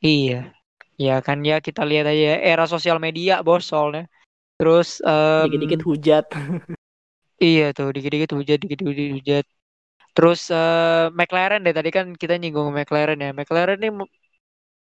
Iya. 0.02 0.50
Ya 0.94 1.18
kan 1.22 1.42
ya 1.42 1.58
kita 1.58 1.82
lihat 1.82 2.06
aja 2.06 2.34
ya, 2.34 2.36
era 2.38 2.64
sosial 2.66 2.98
media 2.98 3.42
bos 3.42 3.66
soalnya. 3.66 4.10
Terus 4.58 5.02
um, 5.02 5.46
dikit-dikit 5.50 5.82
hujat. 5.82 6.24
iya 7.42 7.74
tuh 7.74 7.90
dikit-dikit 7.90 8.30
hujat, 8.34 8.58
dikit-dikit 8.62 9.10
hujat. 9.18 9.44
Terus 10.14 10.46
uh, 10.54 11.10
McLaren 11.10 11.66
deh 11.66 11.74
tadi 11.74 11.90
kan 11.90 12.14
kita 12.14 12.38
nyinggung 12.38 12.70
McLaren 12.70 13.18
ya. 13.18 13.30
McLaren 13.34 13.78
nih 13.82 13.92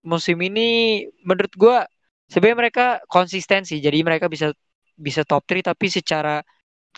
musim 0.02 0.38
ini 0.42 1.06
menurut 1.22 1.54
gua 1.54 1.86
sebenarnya 2.32 2.60
mereka 2.70 2.86
konsisten 3.10 3.66
sih. 3.66 3.82
Jadi 3.82 4.06
mereka 4.06 4.30
bisa 4.32 4.54
bisa 4.96 5.26
top 5.26 5.44
3 5.50 5.66
tapi 5.74 5.90
secara 5.90 6.46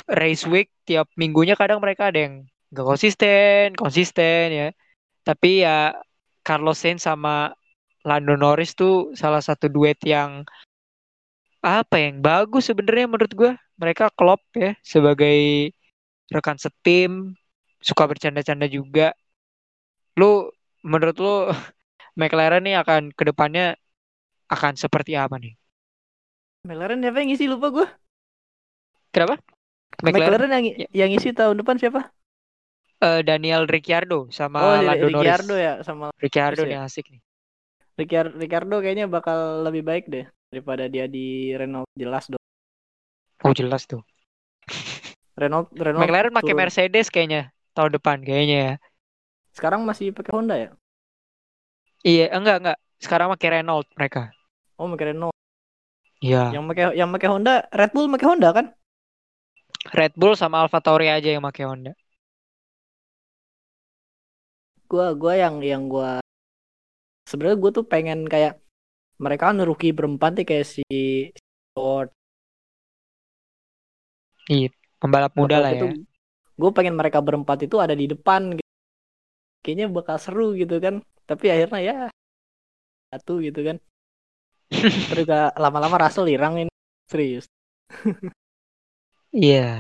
race 0.08 0.46
week 0.48 0.72
tiap 0.88 1.08
minggunya 1.20 1.54
kadang 1.56 1.80
mereka 1.84 2.10
ada 2.10 2.20
yang 2.28 2.36
gak 2.76 2.88
konsisten 2.88 3.74
konsisten 3.76 4.46
ya. 4.52 4.70
Tapi 5.24 5.64
ya 5.66 5.96
Carlos 6.44 6.82
Sainz 6.82 7.06
sama 7.06 7.54
Lando 8.02 8.34
Norris 8.34 8.74
tuh 8.74 9.14
salah 9.14 9.42
satu 9.42 9.70
duet 9.70 9.98
yang 10.06 10.44
apa 11.62 12.02
yang 12.02 12.26
bagus 12.26 12.74
sebenarnya 12.74 13.06
menurut 13.06 13.34
gue 13.38 13.52
mereka 13.78 14.10
klop 14.10 14.42
ya 14.58 14.74
sebagai 14.82 15.70
rekan 16.34 16.58
setim 16.58 17.38
suka 17.82 18.10
bercanda-canda 18.10 18.66
juga. 18.66 19.14
Lu 20.18 20.50
menurut 20.82 21.18
lu 21.22 21.36
McLaren 22.20 22.66
nih 22.66 22.82
akan 22.82 23.14
ke 23.14 23.24
depannya 23.30 23.78
akan 24.52 24.76
seperti 24.76 25.16
apa 25.16 25.40
nih? 25.40 25.56
McLaren 26.68 27.00
siapa 27.02 27.18
yang 27.24 27.30
ngisi 27.32 27.46
lupa 27.48 27.68
gue? 27.72 27.88
Kenapa? 29.16 29.40
McLaren, 30.04 30.20
McLaren 30.20 30.52
yang 30.52 30.66
ya. 30.66 30.88
yang 31.04 31.10
ngisi 31.16 31.32
tahun 31.32 31.64
depan 31.64 31.80
siapa? 31.80 32.12
Uh, 33.02 33.26
Daniel 33.26 33.66
Ricciardo 33.66 34.30
sama 34.30 34.62
oh, 34.62 34.78
Lando 34.78 35.10
Ricciardo 35.10 35.58
Norris. 35.58 35.66
ya 35.66 35.74
sama 35.82 36.14
Ricciardo 36.22 36.62
nih 36.68 36.78
ya? 36.78 36.86
asik 36.86 37.10
nih. 37.10 37.22
Ricciardo, 37.98 38.38
Ricciardo 38.38 38.76
kayaknya 38.78 39.06
bakal 39.10 39.66
lebih 39.66 39.82
baik 39.82 40.06
deh 40.06 40.30
daripada 40.54 40.86
dia 40.86 41.10
di 41.10 41.50
Renault 41.58 41.90
jelas 41.98 42.30
dong. 42.30 42.44
Oh 43.42 43.54
jelas 43.58 43.90
tuh. 43.90 44.06
Renault 45.42 45.74
Renault 45.74 46.06
McLaren 46.06 46.34
pakai 46.36 46.54
Mercedes 46.54 47.10
kayaknya 47.10 47.50
tahun 47.74 47.98
depan 47.98 48.22
kayaknya 48.22 48.58
ya. 48.62 48.74
Sekarang 49.52 49.82
masih 49.84 50.14
pakai 50.14 50.32
Honda 50.32 50.56
ya? 50.56 50.70
Iya, 52.06 52.34
enggak 52.38 52.58
enggak. 52.62 52.78
Sekarang 53.02 53.28
pakai 53.34 53.50
Renault 53.60 53.90
mereka. 53.98 54.30
Oh, 54.82 54.90
pakai 54.90 55.14
Renault. 55.14 55.36
Iya. 56.26 56.58
Yang 56.58 56.64
pakai 56.74 56.86
yang 56.98 57.10
pakai 57.14 57.30
Honda, 57.30 57.70
Red 57.70 57.94
Bull 57.94 58.10
pakai 58.10 58.28
Honda 58.34 58.50
kan? 58.50 58.66
Red 59.94 60.18
Bull 60.18 60.34
sama 60.34 60.66
Alfa 60.66 60.82
Tauri 60.82 61.06
aja 61.06 61.30
yang 61.30 61.46
pakai 61.46 61.70
Honda. 61.70 61.94
Gua 64.90 65.14
gua 65.14 65.38
yang 65.38 65.62
yang 65.62 65.86
gua 65.86 66.18
sebenarnya 67.30 67.62
gua 67.62 67.72
tuh 67.78 67.86
pengen 67.86 68.26
kayak 68.26 68.58
mereka 69.22 69.54
kan 69.54 69.62
rookie 69.62 69.94
berempat 69.94 70.42
nih 70.42 70.46
kayak 70.50 70.66
si 70.66 70.84
Ford. 71.78 72.10
Iya, 74.50 74.74
pembalap 74.98 75.38
muda 75.38 75.62
lah 75.62 75.72
ya. 75.78 75.94
Gue 76.58 76.72
pengen 76.74 76.98
mereka 76.98 77.22
berempat 77.22 77.70
itu 77.70 77.78
ada 77.78 77.94
di 77.94 78.10
depan 78.10 78.58
gitu. 78.58 78.72
Kayaknya 79.62 79.88
bakal 79.94 80.18
seru 80.18 80.58
gitu 80.58 80.82
kan. 80.82 81.06
Tapi 81.30 81.54
akhirnya 81.54 81.80
ya 81.80 81.96
satu 83.14 83.40
gitu 83.46 83.62
kan. 83.62 83.78
Terus 84.72 85.24
gak 85.28 85.60
lama-lama 85.60 86.08
Russell 86.08 86.32
hilang 86.32 86.56
ini 86.58 86.72
serius. 87.12 87.46
Iya. 89.32 89.60
yeah. 89.60 89.78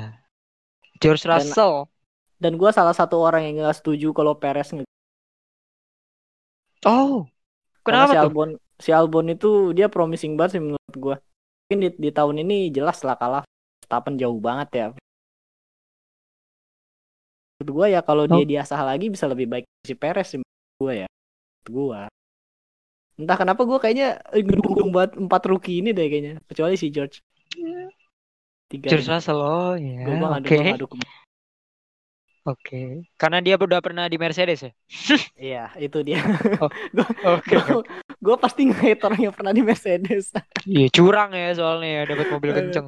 George 1.01 1.23
Russell. 1.25 1.88
Dan, 2.39 2.54
dan 2.56 2.60
gue 2.60 2.71
salah 2.71 2.95
satu 2.95 3.19
orang 3.19 3.47
yang 3.47 3.65
gak 3.65 3.80
setuju 3.82 4.12
kalau 4.13 4.38
Perez 4.38 4.69
nge 4.71 4.84
Oh, 6.82 7.30
Karena 7.86 8.10
kenapa 8.10 8.13
si 8.13 8.17
tuh? 8.17 8.23
Albon 8.25 8.49
si 8.82 8.89
Albon 8.89 9.25
itu 9.30 9.49
dia 9.77 9.86
promising 9.86 10.34
banget 10.34 10.58
sih 10.58 10.62
menurut 10.65 10.95
gua. 10.97 11.15
Mungkin 11.69 11.77
di, 11.77 11.89
di 11.93 12.10
tahun 12.10 12.41
ini 12.41 12.73
jelas 12.73 13.06
lah 13.06 13.13
kalah 13.13 13.43
Verstappen 13.86 14.17
jauh 14.17 14.41
banget 14.41 14.69
ya. 14.73 14.88
Menurut 17.62 17.69
gua 17.69 17.86
ya 17.86 18.01
kalau 18.01 18.25
dia 18.25 18.41
Oh. 18.41 18.49
diasah 18.49 18.82
lagi 18.82 19.13
bisa 19.13 19.30
lebih 19.30 19.45
baik 19.45 19.65
si 19.86 19.93
Perez 19.93 20.34
sih 20.34 20.39
menurut 20.41 20.77
gua 20.82 20.93
ya. 21.06 21.08
Menurut 21.08 21.69
gua. 21.69 22.01
Entah 23.21 23.38
kenapa 23.38 23.62
gua 23.69 23.77
kayaknya 23.77 24.17
ngedukung 24.34 24.89
banget 24.89 25.12
empat 25.21 25.41
rookie 25.49 25.79
ini 25.86 25.93
deh 25.93 26.05
kayaknya. 26.10 26.34
Kecuali 26.49 26.73
si 26.75 26.88
George. 26.89 27.21
Tiga. 28.71 28.88
George 28.89 29.05
ini. 29.05 29.12
Russell, 29.13 29.39
oh 29.39 29.73
ya, 29.77 30.10
oke, 30.41 30.57
gua 30.57 30.63
nggak 30.73 30.81
dukung. 30.81 31.01
oke. 32.49 32.81
Karena 33.21 33.38
dia 33.45 33.55
udah 33.55 33.79
pernah 33.86 34.05
di 34.10 34.17
Mercedes 34.17 34.60
ya? 34.65 34.71
Iya, 35.41 35.73
itu 35.81 35.97
dia. 36.05 36.21
Oh, 36.62 36.69
gua, 36.95 37.07
Oke, 37.38 37.55
gua, 37.57 37.81
gua 38.21 38.36
pasti 38.38 38.69
nge-hate 38.69 39.01
orang 39.05 39.21
yang 39.29 39.34
pernah 39.34 39.53
di 39.53 39.62
Mercedes. 39.65 40.34
Iya, 40.62 40.93
curang 40.93 41.34
ya 41.34 41.57
soalnya 41.57 41.89
ya, 41.89 42.01
dapat 42.05 42.27
mobil 42.29 42.51
Aduh. 42.53 42.57
kenceng. 42.62 42.88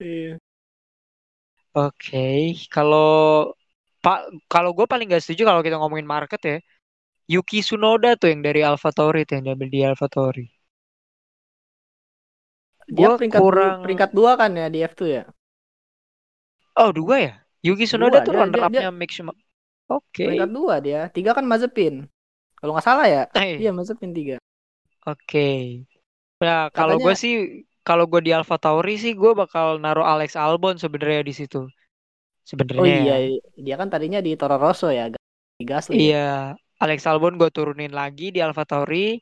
Iya. 0.00 0.40
Oke, 1.76 2.18
kalau 2.74 3.52
Pak, 4.00 4.18
kalau 4.48 4.70
gue 4.72 4.86
paling 4.88 5.12
gak 5.12 5.22
setuju 5.22 5.42
kalau 5.44 5.60
kita 5.60 5.76
ngomongin 5.76 6.08
market 6.08 6.40
ya, 6.40 6.56
Yuki 7.30 7.58
Tsunoda 7.62 8.18
tuh 8.20 8.28
yang 8.32 8.42
dari 8.42 8.60
AlphaTauri 8.66 9.22
tuh 9.22 9.38
yang 9.38 9.44
diambil 9.54 9.68
di 9.70 9.80
AlphaTauri. 9.86 10.46
Dia 12.90 13.06
Gua 13.06 13.18
peringkat 13.20 13.38
du- 13.38 13.44
kurang, 13.46 13.78
peringkat 13.86 14.10
dua 14.10 14.32
kan 14.34 14.50
ya 14.58 14.66
di 14.66 14.78
F2 14.82 15.00
ya? 15.06 15.24
oh 16.74 16.90
dua 16.90 17.16
ya? 17.22 17.34
Yuki 17.62 17.84
Tsunoda 17.86 18.18
Dua, 18.18 18.26
tuh 18.26 18.32
runner 18.34 18.60
up-nya. 18.66 18.90
Oke, 19.90 20.22
Peringkat 20.26 20.50
dua 20.50 20.74
dia. 20.82 21.00
Tiga 21.10 21.30
kan 21.36 21.44
Mazepin. 21.46 22.06
Kalau 22.58 22.72
nggak 22.74 22.86
salah 22.86 23.06
ya? 23.06 23.22
Eh, 23.36 23.58
Iya 23.62 23.70
Mazepin 23.70 24.10
tiga. 24.10 24.36
oke. 25.06 25.48
Nah, 26.40 26.72
kalau 26.72 26.96
Katanya- 26.96 27.04
gue 27.04 27.14
sih, 27.20 27.34
kalau 27.84 28.04
gue 28.08 28.20
di 28.24 28.32
AlphaTauri 28.32 28.96
sih, 28.96 29.12
gue 29.12 29.32
bakal 29.36 29.76
naruh 29.78 30.06
Alex 30.06 30.34
Albon 30.40 30.80
sebenarnya 30.80 31.22
di 31.22 31.34
situ. 31.36 31.68
Sebenarnya. 32.48 32.80
Oh 32.80 32.86
iya, 32.88 33.14
ya. 33.22 33.38
dia 33.60 33.74
kan 33.76 33.86
tadinya 33.92 34.18
di 34.24 34.34
Toro 34.40 34.56
Rosso 34.56 34.88
ya, 34.88 35.12
Gasly. 35.60 36.10
Iya, 36.10 36.56
Alex 36.80 37.04
Albon 37.04 37.36
gue 37.36 37.52
turunin 37.52 37.92
lagi 37.92 38.32
di 38.32 38.40
AlphaTauri. 38.40 39.20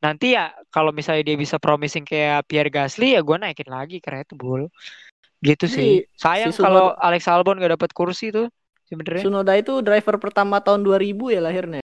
Nanti 0.00 0.32
ya 0.32 0.54
kalau 0.72 0.94
misalnya 0.94 1.26
dia 1.26 1.36
bisa 1.36 1.60
promising 1.60 2.06
kayak 2.08 2.48
Pierre 2.48 2.72
Gasly 2.72 3.18
ya 3.18 3.20
gue 3.20 3.36
naikin 3.36 3.68
lagi 3.68 3.98
ke 4.00 4.08
Red 4.08 4.30
Bull. 4.38 4.70
Gitu 5.42 5.66
Jadi, 5.66 5.74
sih. 5.74 5.90
Sayang 6.16 6.54
si 6.54 6.62
kalau 6.62 6.94
Alex 6.96 7.26
Albon 7.28 7.60
gak 7.60 7.74
dapet 7.76 7.90
kursi 7.92 8.32
tuh 8.32 8.48
sebenarnya. 8.88 9.26
Sunoda 9.26 9.52
itu 9.58 9.82
driver 9.84 10.16
pertama 10.16 10.62
tahun 10.62 10.86
2000 10.86 11.34
ya 11.34 11.40
lahirnya. 11.42 11.80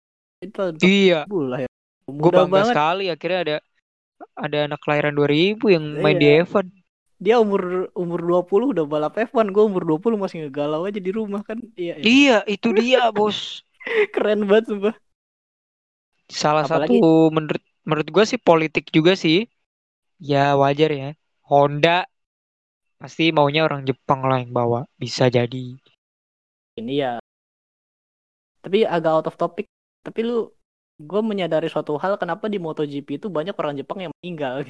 Itu 0.40 0.74
Iya, 0.80 1.28
2000 1.28 1.52
lahir. 1.52 1.68
gue 2.10 2.30
bangga 2.34 2.50
banget. 2.50 2.74
sekali 2.74 3.04
akhirnya 3.06 3.40
ada 3.46 3.56
ada 4.34 4.58
anak 4.66 4.80
kelahiran 4.82 5.14
2000 5.14 5.70
yang 5.70 5.84
main 6.02 6.16
di 6.18 6.26
Iya. 6.26 6.42
F1. 6.48 6.66
Dia 7.20 7.36
umur 7.36 7.92
umur 7.92 8.20
20 8.24 8.72
udah 8.72 8.84
balap 8.88 9.14
F1, 9.20 9.52
gue 9.52 9.62
umur 9.62 9.84
20 9.84 10.16
masih 10.16 10.48
ngegalau 10.48 10.88
aja 10.88 10.96
di 10.96 11.12
rumah 11.12 11.44
kan. 11.44 11.60
Iya, 11.76 12.00
iya. 12.00 12.02
Iya, 12.02 12.36
itu 12.48 12.72
dia, 12.72 13.12
Bos. 13.12 13.60
keren 14.16 14.48
banget 14.48 14.72
sumpah. 14.72 14.94
Salah 16.30 16.62
Apalagi- 16.64 17.02
satu 17.02 17.34
menurut 17.34 17.62
menurut 17.82 18.08
gue 18.08 18.24
sih 18.24 18.38
politik 18.38 18.88
juga 18.94 19.18
sih. 19.18 19.50
Ya 20.22 20.54
wajar 20.54 20.90
ya. 20.94 21.10
Honda 21.44 22.06
pasti 23.00 23.34
maunya 23.34 23.66
orang 23.66 23.82
Jepang 23.82 24.22
lah 24.22 24.38
yang 24.38 24.54
bawa. 24.54 24.86
Bisa 24.94 25.26
jadi. 25.26 25.74
Ini 26.78 26.94
ya. 26.94 27.12
Tapi 28.62 28.86
agak 28.86 29.10
out 29.10 29.26
of 29.26 29.36
topic. 29.36 29.66
Tapi 30.06 30.20
lu 30.22 30.54
gue 31.00 31.22
menyadari 31.24 31.66
suatu 31.66 31.96
hal 31.96 32.20
kenapa 32.20 32.46
di 32.46 32.60
MotoGP 32.60 33.18
itu 33.18 33.26
banyak 33.32 33.56
orang 33.56 33.74
Jepang 33.80 34.04
yang 34.04 34.12
meninggal. 34.20 34.68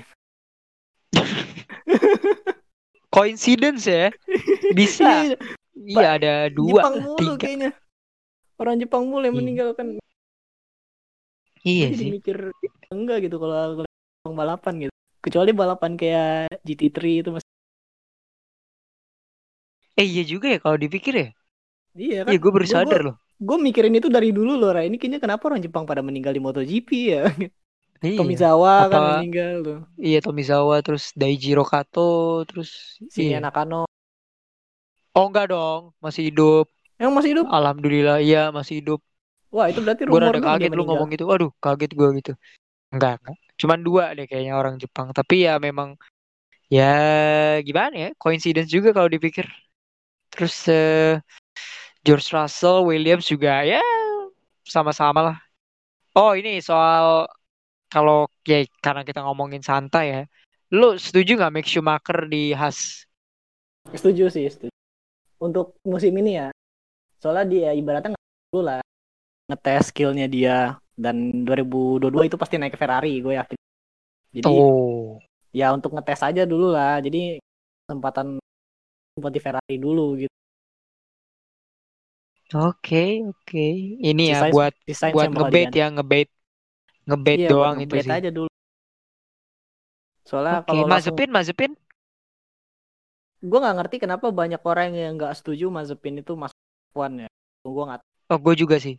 Coincidence 3.10 3.90
ya? 3.90 4.14
Bisa. 4.70 5.26
Iya, 5.26 5.36
Iya 5.80 6.08
ada 6.20 6.34
dua, 6.52 6.86
Jepang 6.86 6.96
mulu 7.02 7.32
tiga. 7.34 7.42
kayaknya. 7.42 7.70
Orang 8.60 8.76
Jepang 8.78 9.02
mulu 9.10 9.24
yang 9.26 9.34
Iya. 11.64 11.86
kan. 11.86 11.92
Iya 11.92 11.96
jadi 11.96 12.00
sih. 12.00 12.10
mikir 12.16 12.36
enggak 12.90 13.18
gitu 13.28 13.36
kalau 13.36 13.84
balapan 14.32 14.74
gitu. 14.88 14.92
Kecuali 15.20 15.50
balapan 15.52 15.92
kayak 16.00 16.48
GT3 16.64 16.98
itu 17.20 17.30
masih 17.32 17.48
Eh 20.00 20.06
iya 20.08 20.22
juga 20.24 20.48
ya 20.48 20.58
kalau 20.64 20.80
dipikir 20.80 21.12
ya. 21.12 21.28
iya 21.92 22.24
kan. 22.24 22.30
Iya 22.32 22.38
gue 22.40 22.52
baru 22.52 22.66
sadar 22.68 23.00
loh. 23.04 23.16
Gue 23.40 23.56
mikirin 23.56 23.96
itu 23.96 24.08
dari 24.12 24.32
dulu 24.32 24.56
loh, 24.56 24.72
Ra. 24.72 24.84
Ini 24.84 24.96
kayaknya 25.00 25.20
kenapa 25.20 25.48
orang 25.48 25.60
Jepang 25.64 25.84
pada 25.88 26.00
meninggal 26.04 26.32
di 26.32 26.40
MotoGP 26.40 26.88
ya? 27.08 27.24
Iya. 28.00 28.16
Tomizawa 28.16 28.88
kan 28.88 28.96
Apa- 28.96 29.12
meninggal 29.20 29.54
tuh. 29.60 29.78
Iya 30.00 30.24
Tomizawa 30.24 30.80
terus 30.80 31.12
Daijiro 31.12 31.68
Kato 31.68 32.44
terus 32.48 32.96
Shinya 33.12 33.36
iya. 33.36 33.44
Nakano. 33.44 33.84
Oh 35.12 35.26
enggak 35.28 35.52
dong, 35.52 35.92
masih 36.00 36.32
hidup. 36.32 36.64
Emang 36.96 37.20
masih 37.20 37.36
hidup? 37.36 37.46
Alhamdulillah 37.52 38.24
iya 38.24 38.48
masih 38.48 38.80
hidup. 38.80 39.00
Wah, 39.50 39.66
itu 39.66 39.82
berarti 39.82 40.06
Gue 40.06 40.22
rumor 40.22 40.38
dia 40.38 40.46
kaget 40.46 40.70
lu 40.78 40.86
ngomong 40.86 41.10
gitu. 41.10 41.26
Waduh, 41.26 41.50
kaget 41.58 41.90
gue 41.98 42.08
gitu. 42.22 42.32
Enggak, 42.94 43.18
enggak. 43.22 43.36
Cuman 43.58 43.78
dua 43.82 44.04
deh 44.14 44.26
kayaknya 44.30 44.54
orang 44.54 44.78
Jepang. 44.78 45.10
Tapi 45.10 45.46
ya 45.50 45.58
memang 45.58 45.98
ya 46.70 46.94
gimana 47.66 47.94
ya? 47.94 48.10
Coincidence 48.14 48.70
juga 48.70 48.94
kalau 48.94 49.10
dipikir. 49.10 49.50
Terus 50.30 50.54
eh, 50.70 51.18
George 52.06 52.30
Russell, 52.30 52.86
Williams 52.86 53.26
juga 53.26 53.66
ya 53.66 53.82
sama-sama 54.62 55.34
lah. 55.34 55.36
Oh 56.14 56.38
ini 56.38 56.62
soal 56.62 57.26
kalau 57.90 58.30
ya 58.46 58.62
karena 58.78 59.02
kita 59.02 59.26
ngomongin 59.26 59.66
santai 59.66 60.06
ya. 60.14 60.22
Lu 60.70 60.94
setuju 60.94 61.34
nggak 61.34 61.52
Mick 61.58 61.66
Schumacher 61.66 62.30
di 62.30 62.54
Haas? 62.54 63.02
Setuju 63.90 64.30
sih, 64.30 64.46
setuju. 64.46 64.70
Untuk 65.42 65.74
musim 65.82 66.14
ini 66.14 66.38
ya. 66.38 66.54
Soalnya 67.18 67.50
dia 67.50 67.70
ibaratnya 67.74 68.14
nggak 68.14 68.26
dulu 68.54 68.62
lah 68.62 68.80
ngetes 69.50 69.90
skillnya 69.90 70.26
dia 70.30 70.78
dan 70.94 71.44
2022 71.44 72.28
itu 72.30 72.36
pasti 72.38 72.54
naik 72.56 72.74
ke 72.76 72.80
Ferrari 72.80 73.18
gue 73.18 73.34
yakin. 73.34 73.58
Jadi 74.30 74.46
Oh, 74.46 75.18
ya 75.50 75.74
untuk 75.74 75.90
ngetes 75.96 76.22
aja 76.22 76.42
dulu 76.46 76.70
lah. 76.70 77.02
Jadi 77.02 77.42
kesempatan 77.86 78.38
buat 79.18 79.32
di 79.34 79.42
Ferrari 79.42 79.76
dulu 79.76 80.14
gitu. 80.22 80.30
oke 82.50 83.04
oke. 83.30 83.66
Ini 84.02 84.22
ya 84.30 84.38
Sisanya- 84.42 84.54
buat 84.54 84.72
Desain 84.86 85.12
buat 85.14 85.28
diganti. 85.30 85.78
ya 85.78 85.86
ngebait 85.94 86.28
ngebait 87.06 87.38
Iya, 87.42 87.48
doang 87.50 87.76
itu 87.78 87.90
ngebait 87.90 88.06
sih. 88.06 88.12
aja 88.14 88.30
dulu. 88.30 88.50
Soalnya 90.26 90.62
Oke, 90.62 90.66
kalau 90.70 90.86
langsung 90.86 91.14
Mazepin, 91.14 91.30
Mazepin. 91.34 91.72
gue 93.40 93.58
nggak 93.58 93.76
ngerti 93.82 93.96
kenapa 94.04 94.26
banyak 94.30 94.62
orang 94.62 94.90
yang 94.94 95.12
nggak 95.18 95.32
setuju 95.38 95.66
Mazepin 95.72 96.22
itu 96.22 96.32
masuk 96.38 96.58
F1 96.94 97.26
ya. 97.26 97.28
Gue 97.66 97.84
nggak 97.88 98.00
Oh, 98.30 98.38
gue 98.38 98.54
juga 98.54 98.78
sih. 98.78 98.94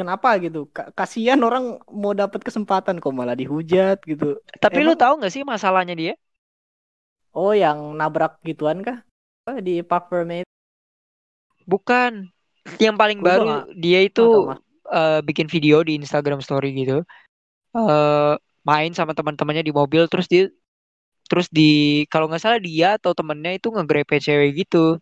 Kenapa 0.00 0.40
gitu. 0.40 0.64
Ka- 0.72 0.88
Kasihan 0.96 1.36
orang 1.44 1.76
mau 1.92 2.16
dapat 2.16 2.40
kesempatan 2.40 2.96
kok 2.96 3.12
malah 3.12 3.36
dihujat 3.36 4.00
gitu. 4.08 4.40
Tapi 4.56 4.80
lu 4.80 4.96
Emang- 4.96 5.02
tahu 5.04 5.12
nggak 5.20 5.32
sih 5.36 5.44
masalahnya 5.44 5.92
dia? 5.92 6.14
Oh, 7.36 7.52
yang 7.52 7.92
nabrak 7.94 8.40
gituan 8.40 8.80
kah? 8.80 9.04
Di 9.60 9.84
Park 9.84 10.08
Ferme 10.08 10.42
Bukan. 11.68 12.32
Yang 12.80 12.96
paling 12.96 13.18
Gua 13.20 13.28
baru 13.28 13.44
nggak- 13.46 13.66
dia 13.78 14.00
itu 14.02 14.26
eh, 14.90 15.20
bikin 15.22 15.46
video 15.46 15.84
di 15.86 15.94
Instagram 16.00 16.40
Story 16.40 16.72
gitu. 16.74 17.04
eh 17.70 18.34
main 18.66 18.90
sama 18.90 19.14
teman-temannya 19.14 19.62
di 19.62 19.70
mobil 19.70 20.10
terus 20.10 20.26
dia 20.26 20.50
terus 21.30 21.46
di 21.46 22.02
kalau 22.10 22.26
nggak 22.26 22.42
salah 22.42 22.58
dia 22.58 22.98
atau 22.98 23.14
temennya 23.14 23.54
itu 23.54 23.70
ngegrepe 23.70 24.18
cewek 24.18 24.66
gitu. 24.66 24.98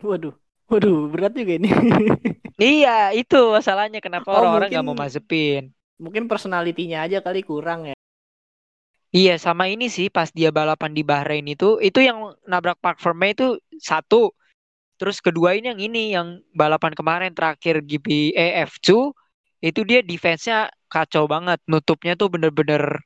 Waduh, 0.00 0.32
waduh 0.70 1.10
berat 1.10 1.34
juga 1.34 1.58
ini. 1.58 1.68
Iya, 2.60 3.16
itu 3.16 3.40
masalahnya 3.56 4.04
kenapa 4.04 4.28
Oh, 4.28 4.36
orang-orang 4.36 4.68
nggak 4.68 4.84
mau 4.84 4.92
Mazepin. 4.92 5.72
Mungkin 5.96 6.28
personalitinya 6.28 7.08
aja 7.08 7.24
kali 7.24 7.40
kurang 7.40 7.88
ya. 7.88 7.96
Iya, 9.10 9.40
sama 9.40 9.66
ini 9.72 9.88
sih 9.88 10.12
pas 10.12 10.28
dia 10.28 10.52
balapan 10.52 10.92
di 10.92 11.00
Bahrain 11.00 11.42
itu, 11.48 11.80
itu 11.80 11.98
yang 12.04 12.36
nabrak 12.44 12.76
Park 12.78 13.00
Ferme 13.00 13.32
itu 13.32 13.56
satu. 13.80 14.36
Terus 15.00 15.24
kedua 15.24 15.56
ini 15.56 15.72
yang 15.72 15.80
ini 15.80 16.02
yang 16.12 16.28
balapan 16.52 16.92
kemarin 16.92 17.32
terakhir 17.32 17.80
GP 17.80 18.36
eh, 18.36 18.60
F2 18.68 19.16
itu 19.64 19.80
dia 19.88 20.04
defense-nya 20.04 20.68
kacau 20.92 21.24
banget, 21.24 21.64
nutupnya 21.64 22.12
tuh 22.12 22.28
bener-bener 22.28 23.00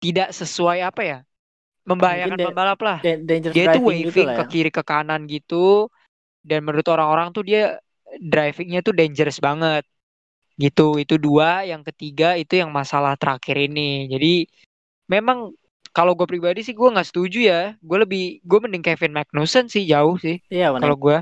tidak 0.00 0.32
sesuai 0.32 0.80
apa 0.80 1.02
ya? 1.04 1.18
Membahayakan 1.84 2.40
pembalap 2.40 2.80
lah. 2.80 2.98
Dia 3.04 3.20
gitu 3.52 3.84
waving 3.84 4.32
lah 4.32 4.40
ke 4.40 4.44
ya. 4.48 4.48
kiri 4.48 4.70
ke 4.72 4.80
kanan 4.80 5.28
gitu 5.28 5.92
dan 6.44 6.60
menurut 6.62 6.86
orang-orang 6.92 7.32
tuh 7.32 7.42
dia 7.42 7.80
drivingnya 8.20 8.84
tuh 8.84 8.94
dangerous 8.94 9.40
banget. 9.40 9.82
Gitu, 10.54 11.02
itu 11.02 11.18
dua, 11.18 11.66
yang 11.66 11.82
ketiga 11.82 12.38
itu 12.38 12.62
yang 12.62 12.70
masalah 12.70 13.18
terakhir 13.18 13.58
ini. 13.58 14.06
Jadi 14.06 14.46
memang 15.10 15.50
kalau 15.90 16.14
gue 16.14 16.26
pribadi 16.26 16.62
sih 16.62 16.76
gue 16.76 16.94
nggak 16.94 17.08
setuju 17.10 17.38
ya. 17.42 17.62
Gue 17.82 17.98
lebih 18.06 18.38
gue 18.44 18.58
mending 18.62 18.84
Kevin 18.84 19.16
Magnussen 19.16 19.66
sih 19.66 19.82
jauh 19.88 20.14
sih 20.20 20.38
Iya, 20.46 20.70
kalau 20.70 20.94
gue. 20.94 21.18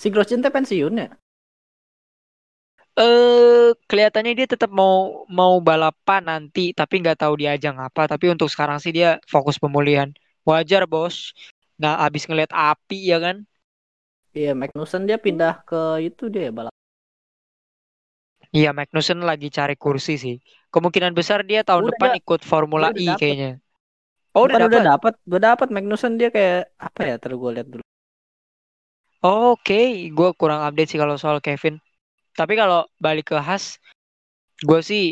Si 0.00 0.08
Grosjean 0.08 0.40
teh 0.40 0.48
pensiun 0.48 0.94
ya? 0.96 1.08
Eh 2.96 3.72
kelihatannya 3.88 4.32
dia 4.36 4.48
tetap 4.48 4.68
mau 4.72 5.24
mau 5.28 5.60
balapan 5.60 6.20
nanti, 6.24 6.72
tapi 6.76 7.00
nggak 7.00 7.20
tahu 7.24 7.40
dia 7.40 7.56
ajang 7.56 7.76
apa. 7.80 8.08
Tapi 8.08 8.32
untuk 8.32 8.48
sekarang 8.52 8.80
sih 8.80 8.92
dia 8.92 9.20
fokus 9.28 9.56
pemulihan. 9.56 10.12
Wajar 10.44 10.88
bos, 10.88 11.36
nggak 11.80 11.96
habis 12.00 12.24
ngeliat 12.28 12.52
api 12.52 13.12
ya 13.12 13.20
kan? 13.20 13.44
Iya, 14.38 14.50
Magnussen 14.60 15.02
dia 15.08 15.18
pindah 15.24 15.52
ke 15.68 15.78
itu 16.08 16.22
dia 16.32 16.42
ya, 16.46 16.52
balap. 16.56 16.74
Iya, 18.56 18.68
Magnussen 18.78 19.20
lagi 19.30 19.46
cari 19.56 19.74
kursi 19.84 20.12
sih. 20.24 20.34
Kemungkinan 20.72 21.12
besar 21.18 21.38
dia 21.50 21.60
tahun 21.68 21.84
Udah 21.84 21.90
depan 21.90 22.10
ikut 22.20 22.40
Formula 22.50 22.88
E 22.94 23.02
dapet. 23.08 23.20
kayaknya. 23.20 23.48
Oh, 24.36 24.42
udah 24.46 24.58
udah 24.66 24.66
dapat. 24.66 24.86
dapat, 24.90 25.12
udah 25.28 25.40
dapat 25.48 25.68
Magnussen 25.74 26.12
dia 26.20 26.28
kayak 26.36 26.58
apa 26.86 27.00
ya? 27.08 27.14
Terus 27.22 27.36
gue 27.42 27.50
lihat 27.56 27.68
dulu. 27.72 27.84
Oke, 29.24 29.80
gue 30.16 30.28
kurang 30.40 30.60
update 30.66 30.88
sih 30.90 31.00
kalau 31.02 31.16
soal 31.22 31.38
Kevin. 31.46 31.74
Tapi 32.38 32.54
kalau 32.60 32.80
balik 33.04 33.26
ke 33.32 33.36
Haas, 33.48 33.64
gue 34.68 34.80
sih 34.90 35.02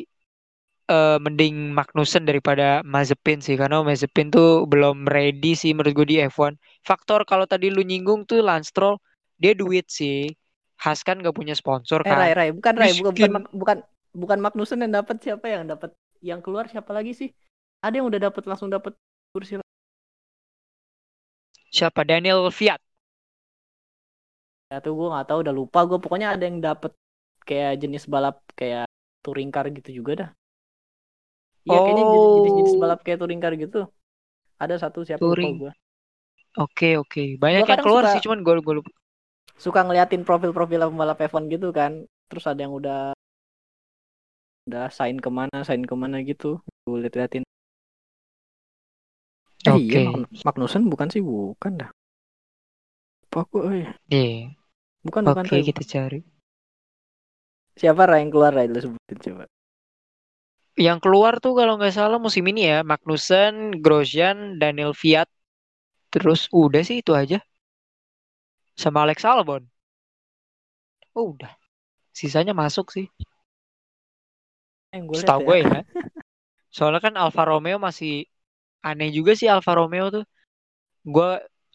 eh, 0.88 1.18
mending 1.24 1.72
Magnussen 1.76 2.24
daripada 2.28 2.80
Mazepin 2.84 3.38
sih, 3.44 3.54
karena 3.60 3.80
Mazepin 3.84 4.28
tuh 4.32 4.64
belum 4.68 5.06
ready 5.08 5.52
sih 5.54 5.70
menurut 5.76 5.92
gue 5.98 6.06
di 6.12 6.16
F1. 6.24 6.56
Faktor 6.88 7.24
kalau 7.28 7.44
tadi 7.44 7.68
lu 7.68 7.82
nyinggung 7.84 8.24
tuh 8.28 8.40
Lance 8.44 8.72
Stroll, 8.72 8.96
dia 9.40 9.52
duit 9.52 9.86
sih. 9.88 10.32
Haas 10.78 11.02
kan 11.02 11.18
gak 11.18 11.34
punya 11.34 11.54
sponsor 11.58 12.06
Eh, 12.06 12.14
Rai, 12.14 12.30
kan. 12.30 12.38
Rai, 12.38 12.50
bukan 12.54 12.74
Rai, 12.78 12.92
bukan 12.94 13.12
bukan 13.18 13.42
bukan 13.52 13.76
bukan 14.14 14.38
Magnussen 14.38 14.82
yang 14.82 14.94
dapat 14.94 15.16
siapa 15.20 15.46
yang 15.50 15.64
dapat 15.66 15.90
yang 16.22 16.40
keluar 16.42 16.66
siapa 16.70 16.90
lagi 16.94 17.12
sih? 17.14 17.28
Ada 17.82 18.02
yang 18.02 18.06
udah 18.10 18.20
dapat 18.30 18.42
langsung 18.46 18.70
dapat 18.70 18.94
kursi. 19.34 19.58
Siapa? 21.70 22.02
Daniel 22.06 22.48
Fiat. 22.50 22.80
Ya 24.68 24.78
tuh 24.84 24.92
gue 24.98 25.08
nggak 25.08 25.26
tahu, 25.28 25.38
udah 25.44 25.54
lupa 25.54 25.80
gue. 25.88 25.98
Pokoknya 26.00 26.28
ada 26.36 26.44
yang 26.44 26.60
dapat 26.60 26.92
kayak 27.48 27.80
jenis 27.80 28.04
balap 28.04 28.44
kayak 28.52 28.84
touring 29.24 29.48
car 29.48 29.66
gitu 29.72 29.90
juga 30.04 30.12
dah. 30.20 30.30
Iya, 31.68 31.78
kayaknya 31.78 32.04
jenis- 32.04 32.32
jenis-jenis 32.34 32.72
Oh. 32.74 32.80
balap 32.80 33.00
kayak 33.04 33.18
touring 33.20 33.40
car 33.40 33.52
gitu. 33.54 33.80
Ada 34.58 34.74
satu 34.80 35.04
siapa 35.04 35.20
lupa 35.20 35.36
Touring. 35.36 35.54
gue. 35.60 35.72
Oke, 36.58 36.90
oke. 36.96 37.22
Banyak 37.38 37.62
Gua 37.62 37.70
yang 37.70 37.84
keluar 37.84 38.02
suka- 38.08 38.12
sih, 38.16 38.20
cuman 38.24 38.38
gue 38.42 38.54
gue 38.58 38.74
lupa. 38.82 38.90
Suka 39.58 39.80
ngeliatin 39.84 40.22
profil-profil 40.24 40.88
pembalap 40.88 41.18
F1 41.20 41.46
gitu 41.46 41.68
kan. 41.70 42.02
Terus 42.26 42.44
ada 42.46 42.58
yang 42.58 42.72
udah 42.72 43.12
udah 44.68 44.92
sign 44.92 45.16
ke 45.16 45.30
mana, 45.30 45.64
sign 45.64 45.84
ke 45.84 45.94
mana 45.94 46.20
gitu. 46.20 46.58
Gue 46.84 46.98
liat-liatin. 47.04 47.44
Eh 49.66 49.74
Oke. 49.74 49.82
iya, 50.00 50.08
Mag- 50.08 50.30
Magnussen 50.46 50.86
bukan 50.86 51.08
sih, 51.10 51.20
bukan 51.20 51.72
dah. 51.82 51.90
Apa 53.28 53.44
aku, 53.44 53.56
oh 53.68 53.74
iya. 53.74 53.92
Bukan, 55.04 55.22
bukan. 55.26 55.44
Oke, 55.44 55.60
kita 55.60 55.82
cari. 55.84 56.20
Siapa 57.78 58.10
yang 58.18 58.30
keluar 58.32 58.50
Ray? 58.50 58.66
Lu 58.66 58.78
sebutin 58.78 59.18
coba. 59.22 59.44
Yang 60.86 60.98
keluar 61.04 61.34
tuh 61.44 61.52
kalau 61.58 61.72
nggak 61.78 61.94
salah 61.98 62.18
musim 62.26 62.44
ini 62.50 62.60
ya, 62.72 62.78
Magnussen, 62.90 63.54
Grosjean, 63.84 64.36
Daniel 64.62 64.92
Fiat. 65.02 65.28
Terus 66.14 66.40
udah 66.62 66.82
sih 66.88 66.96
itu 67.02 67.12
aja. 67.22 67.38
Sama 68.76 69.02
Alex 69.02 69.24
Albon. 69.26 69.68
Oh, 71.18 71.26
udah. 71.36 71.52
Sisanya 72.20 72.54
masuk 72.62 72.86
sih. 72.96 73.06
Yang 74.92 75.04
gue 75.10 75.18
Setahu 75.18 75.40
ya. 75.44 75.44
gue 75.46 75.56
ya. 75.68 75.78
Soalnya 76.76 77.00
kan 77.06 77.14
Alfa 77.22 77.42
Romeo 77.50 77.76
masih 77.88 78.12
aneh 78.88 79.10
juga 79.16 79.32
sih 79.40 79.48
Alfa 79.54 79.72
Romeo 79.80 80.06
tuh. 80.16 80.24
Gue 81.14 81.28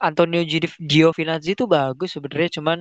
Antonio 0.08 0.42
Gio- 0.52 0.80
Giovinazzi 0.92 1.52
tuh 1.60 1.68
bagus 1.76 2.10
sebenarnya 2.16 2.50
cuman 2.62 2.80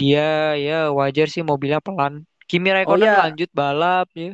dia 0.00 0.22
ya 0.66 0.74
wajar 0.98 1.26
sih 1.34 1.42
mobilnya 1.50 1.80
pelan. 1.86 2.14
Kimi 2.50 2.68
Raikkonen 2.76 3.12
iya. 3.12 3.16
lanjut 3.22 3.50
balap 3.60 4.08
ya. 4.22 4.30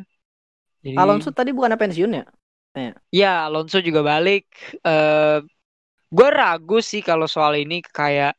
Jadi 0.83 0.99
Alonso 0.99 1.31
tadi 1.31 1.55
bukan 1.55 1.79
pensiun 1.79 2.11
ya? 2.19 2.25
ya 3.15 3.47
Alonso 3.47 3.79
juga 3.79 4.03
balik. 4.03 4.51
Eh 4.83 5.39
gue 6.13 6.29
ragu 6.29 6.83
sih 6.83 7.01
kalau 7.01 7.25
soal 7.31 7.57
ini 7.57 7.81
kayak 7.81 8.35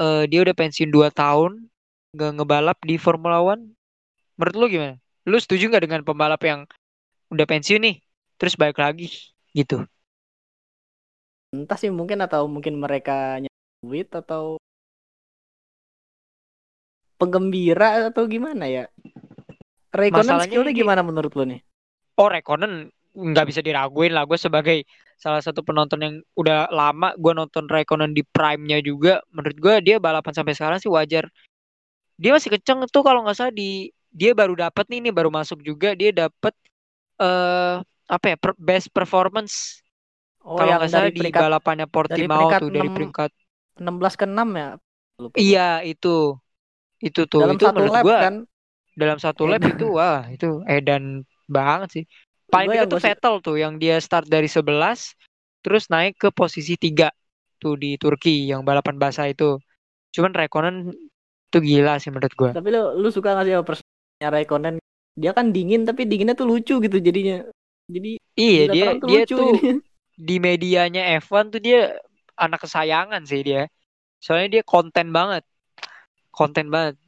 eh, 0.00 0.24
dia 0.30 0.40
udah 0.40 0.54
pensiun 0.56 0.90
2 0.94 1.10
tahun 1.10 1.66
nggak 2.14 2.30
ngebalap 2.40 2.78
di 2.86 2.94
Formula 2.96 3.42
One. 3.42 3.74
Menurut 4.38 4.54
lu 4.54 4.66
gimana? 4.70 4.94
Lu 5.26 5.36
setuju 5.38 5.66
nggak 5.70 5.84
dengan 5.84 6.00
pembalap 6.06 6.40
yang 6.46 6.66
udah 7.34 7.46
pensiun 7.46 7.82
nih 7.82 7.96
terus 8.38 8.54
balik 8.54 8.78
lagi 8.78 9.10
gitu? 9.50 9.82
Entah 11.54 11.78
sih 11.78 11.90
mungkin 11.90 12.18
atau 12.22 12.50
mungkin 12.50 12.78
mereka 12.78 13.38
duit 13.82 14.10
atau 14.10 14.58
penggembira 17.18 18.10
atau 18.10 18.26
gimana 18.26 18.66
ya? 18.66 18.84
Masalahnya 20.14 20.54
skillnya 20.58 20.72
ini- 20.74 20.80
gimana 20.80 21.02
menurut 21.08 21.32
lu 21.38 21.44
nih? 21.50 21.60
Oh 22.18 22.28
Raikkonen 22.30 22.90
nggak 23.14 23.46
bisa 23.46 23.60
diraguin 23.62 24.10
lah 24.14 24.26
gue 24.26 24.34
sebagai 24.38 24.82
salah 25.18 25.38
satu 25.38 25.62
penonton 25.62 26.00
yang 26.02 26.14
udah 26.34 26.66
lama 26.70 27.14
gue 27.14 27.30
nonton 27.30 27.70
Raikkonen 27.70 28.10
di 28.10 28.22
prime-nya 28.26 28.82
juga 28.82 29.22
menurut 29.30 29.54
gue 29.58 29.74
dia 29.86 29.96
balapan 30.02 30.34
sampai 30.34 30.54
sekarang 30.58 30.78
sih 30.82 30.90
wajar 30.90 31.30
dia 32.18 32.30
masih 32.34 32.50
kenceng 32.54 32.82
tuh 32.90 33.02
kalau 33.06 33.22
nggak 33.22 33.36
salah 33.38 33.54
di 33.54 33.90
dia 34.14 34.30
baru 34.34 34.54
dapat 34.54 34.84
nih 34.90 34.98
ini 35.02 35.10
baru 35.14 35.30
masuk 35.30 35.62
juga 35.62 35.94
dia 35.94 36.10
dapat 36.14 36.54
eh 37.22 37.74
apa 38.10 38.26
ya 38.34 38.36
per- 38.38 38.58
best 38.58 38.90
performance 38.94 39.82
Oh 40.44 40.58
kalau 40.58 40.78
nggak 40.78 40.90
salah 40.90 41.08
dari 41.08 41.14
di 41.14 41.20
peringkat 41.22 41.42
balapannya 41.42 41.86
Portimao 41.90 42.38
peringkat 42.38 42.60
tuh 42.62 42.70
dari 42.70 42.88
enam- 42.90 42.96
peringkat 42.96 43.30
16 43.80 44.14
ke 44.20 44.24
6 44.30 44.48
ya? 44.54 44.68
Lupa. 45.18 45.36
iya 45.38 45.82
itu 45.86 46.08
itu 47.06 47.20
tuh 47.32 47.40
Dalam 47.42 47.54
itu 47.54 47.64
satu 47.66 47.74
menurut 47.78 47.94
lap 47.94 48.06
gue 48.06 48.18
kan? 48.22 48.34
Dalam 48.94 49.18
satu 49.18 49.46
lap 49.50 49.62
Edan. 49.62 49.74
itu 49.76 49.86
wah 49.90 50.22
itu 50.30 50.62
edan 50.66 51.22
banget 51.50 51.88
sih 52.00 52.04
paling 52.48 52.70
dekat 52.70 52.88
tuh 52.90 53.02
Vettel 53.02 53.34
tuh 53.42 53.56
yang 53.58 53.74
dia 53.78 53.98
start 53.98 54.30
dari 54.30 54.46
11 54.46 54.64
terus 55.60 55.90
naik 55.90 56.18
ke 56.18 56.28
posisi 56.30 56.78
3 56.78 57.10
tuh 57.58 57.74
di 57.74 57.98
Turki 57.98 58.48
yang 58.48 58.62
balapan 58.62 58.96
basah 58.96 59.26
itu 59.26 59.58
cuman 60.14 60.30
Raikkonen 60.30 60.94
tuh 61.50 61.60
gila 61.62 61.98
sih 61.98 62.10
menurut 62.14 62.34
gua 62.38 62.50
Tapi 62.54 62.68
lu 62.70 62.98
lu 62.98 63.08
suka 63.10 63.34
gak 63.34 63.46
sih 63.46 63.54
personnya 63.62 64.30
Raikkonen? 64.30 64.74
Dia 65.14 65.30
kan 65.30 65.54
dingin 65.54 65.86
tapi 65.86 66.06
dinginnya 66.10 66.34
tuh 66.34 66.50
lucu 66.50 66.82
gitu 66.82 66.98
jadinya. 66.98 67.46
Jadi 67.86 68.18
iya 68.34 68.66
di 68.66 68.78
dia 68.78 68.86
tuh 68.98 69.08
dia 69.10 69.22
lucu 69.22 69.34
tuh 69.34 69.50
jadinya. 69.54 69.74
di 70.14 70.36
medianya 70.38 71.02
F1 71.22 71.54
tuh 71.54 71.62
dia 71.62 71.94
anak 72.38 72.66
kesayangan 72.66 73.22
sih 73.26 73.42
dia 73.46 73.70
soalnya 74.18 74.58
dia 74.58 74.62
konten 74.66 75.14
banget 75.14 75.44
konten 76.34 76.72
banget 76.72 76.98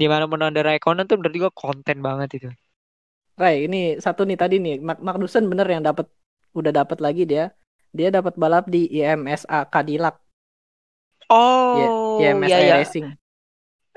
di 0.00 0.06
mana 0.12 0.24
mana 0.32 0.44
ada 0.50 0.60
Raikkonen 0.68 1.04
tuh 1.08 1.16
menurut 1.18 1.36
gua 1.42 1.52
konten 1.62 1.96
banget 2.06 2.28
itu 2.36 2.48
Ray, 3.42 3.56
ini 3.66 3.78
satu 4.04 4.22
nih 4.28 4.38
tadi 4.42 4.56
nih, 4.64 4.74
Mag 4.88 4.98
Magnussen 5.06 5.44
bener 5.50 5.66
yang 5.74 5.82
dapat 5.88 6.06
udah 6.58 6.72
dapat 6.78 6.98
lagi 7.06 7.22
dia. 7.30 7.44
Dia 7.98 8.08
dapat 8.16 8.34
balap 8.42 8.64
di 8.74 8.80
IMSA 8.98 9.58
Cadillac, 9.72 10.14
oh 11.30 11.76
IMSA 12.18 12.46
iya 12.48 12.58
ya 12.68 12.78
Racing. 12.78 13.06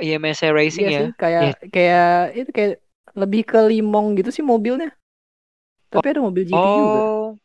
IMSA 0.02 0.48
Racing 0.58 0.88
Iya 0.88 0.90
ya 0.96 1.04
sih, 1.04 1.08
kayak 1.22 1.46
kayak 1.74 2.04
itu 2.40 2.50
kayak 2.58 2.72
lebih 3.22 3.42
ke 3.50 3.58
limong 3.72 4.06
gitu 4.18 4.30
sih 4.36 4.44
mobilnya. 4.52 4.88
Tapi 5.94 6.06
ada 6.12 6.22
mobil 6.28 6.44
GT 6.50 6.66
juga. 6.80 7.00
Oh, 7.00 7.38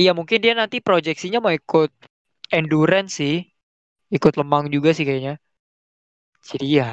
iya 0.00 0.10
mungkin 0.18 0.38
dia 0.44 0.52
nanti 0.60 0.76
proyeksinya 0.86 1.38
mau 1.44 1.52
ikut 1.60 1.90
endurance 2.58 3.10
sih, 3.20 3.34
ikut 4.16 4.34
lemang 4.40 4.64
juga 4.74 4.90
sih 4.96 5.04
kayaknya. 5.08 5.34
Jadi 6.48 6.66
ya 6.78 6.88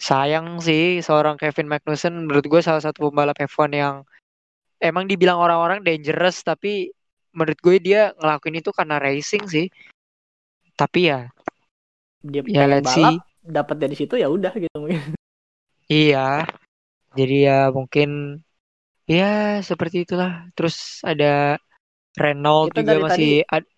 sayang 0.00 0.56
sih 0.64 1.04
seorang 1.04 1.36
Kevin 1.36 1.68
Magnussen 1.68 2.24
menurut 2.24 2.48
gue 2.48 2.60
salah 2.64 2.80
satu 2.80 3.12
pembalap 3.12 3.36
F1 3.36 3.68
yang 3.76 3.96
emang 4.80 5.04
dibilang 5.04 5.36
orang-orang 5.36 5.84
dangerous 5.84 6.40
tapi 6.40 6.88
menurut 7.36 7.60
gue 7.60 7.76
dia 7.78 8.10
ngelakuin 8.16 8.58
itu 8.58 8.70
karena 8.72 8.96
racing 8.96 9.44
sih. 9.46 9.66
Tapi 10.74 11.12
ya, 11.12 11.28
Dia 12.24 12.40
ya 12.48 12.64
let's 12.64 12.88
balap, 12.88 12.96
see. 12.96 13.16
dapat 13.44 13.76
dari 13.76 13.92
situ 13.92 14.16
ya 14.16 14.32
udah 14.32 14.56
gitu 14.56 14.72
mungkin. 14.80 15.12
Iya, 15.90 16.48
jadi 17.18 17.36
ya 17.50 17.58
mungkin 17.74 18.40
ya 19.04 19.60
seperti 19.60 20.08
itulah. 20.08 20.48
Terus 20.56 21.04
ada 21.04 21.60
Renault 22.16 22.72
Kita 22.72 22.82
juga 22.96 23.12
masih 23.12 23.44
ad... 23.46 23.68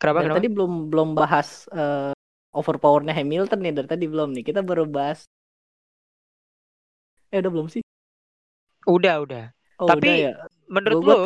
kenapa 0.00 0.18
Dari 0.22 0.26
kenapa? 0.30 0.38
tadi 0.40 0.48
belum 0.48 0.72
belum 0.88 1.08
bahas 1.12 1.66
eh, 1.70 2.14
overpowernya 2.56 3.12
Hamilton 3.12 3.60
nih 3.60 3.72
dari 3.76 3.88
tadi 3.90 4.04
belum 4.08 4.32
nih. 4.32 4.44
Kita 4.48 4.64
baru 4.64 4.88
bahas. 4.88 5.28
Eh 7.28 7.38
udah 7.44 7.52
belum 7.52 7.68
sih? 7.68 7.82
Udah, 8.88 9.20
udah. 9.24 9.44
Oh 9.78 9.86
Tapi 9.86 10.08
udah 10.08 10.14
ya. 10.16 10.32
menurut 10.72 11.00
Gua- 11.04 11.16
lo 11.18 11.22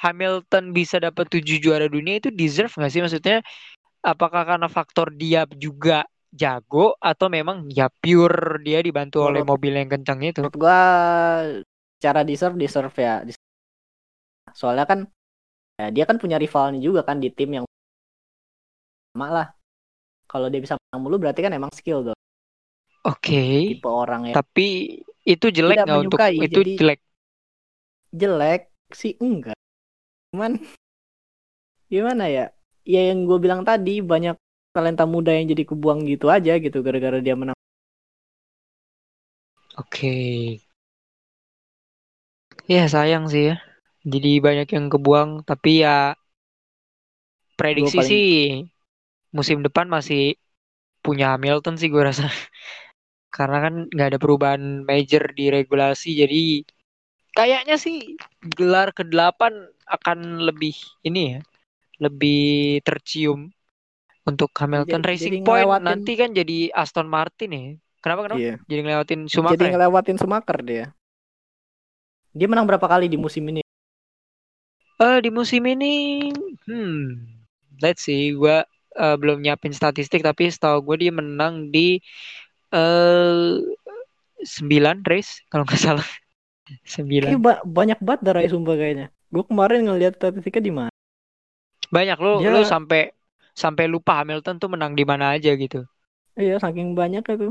Hamilton 0.00 0.72
bisa 0.72 0.96
dapat 0.96 1.28
tujuh 1.28 1.60
juara 1.60 1.86
dunia 1.86 2.18
itu 2.18 2.32
deserve 2.32 2.72
nggak 2.72 2.92
sih? 2.92 3.00
Maksudnya 3.04 3.36
apakah 4.00 4.42
karena 4.48 4.68
faktor 4.68 5.12
dia 5.12 5.44
juga 5.60 6.08
jago 6.32 6.94
atau 7.02 7.26
memang 7.28 7.66
ya 7.68 7.90
pure 7.90 8.62
dia 8.64 8.80
dibantu 8.80 9.26
oleh 9.26 9.42
Menurut- 9.44 9.50
mobil 9.50 9.72
yang 9.76 9.90
kencang 9.92 10.20
itu? 10.24 10.40
Menurut 10.40 10.56
gua 10.58 10.80
cara 12.00 12.20
deserve 12.24 12.56
deserve 12.56 12.94
ya. 12.96 13.14
Soalnya 14.56 14.86
kan 14.88 14.98
ya, 15.78 15.88
dia 15.94 16.04
kan 16.08 16.16
punya 16.18 16.40
rivalnya 16.40 16.80
juga 16.82 17.06
kan 17.06 17.20
di 17.22 17.28
tim 17.30 17.50
yang 17.60 17.64
sama 19.14 19.28
lah. 19.30 19.46
Kalau 20.30 20.46
dia 20.48 20.62
bisa 20.62 20.78
menang 20.78 21.02
mulu 21.02 21.16
berarti 21.18 21.40
kan 21.42 21.52
emang 21.52 21.70
skill 21.74 22.06
dong. 22.06 22.18
Oke. 23.04 23.74
tipe 23.76 23.88
orang 23.88 24.28
ya 24.28 24.34
Tapi 24.36 25.00
itu 25.30 25.46
jelek 25.48 25.76
nggak 25.86 26.00
untuk 26.02 26.18
itu 26.18 26.60
jadi- 26.60 26.78
jelek. 26.78 27.00
jelek 28.10 28.62
sih 28.90 29.14
enggak 29.22 29.54
cuman 30.30 30.58
gimana 31.86 32.26
ya 32.26 32.44
ya 32.82 33.00
yang 33.10 33.22
gue 33.26 33.38
bilang 33.38 33.62
tadi 33.62 34.02
banyak 34.02 34.34
talenta 34.70 35.06
muda 35.06 35.30
yang 35.30 35.50
jadi 35.50 35.62
kebuang 35.66 36.06
gitu 36.06 36.26
aja 36.30 36.58
gitu 36.58 36.82
gara-gara 36.82 37.18
dia 37.18 37.34
menang 37.38 37.54
Oke. 39.78 40.60
Ya 42.68 42.84
sayang 42.84 43.32
sih 43.32 43.48
ya. 43.48 43.56
Jadi 44.04 44.36
banyak 44.36 44.68
yang 44.76 44.92
kebuang 44.92 45.40
tapi 45.48 45.80
ya 45.80 46.12
prediksi 47.56 47.96
paling- 47.96 48.10
sih 48.10 48.28
musim 49.32 49.64
depan 49.64 49.88
masih 49.88 50.36
punya 51.00 51.32
Hamilton 51.32 51.80
sih 51.80 51.88
gue 51.88 52.02
rasa. 52.02 52.28
Karena 53.30 53.58
kan 53.62 53.74
nggak 53.86 54.08
ada 54.14 54.18
perubahan 54.18 54.82
major 54.82 55.22
di 55.32 55.48
regulasi 55.48 56.18
jadi 56.18 56.66
kayaknya 57.30 57.78
sih 57.78 58.18
gelar 58.58 58.90
ke-8 58.90 59.54
akan 59.86 60.42
lebih 60.42 60.74
ini 61.06 61.38
ya, 61.38 61.40
lebih 62.02 62.82
tercium 62.82 63.54
untuk 64.26 64.50
Hamilton 64.54 64.98
Jadi- 65.00 65.08
Racing 65.08 65.34
jadi 65.38 65.46
Point 65.46 65.62
ngelewatin- 65.66 65.86
nanti 65.86 66.12
kan 66.18 66.30
jadi 66.34 66.58
Aston 66.74 67.06
Martin 67.06 67.50
ya. 67.54 67.64
Kenapa 68.00 68.20
kenapa? 68.26 68.40
Iya. 68.40 68.54
Jadi 68.66 68.80
ngelewatin 68.82 69.20
jadi 69.24 69.32
Schumacher. 69.32 69.66
ya? 69.66 69.70
ngelewatin 69.74 70.16
Schumacher 70.18 70.58
dia 70.62 70.84
dia 72.30 72.46
menang 72.46 72.62
berapa 72.66 72.86
kali 72.86 73.10
di 73.10 73.18
musim 73.18 73.42
ini 73.46 73.62
Eh 75.00 75.18
di 75.24 75.32
musim 75.32 75.64
ini, 75.64 76.28
hmm, 76.68 77.24
let's 77.80 78.04
see, 78.04 78.36
gue 78.36 78.60
eh, 78.92 79.16
belum 79.16 79.40
nyiapin 79.40 79.72
statistik 79.72 80.20
tapi 80.20 80.52
setahu 80.52 80.84
gue 80.84 81.08
dia 81.08 81.12
menang 81.14 81.72
di 81.72 81.96
eh 82.70 83.60
9 84.40 85.04
race 85.04 85.44
kalau 85.52 85.68
nggak 85.68 85.80
salah. 85.80 86.06
9. 86.96 87.26
Kayak 87.26 87.42
ba- 87.42 87.64
banyak 87.66 87.98
banget 87.98 88.20
darah 88.22 88.42
sumpah 88.46 88.78
kayaknya 88.78 89.06
gue 89.30 89.44
kemarin 89.46 89.86
ngeliat 89.86 90.18
statistiknya 90.18 90.62
di 90.62 90.72
mana 90.74 90.90
Banyak 91.90 92.18
lo 92.18 92.42
Dia- 92.42 92.54
lo 92.54 92.62
sampai 92.66 93.10
sampai 93.54 93.90
lupa 93.90 94.22
Hamilton 94.22 94.58
tuh 94.58 94.70
menang 94.70 94.94
di 94.94 95.02
mana 95.02 95.34
aja 95.34 95.50
gitu. 95.54 95.82
iya 96.38 96.56
saking 96.62 96.94
banyak 96.94 97.26
itu 97.26 97.50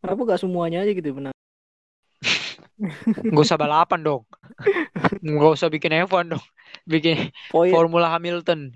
kenapa 0.00 0.20
gak 0.24 0.40
semuanya 0.40 0.80
aja 0.84 0.92
gitu 0.96 1.12
menang 1.12 1.36
Nggak 3.30 3.42
usah 3.42 3.58
balapan 3.58 4.00
dong. 4.06 4.22
Nggak 5.26 5.50
usah 5.58 5.66
bikin 5.66 6.06
F1 6.06 6.30
dong. 6.30 6.44
Bikin 6.86 7.34
poin 7.50 7.74
Formula 7.74 8.06
Hamilton. 8.06 8.70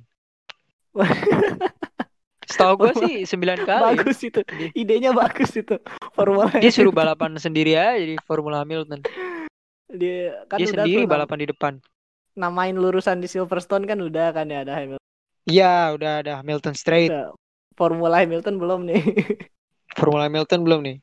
Setahu 2.52 2.74
gue 2.78 2.92
sih 2.98 3.14
9 3.32 3.64
kali. 3.64 3.82
bagus 3.96 4.18
itu 4.20 4.40
idenya 4.72 5.10
bagus 5.10 5.50
itu 5.52 5.80
formula 6.12 6.52
Dia 6.54 6.68
suruh 6.68 6.92
balapan 6.92 7.34
sendiri 7.36 7.72
aja 7.74 7.96
di 7.96 8.20
Formula 8.20 8.60
Hamilton. 8.60 9.00
dia 9.88 10.44
kan 10.46 10.56
Dia 10.56 10.68
udah 10.68 10.84
sendiri 10.84 11.02
nam- 11.02 11.10
balapan 11.10 11.38
di 11.38 11.46
depan. 11.48 11.72
namain 12.32 12.72
lurusan 12.72 13.18
di 13.18 13.26
Silverstone 13.26 13.84
kan 13.84 13.98
udah 13.98 14.30
kan 14.30 14.46
ya 14.46 14.62
ada 14.62 14.72
Hamilton 14.74 15.04
Iya, 15.42 15.92
udah 15.92 16.12
ada 16.22 16.32
Hamilton 16.38 16.72
Straight. 16.72 17.10
Udah. 17.10 17.34
Formula 17.72 18.20
Hamilton 18.20 18.56
belum 18.56 18.80
nih 18.86 19.00
Formula 19.98 20.24
Hamilton 20.24 20.60
belum 20.62 20.80
nih. 20.82 20.96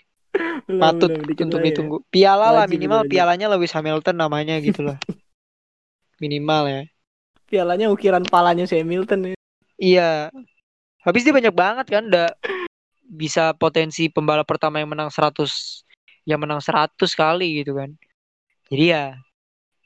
belum, 0.64 0.80
Patut 0.80 1.12
belum, 1.12 1.44
untuk 1.44 1.60
lagi. 1.60 1.68
ditunggu. 1.68 1.98
Piala 2.08 2.50
lah 2.52 2.66
minimal 2.66 3.02
wajib. 3.02 3.12
pialanya 3.12 3.46
Lewis 3.50 3.70
Hamilton 3.70 4.16
namanya 4.16 4.58
gitu 4.58 4.82
lah. 4.82 4.98
minimal 6.24 6.64
ya. 6.66 6.82
pialanya 7.46 7.90
ukiran 7.90 8.22
palanya 8.24 8.64
si 8.64 8.78
Hamilton 8.78 9.34
ya. 9.34 9.38
Iya. 9.76 10.12
Habis 11.10 11.26
dia 11.26 11.34
banyak 11.34 11.56
banget 11.58 11.86
kan 11.90 12.06
udah 12.06 12.30
bisa 13.10 13.58
potensi 13.58 14.14
pembalap 14.14 14.46
pertama 14.46 14.78
yang 14.78 14.94
menang 14.94 15.10
100 15.10 15.82
yang 16.30 16.38
menang 16.38 16.62
100 16.62 16.94
kali 17.18 17.66
gitu 17.66 17.74
kan. 17.74 17.90
Jadi 18.70 18.94
ya 18.94 19.18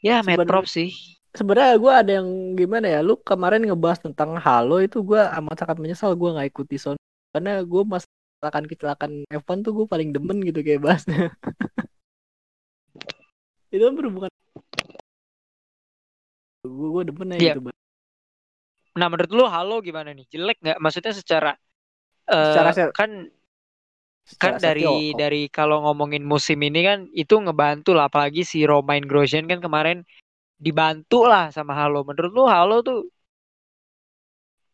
ya 0.04 0.20
Props 0.44 0.76
sih. 0.76 0.92
sebenarnya 1.32 1.80
gue 1.80 1.94
ada 1.96 2.12
yang 2.20 2.28
gimana 2.60 2.92
ya 2.92 3.00
lu 3.00 3.16
kemarin 3.24 3.64
ngebahas 3.64 4.04
tentang 4.04 4.36
Halo 4.38 4.84
itu 4.84 5.00
gue 5.00 5.18
amat 5.18 5.64
sangat 5.64 5.78
menyesal 5.80 6.12
gue 6.14 6.30
nggak 6.30 6.52
ikuti 6.52 6.76
sound 6.78 7.00
karena 7.32 7.64
gue 7.64 7.82
mas 7.88 8.04
kecelakaan 8.38 8.66
kecelakaan 8.68 9.12
F1 9.32 9.64
tuh 9.64 9.72
gue 9.72 9.86
paling 9.88 10.12
demen 10.12 10.44
gitu 10.44 10.60
kayak 10.60 10.84
bahasnya 10.84 11.32
itu 13.74 13.82
kan 13.82 13.96
berhubungan 13.96 14.30
gue 16.68 16.90
gue 16.94 17.04
demen 17.08 17.28
aja 17.34 17.42
Iya. 17.42 17.54
gitu. 17.58 17.83
Nah, 19.00 19.08
menurut 19.12 19.32
lu 19.38 19.44
Halo 19.54 19.74
gimana 19.88 20.10
nih? 20.18 20.26
Jelek 20.34 20.58
nggak? 20.64 20.78
Maksudnya 20.84 21.14
secara 21.18 21.50
eh, 22.32 22.44
Secara 22.46 22.74
se- 22.74 22.94
kan 22.98 23.12
Secara 24.32 24.58
kan 24.60 24.60
dari 24.66 24.84
oh, 24.86 25.00
dari 25.22 25.48
kalau 25.58 25.78
ngomongin 25.86 26.24
musim 26.32 26.60
ini 26.68 26.80
kan 26.90 27.00
itu 27.22 27.34
ngebantu 27.44 27.90
lah 27.98 28.06
apalagi 28.12 28.42
si 28.52 28.58
Romain 28.72 29.04
Grosjean 29.10 29.46
kan 29.52 29.60
kemarin 29.66 29.98
dibantu 30.66 31.18
lah 31.32 31.46
sama 31.56 31.74
Halo. 31.80 31.98
Menurut 32.10 32.32
lu 32.38 32.44
Halo 32.54 32.76
tuh 32.88 32.98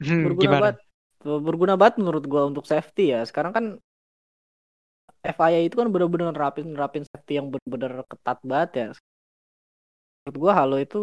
hmm, 0.02 0.24
berguna 0.24 0.52
gimana? 0.52 0.60
banget 0.60 0.78
berguna 1.48 1.74
banget 1.80 1.96
menurut 2.02 2.24
gua 2.32 2.42
untuk 2.50 2.64
safety 2.72 3.12
ya 3.14 3.20
sekarang 3.30 3.52
kan 3.58 3.66
FIA 5.36 5.60
itu 5.68 5.76
kan 5.80 5.88
bener-bener 5.94 6.28
nerapin 6.36 6.66
nerapin 6.74 7.04
safety 7.10 7.34
yang 7.42 7.48
bener-bener 7.52 7.92
ketat 8.12 8.38
banget 8.52 8.70
ya 8.80 8.86
menurut 10.24 10.38
gua 10.42 10.52
Halo 10.60 10.76
itu 10.86 10.98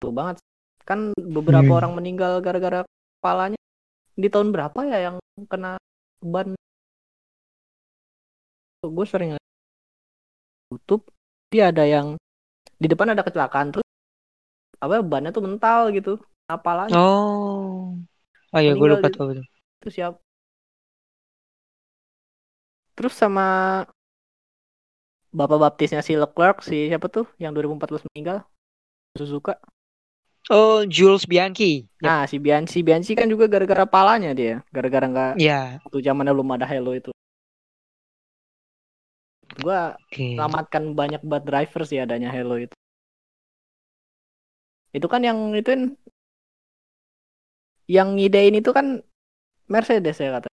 tuh 0.00 0.12
banget 0.18 0.36
kan 0.84 1.10
beberapa 1.16 1.64
Hmm. 1.72 1.78
orang 1.80 1.92
meninggal 1.96 2.38
gara-gara 2.44 2.84
kepalanya 3.20 3.58
di 4.14 4.28
tahun 4.30 4.52
berapa 4.54 4.78
ya 4.86 4.98
yang 5.10 5.16
kena 5.50 5.80
ban 6.22 6.54
gue 8.84 9.06
sering 9.08 9.40
YouTube 10.70 11.08
dia 11.48 11.72
ada 11.72 11.88
yang 11.88 12.20
di 12.76 12.86
depan 12.86 13.16
ada 13.16 13.24
kecelakaan 13.24 13.72
terus 13.72 13.86
apa 14.76 15.00
bannya 15.00 15.32
tuh 15.32 15.40
mental 15.44 15.88
gitu 15.96 16.20
apalagi 16.44 16.92
Oh. 16.92 17.96
Oh 18.54 18.60
iya 18.60 18.76
gue 18.76 18.86
lupa 18.86 19.08
tuh. 19.08 19.40
itu 19.80 19.88
siap 19.90 20.20
terus 22.94 23.16
sama 23.16 23.82
bapak 25.34 25.58
baptisnya 25.58 25.98
si 26.04 26.14
Leclerc 26.14 26.62
si 26.62 26.86
siapa 26.86 27.10
tuh 27.10 27.26
yang 27.42 27.50
2014 27.50 28.06
meninggal 28.12 28.46
Suzuka 29.18 29.58
Oh, 30.52 30.84
Jules 30.84 31.24
Bianchi. 31.24 31.88
Nah 32.04 32.28
si 32.28 32.36
Bianchi 32.36 32.84
Bianchi 32.84 33.16
kan 33.16 33.24
juga 33.32 33.48
gara-gara 33.48 33.88
palanya 33.88 34.36
dia. 34.36 34.60
Gara-gara 34.68 35.06
nggak 35.08 35.32
Ya, 35.40 35.80
waktu 35.88 35.98
zamannya 36.04 36.36
belum 36.36 36.52
ada 36.52 36.68
Halo 36.68 36.92
itu. 36.92 37.10
Gua 39.64 39.96
selamatkan 40.12 40.92
banyak 40.92 41.22
banget 41.24 41.44
driver 41.48 41.82
sih 41.88 41.96
adanya 41.96 42.28
Halo 42.28 42.60
itu. 42.60 42.76
Itu 44.92 45.06
kan 45.08 45.24
yang 45.24 45.56
itu 45.56 45.68
kan 45.72 45.82
yang 47.88 48.16
ngidein 48.16 48.56
itu 48.60 48.70
kan 48.72 49.00
Mercedes 49.68 50.20
ya 50.20 50.40
kata 50.40 50.48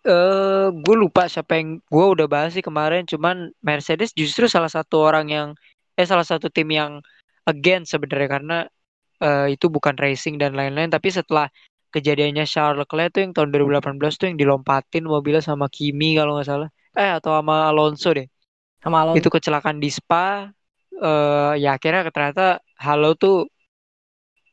Eh, 0.00 0.66
gue 0.72 0.96
lupa 0.96 1.28
siapa 1.28 1.60
yang 1.60 1.76
gue 1.84 2.06
udah 2.16 2.24
bahas 2.24 2.56
sih 2.56 2.64
kemarin. 2.64 3.04
Cuman 3.04 3.52
Mercedes 3.60 4.16
justru 4.16 4.48
salah 4.48 4.72
satu 4.72 4.96
orang 4.96 5.28
yang 5.28 5.48
eh 5.92 6.08
salah 6.08 6.24
satu 6.24 6.48
tim 6.48 6.72
yang 6.72 7.04
against 7.50 7.92
sebenarnya 7.92 8.28
karena 8.30 8.58
eh, 9.18 9.46
itu 9.54 9.66
bukan 9.66 9.98
racing 9.98 10.38
dan 10.38 10.54
lain-lain. 10.54 10.88
Tapi 10.88 11.08
setelah 11.10 11.50
kejadiannya 11.90 12.46
Charles 12.46 12.78
Leclerc 12.86 13.10
tuh 13.10 13.20
yang 13.26 13.32
tahun 13.34 13.50
2018 13.50 13.98
tuh 14.14 14.26
yang 14.30 14.38
dilompatin 14.38 15.04
mobilnya 15.10 15.42
sama 15.42 15.66
Kimi 15.66 16.14
kalau 16.14 16.38
nggak 16.38 16.48
salah. 16.48 16.68
Eh 16.94 17.10
atau 17.18 17.34
sama 17.34 17.66
Alonso 17.70 18.10
deh. 18.14 18.26
sama 18.80 19.04
Alonso 19.04 19.18
Itu 19.20 19.28
kecelakaan 19.28 19.82
di 19.82 19.90
Spa. 19.92 20.48
eh 21.00 21.52
ya 21.58 21.76
akhirnya 21.76 22.08
ternyata 22.12 22.62
Halo 22.80 23.18
tuh 23.18 23.50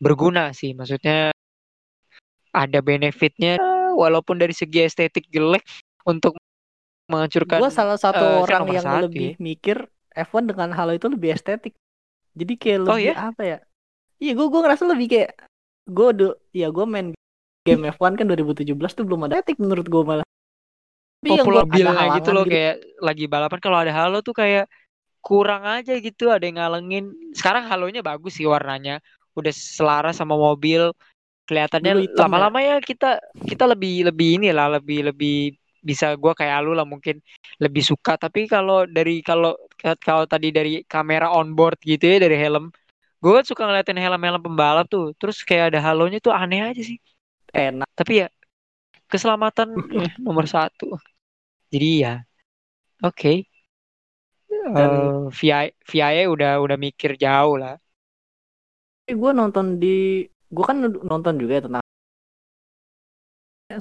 berguna 0.01 0.51
sih. 0.51 0.73
Maksudnya 0.73 1.31
ada 2.51 2.79
benefitnya 2.81 3.61
walaupun 3.93 4.41
dari 4.41 4.53
segi 4.53 4.85
estetik 4.85 5.29
jelek 5.29 5.61
untuk 6.09 6.37
menghancurkan 7.07 7.59
gue 7.63 7.71
salah 7.71 7.97
satu 7.99 8.43
kan 8.43 8.65
orang 8.65 8.81
yang 8.81 8.85
satu 8.85 9.07
lebih 9.07 9.29
ya. 9.35 9.39
mikir 9.39 9.77
F1 10.11 10.43
dengan 10.49 10.69
Halo 10.75 10.97
itu 10.97 11.07
lebih 11.07 11.37
estetik 11.37 11.77
jadi 12.37 12.53
kayak 12.55 12.79
Oh, 12.85 12.95
lebih 12.95 13.03
iya? 13.09 13.15
apa 13.17 13.41
ya? 13.43 13.57
Iya 14.17 14.31
gue 14.33 14.47
gue 14.49 14.61
ngerasa 14.61 14.83
lebih 14.85 15.07
kayak 15.13 15.31
gue 15.87 16.09
do 16.13 16.29
ya 16.53 16.67
gue 16.69 16.85
main 16.85 17.07
game 17.65 17.83
F1 17.91 18.13
kan 18.15 18.25
2017 18.29 18.73
tuh 18.93 19.03
belum 19.03 19.27
ada 19.27 19.41
estetik 19.41 19.57
menurut 19.59 19.85
gue 19.89 20.03
malah. 20.05 20.25
Tapi 21.21 21.33
yang 21.33 21.45
popular 21.45 21.65
mobilnya 21.65 22.05
gitu 22.21 22.29
loh 22.31 22.45
kayak 22.45 22.75
lagi 23.01 23.25
balapan 23.25 23.59
kalau 23.59 23.77
ada 23.81 23.91
halo 23.91 24.21
tuh 24.21 24.37
kayak 24.37 24.69
kurang 25.19 25.65
aja 25.67 25.97
gitu 25.97 26.31
ada 26.31 26.45
yang 26.45 26.61
ngalengin. 26.61 27.11
Sekarang 27.35 27.67
halonya 27.67 27.99
bagus 28.05 28.37
sih 28.37 28.47
warnanya 28.47 29.01
udah 29.37 29.53
selaras 29.53 30.17
sama 30.17 30.33
mobil 30.33 30.93
kelihatannya 31.47 32.03
hitam 32.03 32.27
lama-lama 32.27 32.59
ya 32.59 32.75
kita 32.83 33.21
kita 33.47 33.63
lebih 33.69 34.11
lebih 34.11 34.41
inilah 34.41 34.81
lebih 34.81 35.13
lebih 35.13 35.55
bisa 35.89 36.07
gua 36.21 36.33
kayak 36.39 36.57
lu 36.65 36.71
lah 36.75 36.83
mungkin 36.83 37.23
lebih 37.63 37.83
suka. 37.91 38.19
Tapi 38.19 38.51
kalau 38.51 38.83
dari 38.83 39.23
kalau 39.23 39.55
kalau 40.03 40.23
tadi 40.27 40.47
dari 40.51 40.83
kamera 40.83 41.31
on 41.31 41.55
board 41.57 41.79
gitu 41.81 42.03
ya 42.03 42.17
dari 42.25 42.35
helm 42.35 42.67
gue 43.17 43.31
kan 43.33 43.45
suka 43.49 43.65
ngeliatin 43.65 43.97
helm-helm 43.97 44.41
pembalap 44.45 44.85
tuh. 44.89 45.13
Terus 45.17 45.41
kayak 45.41 45.73
ada 45.73 45.79
halonya 45.81 46.21
tuh 46.21 46.33
aneh 46.33 46.61
aja 46.61 46.81
sih. 46.81 47.01
Enak. 47.49 47.89
Tapi 47.97 48.13
ya 48.25 48.27
keselamatan 49.09 49.73
eh, 49.73 50.11
nomor 50.25 50.45
satu. 50.45 50.99
Jadi 51.73 51.89
ya 52.05 52.21
oke. 53.01 53.17
Okay. 53.17 53.37
Dan 54.47 54.91
uh, 54.91 55.31
VI 55.31 55.75
VIA 55.83 56.23
udah 56.27 56.59
udah 56.63 56.77
mikir 56.79 57.15
jauh 57.19 57.55
lah. 57.59 57.75
Gue 59.07 59.31
nonton 59.31 59.79
di 59.79 60.27
gue 60.27 60.63
kan 60.63 60.79
nonton 60.87 61.35
juga 61.35 61.53
ya 61.59 61.63
tentang 61.67 61.83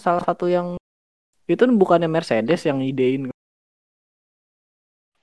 salah 0.02 0.22
satu 0.26 0.50
yang 0.50 0.74
itu 1.46 1.62
bukannya 1.78 2.10
Mercedes 2.10 2.66
yang 2.66 2.82
idein? 2.82 3.30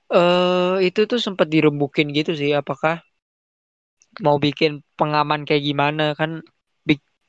Eh 0.08 0.16
uh, 0.16 0.76
itu 0.80 1.04
tuh 1.04 1.20
sempat 1.20 1.48
dirembukin 1.52 2.08
gitu 2.16 2.32
sih 2.32 2.52
apakah 2.56 3.04
mau 4.24 4.40
bikin 4.40 4.80
pengaman 4.96 5.44
kayak 5.44 5.64
gimana? 5.64 6.16
Kan 6.16 6.40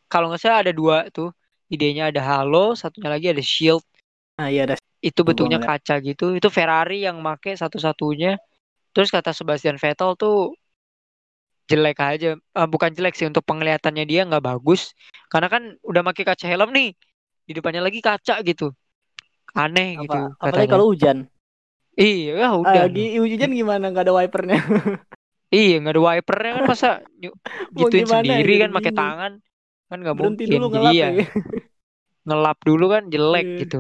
kalau 0.06 0.32
nggak 0.32 0.42
salah 0.42 0.60
ada 0.64 0.74
dua 0.76 1.10
tuh. 1.12 1.32
Idenya 1.66 2.14
ada 2.14 2.22
Halo 2.22 2.78
satunya 2.78 3.10
lagi 3.10 3.26
ada 3.34 3.42
Shield. 3.42 3.82
Nah 4.38 4.54
iya 4.54 4.70
ada 4.70 4.76
itu 5.02 5.22
bentuknya 5.26 5.58
kaca 5.58 5.98
gitu. 5.98 6.38
Itu 6.38 6.54
Ferrari 6.54 7.04
yang 7.04 7.20
make 7.26 7.58
satu-satunya. 7.58 8.38
Terus 8.94 9.10
kata 9.10 9.34
Sebastian 9.34 9.82
Vettel 9.82 10.14
tuh 10.14 10.54
jelek 11.66 11.98
aja. 12.00 12.38
Uh, 12.54 12.70
bukan 12.70 12.94
jelek 12.94 13.18
sih 13.18 13.26
untuk 13.26 13.42
penglihatannya 13.50 14.06
dia 14.06 14.30
nggak 14.30 14.46
bagus. 14.46 14.94
Karena 15.28 15.50
kan 15.50 15.74
udah 15.82 16.02
pakai 16.06 16.24
kaca 16.24 16.46
helm 16.46 16.70
nih 16.70 16.94
di 17.50 17.52
depannya 17.58 17.82
lagi 17.82 18.00
kaca 18.02 18.42
gitu 18.46 18.74
aneh 19.56 19.96
Apa, 19.96 20.04
gitu 20.04 20.20
apalagi 20.38 20.70
kalau 20.70 20.86
hujan? 20.92 21.18
Iya 21.96 22.52
udah 22.60 22.92
lagi 22.92 23.16
hujan. 23.16 23.50
gimana? 23.56 23.88
Nggak 23.88 24.06
ada 24.12 24.14
wipernya? 24.14 24.60
Iya 25.54 25.80
nggak 25.80 25.94
ada 25.96 26.02
wipernya 26.04 26.52
kan 26.52 26.64
masa 26.68 26.90
gituin 27.78 28.04
sendiri 28.04 28.54
gitu, 28.60 28.64
kan 28.66 28.72
pakai 28.76 28.92
tangan 28.92 29.32
kan 29.86 29.98
nggak 30.02 30.18
mungkin. 30.18 30.48
dulu 30.50 30.68
ngelap 30.74 30.94
ya. 30.98 31.10
ngelap 32.28 32.58
dulu 32.66 32.86
kan 32.92 33.04
jelek 33.08 33.46
yeah. 33.46 33.60
gitu. 33.64 33.80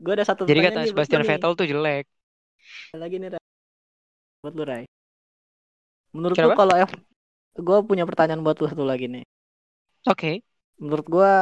Gue 0.00 0.12
ada 0.18 0.24
satu 0.26 0.44
jadi 0.44 0.60
kata 0.68 0.90
Sebastian 0.90 1.22
Vettel 1.24 1.52
tuh 1.56 1.64
jelek. 1.64 2.04
Lagi 2.92 3.16
nih 3.16 3.38
Ray. 3.38 3.44
buat 4.44 4.54
lu 4.58 4.64
Ray. 4.66 4.84
Menurut 6.12 6.36
lu 6.36 6.50
kalau 6.52 6.74
F 6.76 6.92
gue 7.56 7.78
punya 7.86 8.04
pertanyaan 8.04 8.42
buat 8.42 8.58
lu 8.58 8.66
satu 8.68 8.84
lagi 8.84 9.06
nih. 9.08 9.24
Oke. 10.04 10.16
Okay. 10.16 10.34
menurut 10.80 11.06
gue 11.06 11.32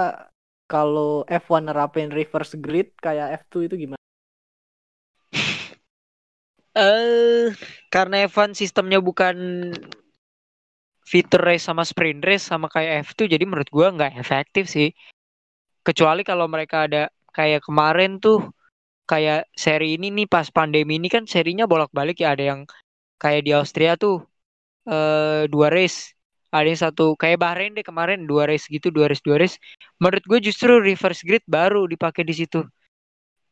kalau 0.68 1.24
F1 1.26 1.72
nerapin 1.72 2.12
reverse 2.12 2.54
grid 2.60 2.92
kayak 3.00 3.48
F2 3.48 3.72
itu 3.72 3.76
gimana 3.88 3.98
Eh, 6.78 6.84
uh, 6.84 7.50
karena 7.90 8.22
F1 8.30 8.54
sistemnya 8.54 9.02
bukan 9.02 9.34
fitur 11.02 11.42
race 11.42 11.66
sama 11.66 11.82
sprint 11.82 12.22
race 12.22 12.46
sama 12.46 12.70
kayak 12.70 13.08
F2 13.08 13.26
jadi 13.34 13.44
menurut 13.48 13.66
gua 13.72 13.90
nggak 13.90 14.14
efektif 14.20 14.70
sih. 14.70 14.94
Kecuali 15.82 16.22
kalau 16.22 16.46
mereka 16.46 16.86
ada 16.86 17.10
kayak 17.34 17.66
kemarin 17.66 18.22
tuh 18.22 18.52
kayak 19.08 19.48
seri 19.56 19.96
ini 19.96 20.12
nih 20.12 20.28
pas 20.28 20.46
pandemi 20.52 21.00
ini 21.00 21.08
kan 21.08 21.24
serinya 21.24 21.64
bolak-balik 21.64 22.20
ya 22.22 22.36
ada 22.36 22.44
yang 22.54 22.60
kayak 23.18 23.42
di 23.46 23.50
Austria 23.56 23.96
tuh 23.96 24.22
eh 24.86 25.48
dua 25.48 25.68
race 25.72 26.17
ada 26.48 26.66
yang 26.66 26.80
satu 26.80 27.14
kayak 27.18 27.40
Bahrain 27.40 27.76
deh 27.76 27.84
kemarin 27.84 28.24
dua 28.24 28.48
race 28.48 28.66
gitu 28.68 28.88
dua 28.88 29.12
race 29.12 29.20
dua 29.20 29.36
race 29.40 29.60
menurut 30.00 30.24
gue 30.24 30.38
justru 30.48 30.80
reverse 30.80 31.20
grid 31.24 31.44
baru 31.44 31.84
dipakai 31.84 32.24
di 32.24 32.34
situ 32.34 32.64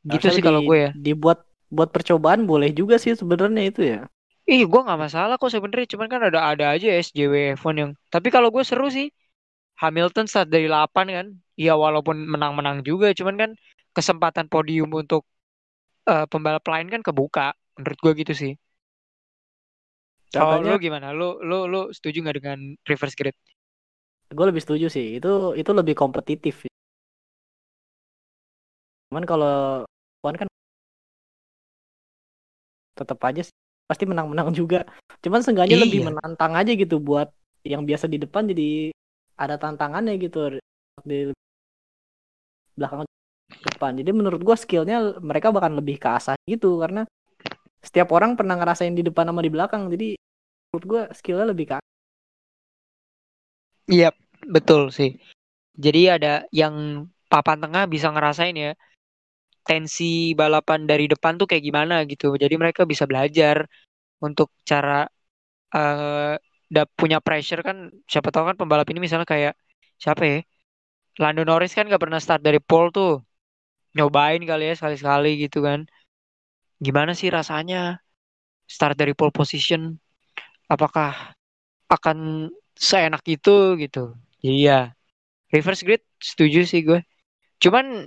gitu 0.07 0.27
sih 0.31 0.41
kalau 0.41 0.63
gue 0.63 0.89
ya 0.89 0.91
dibuat 0.97 1.47
buat 1.71 1.91
percobaan 1.91 2.47
boleh 2.47 2.71
juga 2.71 2.97
sih 2.97 3.15
sebenarnya 3.19 3.63
itu 3.67 3.81
ya. 3.83 4.01
Ih, 4.47 4.63
gue 4.63 4.81
nggak 4.87 5.01
masalah 5.01 5.35
kok 5.43 5.51
sebenarnya, 5.51 5.91
cuman 5.91 6.07
kan 6.07 6.21
ada 6.31 6.39
ada 6.47 6.65
aja 6.71 6.87
SJW 6.87 7.59
F1 7.59 7.75
yang. 7.75 7.91
Tapi 8.15 8.31
kalau 8.31 8.55
gue 8.55 8.63
seru 8.63 8.87
sih, 8.87 9.11
Hamilton 9.83 10.31
start 10.31 10.49
dari 10.55 10.71
8 10.71 11.07
kan, 11.11 11.27
ya 11.59 11.75
walaupun 11.75 12.15
menang-menang 12.31 12.87
juga, 12.87 13.11
cuman 13.11 13.35
kan 13.35 13.51
kesempatan 13.91 14.47
podium 14.47 14.95
untuk 14.95 15.27
uh, 16.07 16.31
pembalap 16.31 16.63
lain 16.71 16.87
kan 16.87 17.03
kebuka, 17.03 17.59
menurut 17.75 17.99
gue 17.99 18.13
gitu 18.23 18.33
sih. 18.39 18.53
Kalau 20.33 20.63
lu 20.63 20.77
gimana? 20.83 21.15
Lu 21.15 21.39
lu 21.43 21.71
lu 21.71 21.81
setuju 21.95 22.23
nggak 22.25 22.37
dengan 22.43 22.59
reverse 22.89 23.17
grid? 23.17 23.37
Gue 24.33 24.47
lebih 24.51 24.63
setuju 24.63 24.87
sih. 24.91 25.19
Itu 25.19 25.55
itu 25.55 25.71
lebih 25.71 25.95
kompetitif. 25.95 26.67
Cuman 29.11 29.25
kalau 29.25 29.87
F1 30.21 30.35
kan 30.35 30.49
tetap 32.97 33.19
aja 33.29 33.43
sih, 33.47 33.57
pasti 33.87 34.05
menang-menang 34.09 34.51
juga. 34.51 34.89
Cuman 35.23 35.45
seenggaknya 35.45 35.79
iya. 35.79 35.85
lebih 35.85 36.01
menantang 36.11 36.53
aja 36.59 36.73
gitu 36.75 36.97
buat 36.99 37.29
yang 37.63 37.83
biasa 37.87 38.07
di 38.07 38.19
depan 38.23 38.47
jadi 38.51 38.91
ada 39.37 39.59
tantangannya 39.61 40.17
gitu 40.19 40.59
di 41.05 41.31
belakang 42.75 43.07
depan. 43.63 43.93
Jadi 44.01 44.11
menurut 44.11 44.41
gua 44.43 44.57
skillnya 44.59 45.21
mereka 45.23 45.55
bahkan 45.55 45.77
lebih 45.79 45.97
ke 46.03 46.09
asah 46.09 46.35
gitu 46.51 46.83
karena 46.83 47.07
setiap 47.87 48.11
orang 48.17 48.35
pernah 48.35 48.59
ngerasain 48.59 48.95
di 48.99 49.07
depan 49.07 49.31
sama 49.31 49.41
di 49.47 49.51
belakang. 49.55 49.87
Jadi 49.87 50.19
menurut 50.75 50.85
gua 50.91 51.03
skillnya 51.15 51.47
lebih 51.55 51.67
ke 51.71 51.77
Iya, 53.87 54.11
betul 54.55 54.91
sih. 54.91 55.11
Jadi 55.85 56.01
ada 56.11 56.29
yang 56.51 56.75
papan 57.31 57.59
tengah 57.63 57.85
bisa 57.95 58.11
ngerasain 58.11 58.57
ya 58.59 58.73
tensi 59.67 60.35
balapan 60.41 60.81
dari 60.91 61.05
depan 61.13 61.33
tuh 61.41 61.47
kayak 61.51 61.65
gimana 61.69 61.95
gitu. 62.11 62.35
Jadi 62.43 62.55
mereka 62.63 62.83
bisa 62.93 63.05
belajar 63.11 63.57
untuk 64.27 64.49
cara 64.71 65.07
uh, 65.75 66.35
punya 66.99 67.19
pressure 67.27 67.63
kan 67.69 67.77
siapa 68.11 68.29
tahu 68.35 68.45
kan 68.55 68.57
pembalap 68.61 68.87
ini 68.91 69.01
misalnya 69.07 69.27
kayak 69.35 69.55
siapa 70.03 70.23
ya? 70.33 70.39
Lando 71.23 71.43
Norris 71.49 71.73
kan 71.77 71.85
gak 71.93 72.03
pernah 72.05 72.21
start 72.25 72.43
dari 72.47 72.61
pole 72.63 72.89
tuh. 72.97 73.11
Nyobain 73.97 74.43
kali 74.51 74.63
ya 74.71 74.75
sekali-sekali 74.79 75.29
gitu 75.43 75.59
kan. 75.67 75.81
Gimana 76.77 77.13
sih 77.17 77.33
rasanya 77.33 78.01
start 78.69 78.97
dari 78.99 79.17
pole 79.17 79.33
position? 79.33 79.97
Apakah 80.67 81.33
akan 81.89 82.51
seenak 82.77 83.23
itu 83.27 83.79
gitu? 83.81 84.13
Iya. 84.43 84.93
Reverse 85.51 85.83
grid 85.87 86.03
setuju 86.19 86.67
sih 86.67 86.83
gue. 86.83 87.01
Cuman 87.63 88.05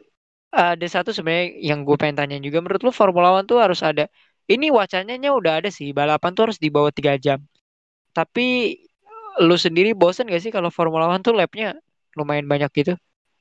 ada 0.49 0.87
satu 0.89 1.13
sebenarnya 1.13 1.61
yang 1.61 1.85
gue 1.85 1.95
pengen 1.97 2.17
tanya 2.17 2.37
juga 2.41 2.57
menurut 2.61 2.81
lu 2.81 2.91
Formula 2.93 3.37
One 3.37 3.45
tuh 3.45 3.61
harus 3.61 3.85
ada 3.85 4.09
ini 4.49 4.73
wacananya 4.73 5.29
udah 5.29 5.61
ada 5.61 5.69
sih 5.69 5.93
balapan 5.93 6.33
tuh 6.33 6.49
harus 6.49 6.57
di 6.57 6.73
bawah 6.73 6.89
tiga 6.89 7.13
jam 7.21 7.37
tapi 8.17 8.81
lu 9.45 9.55
sendiri 9.55 9.93
bosen 9.93 10.25
gak 10.25 10.41
sih 10.41 10.49
kalau 10.49 10.73
Formula 10.73 11.05
One 11.05 11.21
tuh 11.21 11.37
lapnya 11.37 11.77
lumayan 12.17 12.49
banyak 12.49 12.69
gitu 12.73 12.93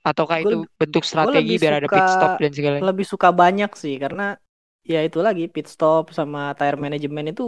ataukah 0.05 0.45
itu 0.45 0.69
bentuk 0.77 1.03
strategi 1.03 1.57
biar 1.57 1.81
ada 1.81 1.89
pit 1.89 2.05
stop 2.05 2.37
dan 2.37 2.53
segala 2.53 2.77
lebih 2.85 3.09
suka 3.09 3.33
banyak 3.33 3.73
sih 3.73 3.97
karena 3.97 4.37
ya 4.89 5.01
itu 5.05 5.19
lagi 5.27 5.45
pit 5.55 5.67
stop 5.69 6.05
sama 6.17 6.57
tire 6.59 6.81
management 6.81 7.37
itu 7.37 7.45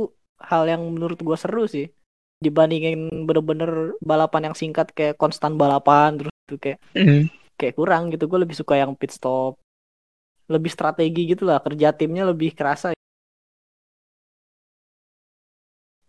hal 0.51 0.62
yang 0.68 0.82
menurut 0.95 1.18
gue 1.26 1.36
seru 1.41 1.64
sih. 1.64 1.86
Dibandingin 2.45 3.01
bener-bener 3.28 3.97
balapan 4.01 4.53
yang 4.53 4.57
singkat 4.57 4.93
kayak 4.97 5.16
konstan 5.22 5.57
balapan 5.61 6.09
terus 6.20 6.34
itu 6.47 6.57
kayak 6.61 6.78
mm 6.97 7.22
kayak 7.61 7.76
kurang 7.76 8.09
gitu. 8.12 8.24
Gue 8.30 8.41
lebih 8.45 8.57
suka 8.57 8.74
yang 8.80 8.93
pit 8.97 9.12
stop. 9.12 9.57
Lebih 10.49 10.70
strategi 10.72 11.22
gitu 11.32 11.45
lah 11.49 11.61
kerja 11.61 11.93
timnya 11.93 12.24
lebih 12.28 12.57
kerasa. 12.57 12.97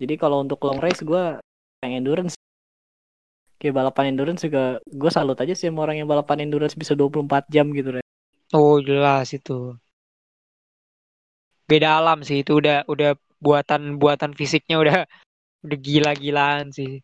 Jadi 0.01 0.15
kalau 0.15 0.43
untuk 0.43 0.59
long 0.67 0.79
race 0.79 1.03
gue 1.03 1.23
pengen 1.83 2.03
endurance. 2.03 2.35
Kayak 3.59 3.75
balapan 3.77 4.15
endurance 4.15 4.41
juga 4.47 4.79
gue 4.89 5.11
salut 5.13 5.37
aja 5.37 5.53
sih 5.53 5.69
sama 5.69 5.85
orang 5.85 6.01
yang 6.01 6.09
balapan 6.09 6.47
endurance 6.47 6.73
bisa 6.73 6.97
24 6.97 7.45
jam 7.53 7.69
gitu 7.75 7.99
deh 7.99 8.05
oh 8.55 8.77
jelas 8.83 9.27
itu 9.31 9.75
beda 11.71 12.03
alam 12.03 12.19
sih 12.19 12.43
itu 12.43 12.59
udah 12.59 12.83
udah 12.91 13.15
buatan 13.39 13.95
buatan 13.95 14.35
fisiknya 14.35 14.75
udah 14.83 14.97
udah 15.65 15.77
gila-gilaan 15.79 16.75
sih 16.75 16.99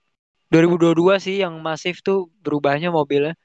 2022 0.51 1.23
sih 1.23 1.35
yang 1.39 1.55
masif 1.63 2.03
tuh 2.03 2.27
berubahnya 2.43 2.91
mobilnya 2.91 3.39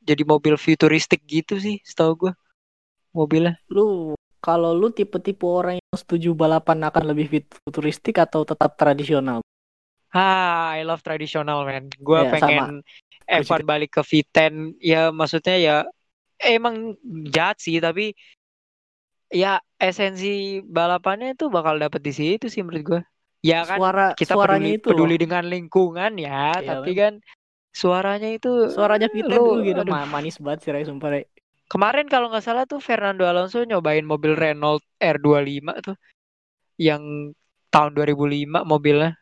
jadi 0.00 0.24
mobil 0.24 0.56
futuristik 0.56 1.20
gitu 1.28 1.60
sih 1.60 1.84
setahu 1.84 2.28
gue 2.28 2.32
mobilnya 3.12 3.60
lu 3.68 4.16
kalau 4.40 4.72
lu 4.72 4.88
tipe-tipe 4.88 5.44
orang 5.44 5.76
yang 5.76 5.96
setuju 5.96 6.32
balapan 6.32 6.80
akan 6.88 7.04
lebih 7.12 7.44
futuristik 7.68 8.16
atau 8.16 8.48
tetap 8.48 8.72
tradisional 8.80 9.44
Ah, 10.16 10.72
I 10.72 10.86
love 10.86 11.04
tradisional 11.04 11.68
man. 11.68 11.92
Gue 12.00 12.24
ya, 12.24 12.32
pengen 12.32 12.80
sama. 12.80 13.42
F1 13.42 13.68
balik 13.68 14.00
ke 14.00 14.02
V10. 14.06 14.80
Ya 14.80 15.12
maksudnya 15.12 15.56
ya 15.60 15.76
emang 16.40 16.96
jahat 17.28 17.60
sih 17.60 17.76
tapi 17.82 18.16
ya 19.30 19.58
esensi 19.76 20.62
balapannya 20.62 21.34
itu 21.34 21.50
bakal 21.50 21.76
dapet 21.76 22.00
di 22.02 22.12
situ 22.14 22.46
sih 22.46 22.62
menurut 22.62 22.84
gue. 22.84 23.00
Ya 23.44 23.62
kan 23.62 23.78
Suara, 23.78 24.06
kita 24.18 24.34
peduli, 24.34 24.80
itu 24.80 24.88
peduli 24.90 25.16
dengan 25.20 25.46
lingkungan 25.46 26.18
ya, 26.18 26.58
ya 26.58 26.82
tapi 26.82 26.92
kan 26.98 27.22
Suaranya 27.76 28.32
itu 28.32 28.72
suaranya 28.72 29.12
kita 29.12 29.36
tuh 29.36 29.60
gitu 29.60 29.84
aduh. 29.84 30.08
manis 30.08 30.40
banget 30.40 30.64
sih 30.64 30.70
Ray 30.72 30.88
sumpah 30.88 31.12
Ray. 31.12 31.24
Kemarin 31.68 32.08
kalau 32.08 32.32
nggak 32.32 32.40
salah 32.40 32.64
tuh 32.64 32.80
Fernando 32.80 33.28
Alonso 33.28 33.60
nyobain 33.68 34.00
mobil 34.00 34.32
Renault 34.32 34.80
R25 34.96 35.68
tuh 35.84 35.96
yang 36.80 37.36
tahun 37.68 37.92
2005 37.92 38.64
mobilnya. 38.64 39.20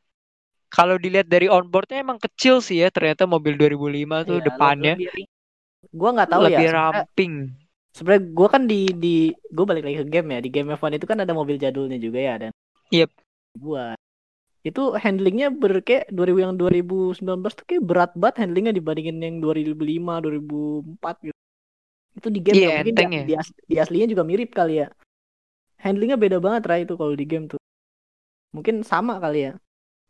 Kalau 0.71 0.95
dilihat 1.03 1.27
dari 1.27 1.51
onboardnya 1.51 2.07
emang 2.07 2.23
kecil 2.23 2.63
sih 2.63 2.87
ya 2.87 2.95
ternyata 2.95 3.27
mobil 3.27 3.59
2005 3.59 4.23
tuh 4.23 4.39
iya, 4.39 4.47
depannya. 4.47 4.95
Lebih, 4.95 5.27
Gua 5.91 6.11
nggak 6.15 6.29
tahu 6.31 6.41
lebih 6.47 6.55
ya. 6.55 6.71
sebenarnya- 6.71 6.95
ramping. 6.95 7.33
Sebenarnya 7.95 8.25
gue 8.35 8.49
kan 8.51 8.63
di 8.67 8.81
di 8.91 9.17
gue 9.31 9.65
balik 9.65 9.87
lagi 9.87 10.03
ke 10.03 10.07
game 10.11 10.29
ya. 10.35 10.39
Di 10.43 10.51
game 10.51 10.75
F1 10.75 10.99
itu 10.99 11.07
kan 11.07 11.23
ada 11.23 11.31
mobil 11.31 11.57
jadulnya 11.57 11.99
juga 12.03 12.19
ya 12.19 12.35
dan. 12.43 12.53
Yep. 12.91 13.11
Buat 13.55 13.99
itu 14.65 14.97
handlingnya 14.97 15.53
ber 15.53 15.85
kayak 15.85 16.09
2000 16.09 16.41
yang 16.41 16.57
2019 16.57 17.53
tuh 17.53 17.67
kayak 17.69 17.85
berat 17.85 18.11
banget 18.17 18.37
handlingnya 18.43 18.73
dibandingin 18.73 19.21
yang 19.21 19.37
2005 19.45 20.25
2004 20.25 21.15
gitu. 21.21 21.39
Itu 22.17 22.29
di 22.33 22.41
game 22.41 22.57
Iya, 22.57 22.67
ya 22.67 22.77
mungkin 22.81 22.95
enteng 22.97 23.11
di, 23.13 23.17
ya. 23.17 23.25
di, 23.29 23.35
as- 23.37 23.57
di 23.69 23.77
aslinya 23.77 24.07
juga 24.09 24.23
mirip 24.25 24.51
kali 24.57 24.75
ya. 24.83 24.89
Handlingnya 25.85 26.17
beda 26.17 26.39
banget 26.41 26.63
Ray 26.65 26.81
itu 26.89 26.97
kalau 26.97 27.13
di 27.13 27.27
game 27.29 27.47
tuh. 27.47 27.61
Mungkin 28.57 28.81
sama 28.89 29.21
kali 29.21 29.53
ya. 29.53 29.53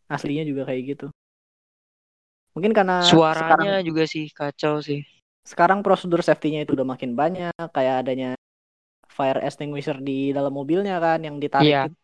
Aslinya 0.06 0.46
juga 0.46 0.70
kayak 0.70 0.82
gitu. 0.94 1.06
Mungkin 2.54 2.70
karena 2.70 3.02
sekarang 3.02 3.18
Suaranya 3.18 3.82
juga 3.82 4.06
sih 4.06 4.30
kacau 4.30 4.78
sih. 4.78 5.02
Sekarang 5.50 5.80
prosedur 5.84 6.20
safety-nya 6.24 6.60
itu 6.64 6.72
udah 6.76 6.88
makin 6.92 7.12
banyak 7.20 7.52
kayak 7.76 7.94
adanya 8.04 8.28
fire 9.16 9.40
extinguisher 9.48 9.96
di 10.08 10.32
dalam 10.36 10.52
mobilnya 10.58 10.94
kan 11.04 11.18
yang 11.26 11.36
ditarik 11.44 11.68
Iya. 11.70 11.80
itu. 11.88 11.98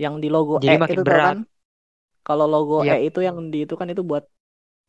yang 0.00 0.14
di 0.22 0.28
logo 0.32 0.60
Jadi 0.62 0.74
E 0.74 0.82
makin 0.82 1.00
itu 1.00 1.04
berat. 1.06 1.26
kan 1.26 1.38
kalau 2.26 2.46
logo 2.54 2.78
Yap. 2.86 2.96
E 2.96 3.08
itu 3.10 3.20
yang 3.28 3.36
di 3.52 3.58
itu 3.66 3.74
kan 3.80 3.88
itu 3.92 4.02
buat 4.10 4.24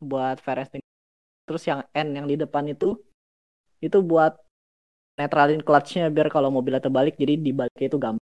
buat 0.02 0.38
fire 0.46 0.62
extinguisher 0.64 0.94
terus 1.48 1.64
yang 1.70 1.82
N 1.96 2.08
yang 2.18 2.28
di 2.32 2.36
depan 2.44 2.66
itu 2.74 2.88
itu 3.84 3.98
buat 4.12 4.34
netralin 5.20 5.62
clutch-nya 5.68 6.10
biar 6.16 6.28
kalau 6.36 6.50
mobilnya 6.56 6.82
terbalik 6.86 7.16
jadi 7.22 7.34
dibaliknya 7.38 7.88
itu 7.92 8.00
gampang 8.02 8.30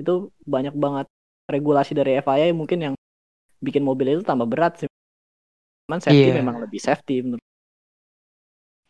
itu 0.00 0.12
banyak 0.44 0.74
banget 0.76 1.06
regulasi 1.48 1.92
dari 1.96 2.20
FIA 2.20 2.52
mungkin 2.52 2.78
yang 2.86 2.94
bikin 3.66 3.82
mobil 3.86 4.06
itu 4.18 4.22
tambah 4.26 4.48
berat 4.48 4.72
sih 4.84 4.88
cuman 5.86 6.00
safety 6.02 6.28
Iya. 6.28 6.38
memang 6.38 6.56
lebih 6.62 6.80
safety 6.82 7.22
menurut 7.24 7.45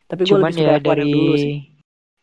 tapi 0.07 0.23
gue 0.23 0.31
Cuman 0.35 0.51
lebih 0.51 0.63
suka 0.63 0.71
ya 0.71 0.79
F1 0.79 0.83
yang 0.83 0.87
dari 0.87 1.05
dulu 1.11 1.35
sih. 1.39 1.57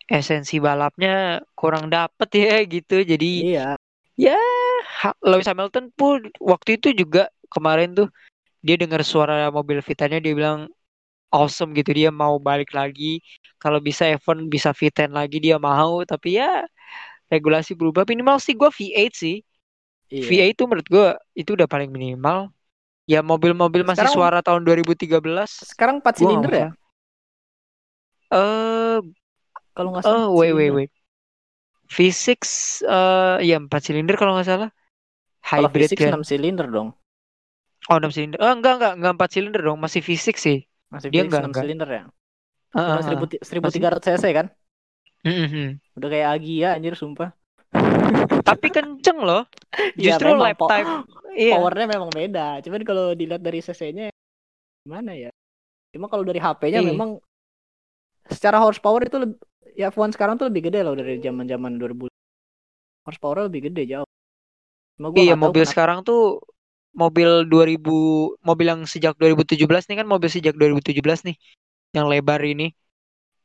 esensi 0.08 0.56
balapnya 0.60 1.16
kurang 1.56 1.88
dapet 1.88 2.30
ya 2.36 2.58
gitu. 2.76 2.98
Jadi 3.02 3.32
iya. 3.56 3.76
ya 4.16 4.40
Lewis 5.24 5.48
Hamilton 5.48 5.92
pun 5.96 6.28
waktu 6.40 6.80
itu 6.80 6.92
juga 6.94 7.28
kemarin 7.52 7.96
tuh 7.96 8.08
dia 8.64 8.80
dengar 8.80 9.04
suara 9.04 9.52
mobil 9.52 9.84
Vitanya 9.84 10.24
dia 10.24 10.32
bilang 10.32 10.72
awesome 11.30 11.76
gitu. 11.76 11.92
Dia 11.92 12.12
mau 12.12 12.40
balik 12.40 12.72
lagi. 12.72 13.20
Kalau 13.60 13.80
bisa 13.80 14.08
F1 14.08 14.48
bisa 14.48 14.72
V10 14.72 15.12
lagi 15.12 15.40
dia 15.40 15.60
mau. 15.60 16.04
Tapi 16.04 16.40
ya 16.40 16.64
regulasi 17.28 17.74
berubah. 17.74 18.08
Minimal 18.08 18.40
sih 18.40 18.54
gue 18.54 18.70
V8 18.70 19.12
sih. 19.12 19.38
Iya. 20.14 20.24
V8 20.30 20.44
itu 20.54 20.64
menurut 20.70 20.88
gue 20.88 21.08
itu 21.34 21.58
udah 21.58 21.68
paling 21.68 21.90
minimal. 21.92 22.54
Ya 23.04 23.20
mobil-mobil 23.20 23.84
masih 23.84 24.08
Sekarang- 24.08 24.16
suara 24.16 24.40
tahun 24.40 24.64
2013 24.64 25.20
sekarang 25.68 26.00
4 26.00 26.04
Gua 26.04 26.08
nggak 26.08 26.18
silinder 26.20 26.54
ya 26.56 26.70
eh 28.34 28.98
kalau 29.78 29.90
nggak 29.94 30.04
salah 30.04 30.26
oh 30.26 30.34
wait 30.38 30.54
wait 30.58 30.74
wait 30.74 30.92
V6 31.94 32.42
eh 32.82 33.38
ya 33.46 33.58
4 33.62 33.70
silinder 33.86 34.16
kalau 34.18 34.34
nggak 34.34 34.50
salah 34.50 34.70
kalau 35.46 35.70
hybrid 35.70 35.90
V6 35.94 36.00
kan 36.02 36.12
6 36.18 36.26
silinder 36.26 36.68
dong 36.70 36.90
Oh 37.92 38.00
6 38.00 38.16
silinder. 38.16 38.40
Oh 38.40 38.48
enggak 38.48 38.80
enggak 38.80 38.94
enggak 38.96 39.14
4 39.20 39.30
silinder 39.36 39.60
dong, 39.60 39.76
masih 39.76 40.00
V6 40.00 40.40
sih. 40.40 40.64
masih 40.88 41.12
Dia 41.12 41.28
V6 41.28 41.28
enggak, 41.28 41.42
6 41.44 41.48
enggak. 41.52 41.64
silinder 41.68 41.90
ya 41.92 42.04
ah. 42.80 43.00
1000 43.04 43.44
1300 43.44 44.00
cc 44.08 44.26
kan 44.32 44.48
Mm-mm. 45.28 45.80
udah 46.00 46.10
kayak 46.10 46.28
Agia 46.36 46.70
anjir 46.80 46.96
sumpah 46.96 47.36
Tapi 48.44 48.68
kenceng 48.72 49.20
loh. 49.24 49.44
Iya, 50.00 50.16
Justru 50.16 50.32
memang, 50.32 50.44
lap 50.48 50.58
po- 50.58 50.70
time. 50.72 50.90
Iya. 51.34 51.58
powernya 51.58 51.88
memang 51.90 52.10
beda 52.14 52.62
cuman 52.62 52.82
kalau 52.86 53.18
dilihat 53.18 53.42
dari 53.42 53.58
cc-nya 53.58 54.14
gimana 54.86 55.18
ya 55.18 55.34
cuma 55.90 56.06
kalau 56.06 56.22
dari 56.22 56.38
HP-nya 56.38 56.78
Iya. 56.78 56.94
memang 56.94 57.18
secara 58.32 58.58
horsepower 58.62 59.04
itu 59.08 59.18
lebih, 59.20 59.38
ya 59.76 59.90
F1 59.92 60.14
sekarang 60.14 60.36
tuh 60.40 60.48
lebih 60.48 60.70
gede 60.70 60.86
loh 60.86 60.96
dari 60.96 61.18
zaman 61.20 61.48
zaman 61.50 61.76
2000 61.82 62.08
horsepower 63.04 63.50
lebih 63.50 63.68
gede 63.72 63.84
jauh 63.90 64.08
cuma 64.96 65.10
gua 65.10 65.20
Iya, 65.20 65.34
mobil 65.36 65.64
kenapa- 65.66 65.72
sekarang 65.74 66.00
tuh 66.06 66.22
mobil 66.94 67.30
2000 67.50 67.98
mobil 68.46 68.66
yang 68.70 68.82
sejak 68.86 69.18
2017 69.18 69.90
nih 69.90 69.98
kan 70.04 70.08
mobil 70.08 70.30
sejak 70.30 70.54
2017 70.54 71.26
nih 71.26 71.36
yang 71.98 72.06
lebar 72.06 72.42
ini. 72.46 72.70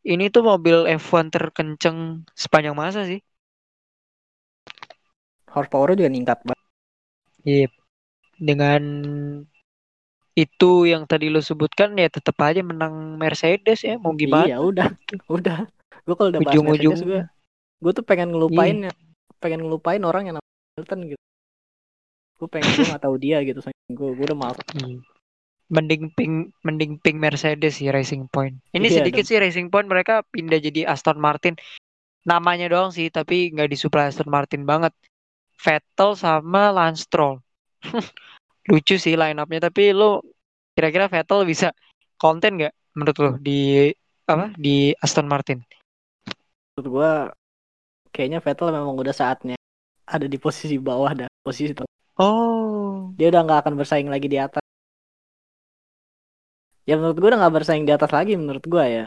Ini 0.05 0.29
tuh 0.33 0.45
mobil 0.45 0.85
F1 0.89 1.29
terkenceng 1.33 2.23
sepanjang 2.37 2.77
masa 2.77 3.05
sih. 3.09 3.21
horsepower 5.49 5.97
juga 5.97 6.13
ningkat 6.13 6.39
banget 6.45 6.67
Iya. 7.49 7.69
Dengan 8.39 8.83
itu 10.39 10.87
yang 10.87 11.03
tadi 11.11 11.27
lo 11.35 11.43
sebutkan 11.43 11.99
ya 11.99 12.07
tetap 12.07 12.39
aja 12.39 12.63
menang 12.63 13.19
Mercedes 13.19 13.83
ya 13.83 13.99
mau 13.99 14.15
gimana? 14.15 14.47
iya 14.47 14.63
udah 14.63 14.87
udah 15.37 15.67
gue 16.07 16.15
kalau 16.15 16.31
udah 16.31 16.41
bahas 16.47 16.55
Mercedes 16.63 17.03
gue 17.79 17.93
tuh 17.95 18.05
pengen 18.07 18.31
ngelupain 18.31 18.87
Iya. 18.87 18.91
ya 18.91 18.93
pengen 19.43 19.67
ngelupain 19.67 20.03
orang 20.07 20.31
yang 20.31 20.35
namanya 20.39 20.63
Hamilton 20.79 21.01
gitu 21.11 21.23
gue 22.39 22.49
pengen 22.55 22.67
gue 22.71 22.87
nggak 22.87 23.03
tahu 23.03 23.17
dia 23.19 23.39
gitu 23.43 23.59
gue 23.67 24.11
gue 24.15 24.25
udah 24.31 24.39
malas 24.39 24.63
Iya. 24.79 25.03
Mending 25.69 26.09
ping 26.17 26.49
mending 26.65 26.97
ping 27.05 27.21
Mercedes 27.21 27.77
sih 27.77 27.93
Racing 27.93 28.25
Point. 28.33 28.57
Ini 28.73 28.89
Iya 28.89 29.05
sedikit 29.05 29.29
sih 29.29 29.37
Racing 29.37 29.69
Point 29.69 29.85
mereka 29.85 30.25
pindah 30.33 30.57
jadi 30.65 30.89
Aston 30.89 31.21
Martin. 31.21 31.61
Namanya 32.25 32.73
doang 32.73 32.89
sih 32.89 33.13
tapi 33.13 33.53
nggak 33.53 33.69
disuplai 33.69 34.09
Aston 34.09 34.33
Martin 34.33 34.65
banget. 34.65 34.97
Vettel 35.61 36.17
sama 36.17 36.73
Lance 36.73 37.05
Stroll. 37.05 37.45
Lucu 38.69 39.01
sih 39.01 39.17
line 39.17 39.41
up-nya 39.41 39.73
tapi 39.73 39.97
lo 39.97 40.21
kira-kira 40.77 41.09
Vettel 41.09 41.49
bisa 41.49 41.73
konten 42.21 42.61
nggak 42.61 42.75
menurut 42.95 43.17
lo 43.19 43.31
di 43.41 43.89
apa 44.29 44.53
di 44.55 44.93
Aston 45.01 45.27
Martin? 45.27 45.65
menurut 46.79 46.89
gue 46.95 47.11
kayaknya 48.15 48.39
Vettel 48.39 48.71
memang 48.71 48.95
udah 48.95 49.11
saatnya 49.11 49.59
ada 50.07 50.31
di 50.31 50.39
posisi 50.39 50.79
bawah 50.79 51.11
dah 51.11 51.29
posisi 51.43 51.75
itu 51.75 51.83
Oh. 52.19 53.15
dia 53.15 53.31
udah 53.31 53.47
nggak 53.47 53.61
akan 53.63 53.75
bersaing 53.79 54.11
lagi 54.11 54.27
di 54.27 54.43
atas. 54.43 54.59
Ya 56.83 56.99
menurut 56.99 57.15
gue 57.15 57.29
udah 57.31 57.39
nggak 57.39 57.55
bersaing 57.63 57.87
di 57.87 57.95
atas 57.95 58.11
lagi 58.11 58.35
menurut 58.35 58.67
gue 58.67 58.85
ya. 58.91 59.05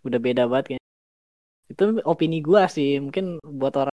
Udah 0.00 0.16
beda 0.16 0.48
banget 0.48 0.64
kayaknya. 0.80 0.88
Itu 1.68 1.82
opini 2.08 2.40
gue 2.40 2.62
sih 2.72 2.96
mungkin 3.04 3.36
buat 3.44 3.76
orang 3.76 3.92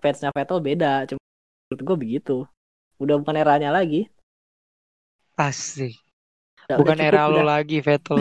fansnya 0.00 0.32
Vettel 0.32 0.64
beda 0.64 1.04
cuma 1.04 1.20
menurut 1.68 1.82
gue 1.84 1.96
begitu. 2.00 2.36
Udah 2.96 3.20
bukan 3.20 3.36
eranya 3.36 3.68
lagi 3.76 4.08
Asik. 5.36 6.00
Bukan 6.66 6.98
cukup, 6.98 7.08
era 7.12 7.30
lo 7.30 7.44
lagi 7.46 7.78
Vettel. 7.78 8.18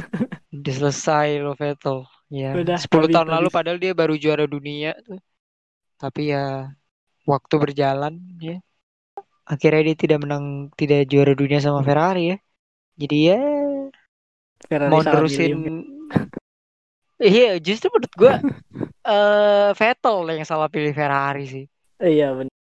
Udah 0.56 0.74
selesai 0.78 1.42
lo 1.42 1.52
Vettel. 1.52 2.06
Ya, 2.32 2.56
Udah, 2.56 2.78
10 2.80 2.88
habis, 2.88 3.14
tahun 3.14 3.28
lalu 3.28 3.48
padahal 3.52 3.78
dia 3.78 3.92
baru 3.92 4.14
juara 4.16 4.48
dunia 4.48 4.96
tuh. 5.04 5.20
Tapi 6.00 6.32
ya 6.32 6.72
waktu 7.28 7.54
berjalan 7.60 8.14
ya. 8.40 8.56
Akhirnya 9.44 9.92
dia 9.92 9.96
tidak 9.98 10.18
menang, 10.24 10.72
tidak 10.72 11.04
juara 11.10 11.36
dunia 11.36 11.60
sama 11.60 11.84
Ferrari 11.84 12.32
ya. 12.32 12.36
Jadi 12.96 13.16
ya 13.28 13.38
Ferrari 14.64 14.90
mau 14.90 15.02
nerusin. 15.04 15.52
Iya, 17.14 17.62
justru 17.62 17.94
menurut 17.94 18.14
gua 18.18 18.34
eh 19.06 19.70
Vettel 19.78 20.18
yang 20.34 20.42
salah 20.42 20.66
pilih 20.66 20.90
Ferrari 20.90 21.46
sih. 21.46 21.64
Iya 22.02 22.34
benar 22.34 22.52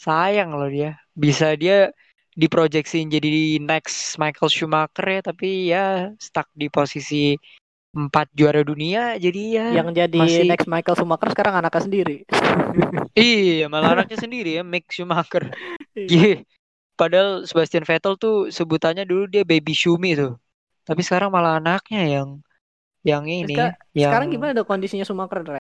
Sayang 0.00 0.50
loh 0.56 0.66
dia. 0.66 0.98
Bisa 1.14 1.54
dia 1.54 1.94
diproyeksiin 2.38 3.10
jadi 3.10 3.58
next 3.58 4.18
Michael 4.18 4.50
Schumacher 4.50 5.06
ya, 5.06 5.20
tapi 5.20 5.48
ya 5.70 5.86
stuck 6.22 6.46
di 6.54 6.70
posisi 6.70 7.34
4 7.90 8.30
juara 8.38 8.62
dunia 8.62 9.18
jadi 9.18 9.42
ya 9.50 9.66
yang 9.82 9.90
jadi 9.90 10.14
masih 10.14 10.46
next 10.46 10.70
Michael 10.70 10.94
Schumacher 10.94 11.28
sekarang 11.34 11.58
anaknya 11.58 11.82
sendiri 11.82 12.16
iya 13.18 13.66
malah 13.66 13.98
anaknya 13.98 14.18
sendiri 14.20 14.58
ya 14.58 14.62
Mick 14.62 14.86
Schumacher. 14.94 15.50
Iya. 15.98 16.46
Padahal 16.94 17.48
Sebastian 17.48 17.88
Vettel 17.88 18.14
tuh 18.20 18.52
sebutannya 18.52 19.08
dulu 19.08 19.24
dia 19.24 19.40
baby 19.42 19.72
Schumi 19.72 20.12
tuh. 20.12 20.36
Tapi 20.84 21.00
sekarang 21.00 21.32
malah 21.32 21.56
anaknya 21.56 22.20
yang 22.20 22.28
yang 23.00 23.24
ini 23.24 23.56
Sekarang- 23.56 23.76
yang 23.96 24.10
sekarang 24.12 24.28
gimana 24.28 24.52
dong 24.52 24.68
kondisinya 24.68 25.04
Schumacher? 25.08 25.58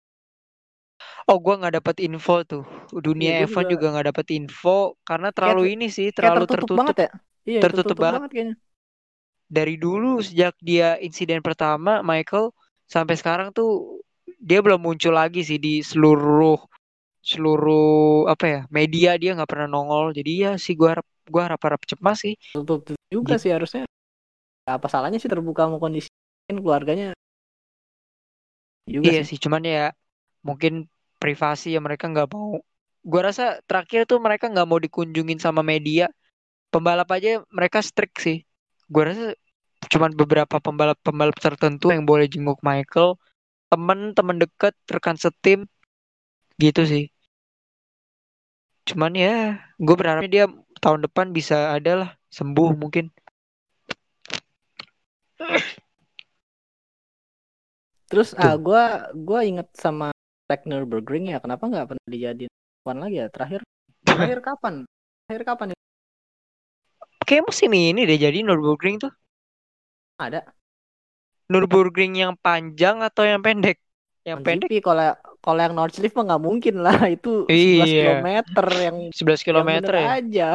Oh, 1.27 1.39
gua 1.43 1.55
nggak 1.59 1.75
dapat 1.83 1.97
info 2.07 2.35
tuh. 2.47 2.63
Dunia 3.07 3.31
gua 3.35 3.47
F1 3.51 3.67
juga- 3.73 3.91
nggak 3.93 4.07
dapat 4.15 4.27
info 4.39 4.95
karena 5.03 5.29
terlalu 5.35 5.63
ini 5.75 5.87
sih, 5.91 6.09
kayak 6.19 6.33
terlalu 6.35 6.45
tertutup, 6.47 6.71
tertutup. 6.71 6.79
banget 6.79 6.97
ya 7.05 7.09
iya 7.51 7.59
tertutup 7.63 7.99
banget. 7.99 8.31
kayaknya 8.33 8.55
Dari 9.47 9.75
dulu 9.79 10.19
sejak 10.23 10.55
dia 10.59 10.99
insiden 11.03 11.39
pertama 11.43 12.03
Michael 12.03 12.51
sampai 12.87 13.15
sekarang 13.19 13.49
tuh 13.55 14.03
dia 14.39 14.59
belum 14.63 14.79
muncul 14.83 15.15
lagi 15.15 15.43
sih 15.43 15.59
di 15.59 15.83
seluruh 15.83 16.59
seluruh 17.27 18.27
apa 18.31 18.45
ya 18.47 18.61
media 18.71 19.11
dia 19.19 19.35
nggak 19.35 19.51
pernah 19.51 19.67
nongol. 19.71 20.15
Jadi 20.15 20.31
ya 20.47 20.53
sih 20.59 20.75
gua 20.79 20.99
harap 20.99 21.07
gua 21.27 21.43
harap 21.51 21.61
harap 21.67 21.83
cemas 21.91 22.19
sih. 22.23 22.35
tutup 22.55 22.95
juga 23.11 23.35
Gitu. 23.35 23.43
sih 23.43 23.51
harusnya 23.55 23.83
apa 24.67 24.87
salahnya 24.91 25.19
sih 25.23 25.31
terbuka 25.31 25.71
mau 25.71 25.79
kondisi 25.83 26.11
keluarganya 26.51 27.15
juga 28.95 29.11
Iya 29.11 29.19
sih 29.19 29.27
sih, 29.29 29.39
cuman 29.45 29.63
ya 29.75 29.79
mungkin 30.49 30.73
privasi 31.23 31.75
ya 31.75 31.81
mereka 31.87 32.05
nggak 32.13 32.29
mau. 32.35 32.61
Gua 33.07 33.21
rasa 33.29 33.63
terakhir 33.69 34.01
tuh 34.11 34.19
mereka 34.19 34.51
nggak 34.53 34.67
mau 34.71 34.81
dikunjungin 34.83 35.39
sama 35.43 35.63
media. 35.63 36.11
Pembalap 36.73 37.09
aja 37.17 37.43
mereka 37.53 37.79
strict 37.81 38.17
sih. 38.25 38.39
Gua 38.93 39.03
rasa 39.11 39.25
cuman 39.93 40.11
beberapa 40.21 40.57
pembalap-pembalap 40.59 41.37
tertentu 41.39 41.95
yang 41.95 42.03
boleh 42.09 42.27
jenguk 42.27 42.59
Michael 42.65 43.15
temen-temen 43.71 44.37
deket 44.43 44.75
rekan 44.91 45.17
setim 45.19 45.67
gitu 46.57 46.83
sih 46.89 47.05
cuman 48.87 49.13
ya 49.19 49.61
gue 49.77 49.97
berharapnya 49.99 50.31
dia 50.31 50.45
tahun 50.79 51.05
depan 51.05 51.35
bisa 51.35 51.75
ada 51.77 51.93
lah 52.01 52.11
sembuh 52.31 52.71
mungkin 52.79 53.11
terus 58.07 58.33
ah 58.39 58.55
gue 58.57 58.83
gue 59.27 59.41
inget 59.51 59.69
sama 59.75 60.16
Ragnar 60.47 60.83
Burgring 60.87 61.35
ya 61.35 61.39
kenapa 61.43 61.67
nggak 61.67 61.87
pernah 61.95 62.07
dijadiin 62.07 62.53
one 62.87 63.01
lagi 63.03 63.17
ya? 63.23 63.27
Terakhir 63.31 63.61
terakhir 64.07 64.39
kapan? 64.43 64.75
Terakhir 65.27 65.45
kapan 65.47 65.67
ya 65.75 65.79
kayak 67.27 67.43
musim 67.43 67.75
ini 67.75 68.07
deh 68.07 68.19
jadi 68.23 68.39
Nurburgring 68.47 69.03
tuh. 69.03 69.11
Ada. 70.17 70.47
Nurburgring 71.51 72.15
yang 72.15 72.39
panjang 72.39 73.03
atau 73.03 73.27
yang 73.27 73.43
pendek? 73.43 73.83
Yang 74.23 74.47
pendek? 74.47 74.71
Kalau 74.79 75.19
kalau 75.43 75.61
yang 75.61 75.75
Northlift 75.75 76.15
mah 76.15 76.25
nggak 76.31 76.43
mungkin 76.47 76.75
lah. 76.87 76.95
Itu 77.19 77.51
11 77.51 77.51
iya. 77.51 78.03
kilometer 78.07 78.67
yang 78.79 78.97
11 79.11 79.43
kilometer 79.43 79.93
ya? 79.99 80.07
aja. 80.23 80.49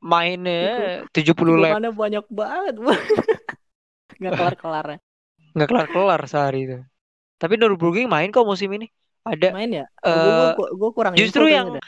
Mainnya 0.00 1.04
itu 1.12 1.36
70 1.36 1.60
lap. 1.60 1.76
mana 1.76 1.92
banyak 1.92 2.24
banget. 2.32 2.74
Nggak 4.16 4.32
kelar 4.32 4.56
kelar 4.56 4.86
ya 4.96 4.98
nggak 5.58 5.68
kelar 5.74 5.88
kelar 5.90 6.22
sehari 6.30 6.60
itu. 6.70 6.78
Tapi 7.38 7.54
Nurburgring 7.58 8.06
main 8.10 8.30
kok 8.30 8.46
musim 8.46 8.70
ini 8.74 8.86
ada 9.24 9.48
main 9.54 9.70
ya 9.70 9.86
uh, 10.04 10.54
gue, 10.54 10.68
gue 10.76 10.90
kurang 10.92 11.12
justru 11.18 11.50
yang 11.50 11.78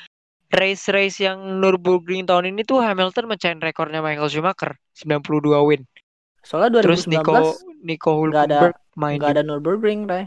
race-race 0.51 1.22
yang 1.22 1.62
Nurburgring 1.62 2.26
tahun 2.26 2.51
ini 2.51 2.66
tuh 2.66 2.83
Hamilton 2.83 3.31
mencain 3.31 3.59
rekornya 3.62 4.03
Michael 4.03 4.31
Schumacher 4.31 4.74
92 4.99 5.68
win 5.68 5.83
soalnya 6.43 6.83
2019 6.83 6.85
terus 6.85 7.03
Nico 7.07 7.35
Nico 7.85 8.11
Hulkenberg 8.18 8.74
ada, 8.74 8.99
main 8.99 9.18
nggak 9.22 9.33
ada 9.39 9.45
Nurburgring 9.47 10.11
Ray 10.11 10.26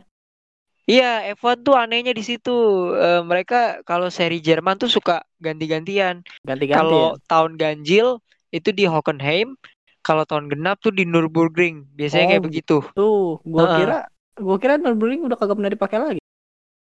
Iya, 0.84 1.32
F1 1.40 1.64
tuh 1.64 1.80
anehnya 1.80 2.12
di 2.12 2.20
situ. 2.20 2.52
Uh, 2.92 3.24
mereka 3.24 3.80
kalau 3.88 4.12
seri 4.12 4.44
Jerman 4.44 4.76
tuh 4.76 4.92
suka 4.92 5.24
ganti-gantian. 5.40 6.28
Ganti-ganti. 6.44 6.76
Kalau 6.76 7.16
tahun 7.32 7.56
ganjil 7.56 8.20
itu 8.52 8.76
di 8.76 8.84
Hockenheim, 8.84 9.56
kalau 10.04 10.28
tahun 10.28 10.52
genap 10.52 10.84
tuh 10.84 10.92
di 10.92 11.08
Nurburgring. 11.08 11.88
Biasanya 11.96 12.26
oh, 12.28 12.32
kayak 12.36 12.44
begitu. 12.44 12.78
Tuh, 12.92 13.40
gua 13.48 13.64
uh, 13.64 13.76
kira 13.80 13.98
gua 14.36 14.58
kira 14.60 14.76
Nurburgring 14.76 15.24
udah 15.24 15.40
kagak 15.40 15.56
pernah 15.56 15.72
dipakai 15.72 16.00
lagi. 16.04 16.23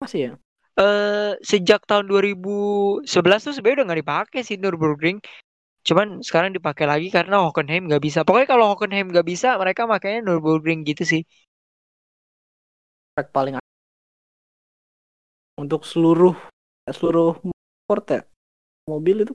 Masih 0.03 0.21
ya? 0.21 0.33
Eh 0.79 0.83
uh, 0.83 1.33
sejak 1.43 1.83
tahun 1.91 2.07
2011 2.07 3.07
tuh 3.43 3.55
sebenarnya 3.55 3.77
udah 3.83 3.87
nggak 3.91 4.01
dipakai 4.07 4.41
sih 4.47 4.57
Nurburgring. 4.57 5.19
Cuman 5.83 6.23
sekarang 6.23 6.55
dipakai 6.55 6.87
lagi 6.87 7.09
karena 7.11 7.43
Hockenheim 7.43 7.91
nggak 7.91 8.03
bisa. 8.03 8.23
Pokoknya 8.23 8.49
kalau 8.51 8.71
Hockenheim 8.71 9.11
nggak 9.11 9.27
bisa, 9.27 9.59
mereka 9.59 9.91
makanya 9.91 10.23
Nurburgring 10.23 10.87
gitu 10.87 11.03
sih. 11.03 11.23
Track 13.19 13.35
paling 13.35 13.59
untuk 15.59 15.83
seluruh 15.83 16.39
seluruh 16.87 17.35
sport 17.83 18.05
ya 18.15 18.21
mobil 18.87 19.27
itu 19.27 19.35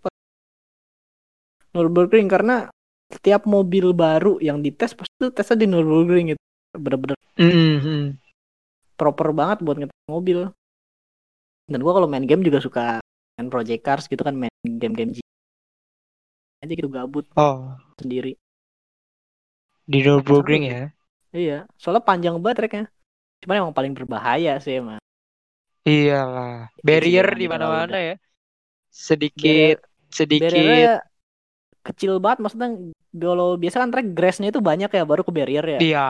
Nurburgring 1.76 2.32
karena 2.32 2.72
setiap 3.12 3.44
mobil 3.44 3.92
baru 3.92 4.40
yang 4.40 4.64
dites 4.64 4.96
pasti 4.96 5.30
tesnya 5.36 5.58
di 5.60 5.68
Nurburgring 5.68 6.34
itu 6.34 6.44
bener-bener 6.74 7.20
mm-hmm. 7.38 8.23
Proper 9.04 9.36
banget 9.36 9.60
buat 9.60 9.76
ngetes 9.76 10.08
mobil. 10.08 10.48
Dan 11.68 11.80
gua 11.84 12.00
kalau 12.00 12.08
main 12.08 12.24
game 12.24 12.44
juga 12.48 12.64
suka 12.64 13.04
main 13.36 13.52
Project 13.52 13.82
Cars 13.84 14.06
gitu 14.08 14.24
kan 14.24 14.40
main 14.40 14.52
game-game 14.64 15.20
aja 16.64 16.74
gitu 16.80 16.88
gabut 16.88 17.28
oh. 17.36 17.76
sendiri. 18.00 18.40
Di 19.84 20.00
Nurburgring 20.00 20.64
ya? 20.64 20.84
iya 21.34 21.66
soalnya 21.82 22.06
panjang 22.06 22.38
banget 22.38 22.58
treknya 22.62 22.86
cuman 23.42 23.60
emang 23.60 23.76
paling 23.76 23.92
berbahaya 23.92 24.56
sih 24.64 24.80
emang. 24.80 25.04
Iyalah, 25.84 26.72
barrier 26.80 27.28
di 27.36 27.52
mana-mana 27.52 28.00
ya. 28.00 28.16
Sedikit 28.88 29.84
barrier, 29.84 30.08
sedikit. 30.08 31.04
kecil 31.84 32.24
banget 32.24 32.40
maksudnya 32.40 32.70
kalau 33.12 33.60
biasa 33.60 33.84
kan 33.84 33.92
track 33.92 34.08
grassnya 34.16 34.48
itu 34.48 34.64
banyak 34.64 34.88
ya 34.88 35.04
baru 35.04 35.28
ke 35.28 35.36
barrier 35.36 35.66
ya. 35.76 35.80
Iya. 35.84 36.08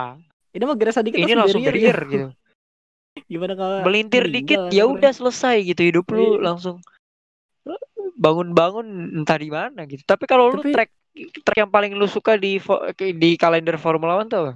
Ini 0.53 0.63
mah 0.69 0.77
grass 0.77 1.01
sedikit 1.01 1.25
Ini 1.25 1.33
langsung 1.33 1.65
barrier, 1.65 1.97
barrier 1.97 2.11
gitu. 2.13 2.27
Gimana 3.29 3.53
kalau 3.53 3.77
melintir 3.85 4.29
dikit 4.29 4.69
ya 4.73 4.89
udah 4.89 5.11
selesai 5.13 5.61
gitu 5.63 5.81
hidup 5.85 6.05
lu 6.09 6.37
iya. 6.37 6.53
langsung 6.53 6.81
bangun-bangun 8.17 9.17
entah 9.21 9.37
di 9.37 9.49
mana 9.49 9.85
gitu. 9.85 10.01
Tapi 10.05 10.25
kalau 10.25 10.53
Tapi... 10.53 10.57
lu 10.57 10.61
track 10.73 10.91
track 11.45 11.59
yang 11.65 11.71
paling 11.71 11.93
lu 11.93 12.09
suka 12.09 12.37
di 12.37 12.57
di 12.97 13.29
kalender 13.37 13.77
Formula 13.77 14.17
One 14.17 14.29
tuh 14.29 14.39
apa? 14.41 14.53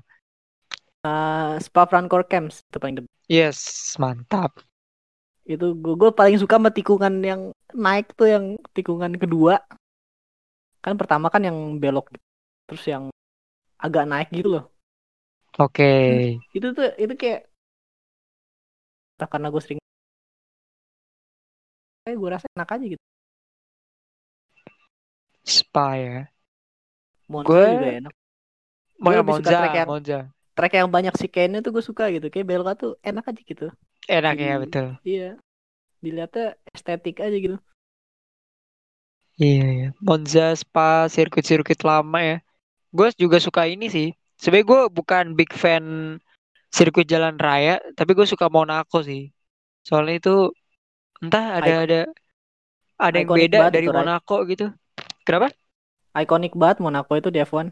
Uh, 1.05 1.53
Spa 1.61 1.85
Francorchamps 1.85 2.65
itu 2.65 2.77
paling 2.81 3.05
Yes, 3.29 3.93
mantap 4.01 4.57
itu 5.47 5.67
gue, 5.79 5.95
gue 5.95 6.11
paling 6.11 6.35
suka 6.35 6.59
sama 6.59 6.69
tikungan 6.75 7.23
yang 7.23 7.41
naik 7.71 8.11
tuh 8.19 8.27
yang 8.27 8.45
tikungan 8.75 9.15
kedua 9.15 9.63
kan 10.83 10.99
pertama 10.99 11.31
kan 11.31 11.39
yang 11.39 11.79
belok 11.79 12.11
terus 12.67 12.83
yang 12.83 13.07
agak 13.79 14.03
naik 14.03 14.27
gitu 14.35 14.59
loh 14.59 14.65
oke 15.55 15.71
okay. 15.71 16.35
itu 16.51 16.75
tuh 16.75 16.91
itu 16.99 17.15
kayak 17.15 17.47
nah, 19.17 19.27
karena 19.27 19.47
gue 19.49 19.61
sering 19.61 19.79
kayak 22.05 22.17
gue 22.17 22.29
rasa 22.31 22.47
enak 22.55 22.69
aja 22.71 22.85
gitu. 22.95 23.03
Spa 25.47 25.95
ya 25.95 26.27
Monza 27.27 27.51
gue 27.51 27.63
juga 27.75 27.89
enak. 27.99 28.13
Mau 28.97 29.11
yang 29.13 29.27
Monza, 29.27 29.51
track 29.51 29.75
yang, 29.75 29.87
Monza. 29.87 30.19
track 30.55 30.73
yang 30.79 30.89
banyak 30.89 31.13
si 31.19 31.27
Ken 31.27 31.59
tuh 31.59 31.71
gue 31.75 31.83
suka 31.83 32.07
gitu. 32.09 32.31
Kayak 32.31 32.47
belok 32.47 32.75
tuh 32.79 32.91
enak 33.03 33.27
aja 33.27 33.41
gitu. 33.43 33.67
Enak 34.07 34.35
ya 34.39 34.55
betul. 34.57 34.87
iya. 35.03 35.35
Dilihatnya 35.99 36.55
estetik 36.71 37.19
aja 37.19 37.35
gitu. 37.35 37.57
Iya 39.37 39.65
ya 39.69 39.87
Monza 40.01 40.55
Spa 40.57 41.05
sirkuit-sirkuit 41.11 41.83
lama 41.83 42.19
ya. 42.23 42.37
Gue 42.95 43.11
juga 43.19 43.37
suka 43.37 43.67
ini 43.67 43.91
sih. 43.91 44.15
Sebenarnya 44.39 44.65
gue 44.65 44.81
bukan 44.95 45.25
big 45.35 45.51
fan 45.51 46.17
sirkuit 46.71 47.07
jalan 47.07 47.35
raya 47.39 47.79
tapi 47.95 48.13
gue 48.13 48.27
suka 48.27 48.51
Monaco 48.51 49.01
sih. 49.03 49.31
Soalnya 49.83 50.19
itu 50.19 50.35
entah 51.23 51.57
ada 51.57 51.73
ada 51.87 51.99
ada 52.97 53.15
yang 53.17 53.29
beda 53.29 53.71
dari 53.73 53.87
Monaco 53.87 54.43
right? 54.43 54.49
gitu. 54.53 54.67
Kenapa? 55.23 55.51
Ikonik 56.17 56.57
banget 56.57 56.81
Monaco 56.81 57.13
itu 57.13 57.29
di 57.29 57.39
F1 57.45 57.69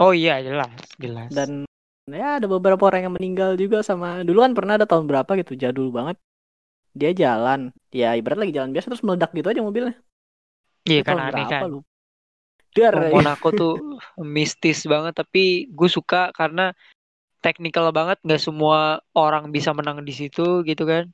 oh 0.00 0.12
iya 0.14 0.42
jelas 0.42 0.74
jelas. 0.98 1.30
Dan 1.30 1.66
ya 2.10 2.36
ada 2.36 2.46
beberapa 2.50 2.84
orang 2.84 3.08
yang 3.08 3.14
meninggal 3.14 3.56
juga 3.56 3.80
sama 3.80 4.20
dulu 4.26 4.44
kan 4.44 4.52
pernah 4.52 4.74
ada 4.76 4.86
tahun 4.88 5.06
berapa 5.06 5.30
gitu 5.40 5.54
jadul 5.54 5.94
banget. 5.94 6.18
Dia 6.94 7.10
jalan 7.10 7.74
ya 7.90 8.14
ibarat 8.14 8.38
lagi 8.38 8.54
jalan 8.54 8.70
biasa 8.70 8.94
terus 8.94 9.04
meledak 9.06 9.30
gitu 9.34 9.50
aja 9.50 9.60
mobilnya. 9.62 9.94
Iya 10.86 11.02
kan 11.02 11.18
aneh 11.18 11.46
kan. 11.48 11.62
Dar, 12.74 12.90
oh, 12.98 13.22
Monaco 13.22 13.54
tuh 13.54 13.74
mistis 14.18 14.82
banget 14.82 15.14
tapi 15.14 15.70
gue 15.70 15.86
suka 15.86 16.34
karena 16.34 16.74
teknikal 17.44 17.92
banget 17.92 18.16
nggak 18.24 18.40
semua 18.40 19.04
orang 19.12 19.52
bisa 19.52 19.76
menang 19.76 20.00
di 20.00 20.16
situ 20.16 20.64
gitu 20.64 20.88
kan 20.88 21.12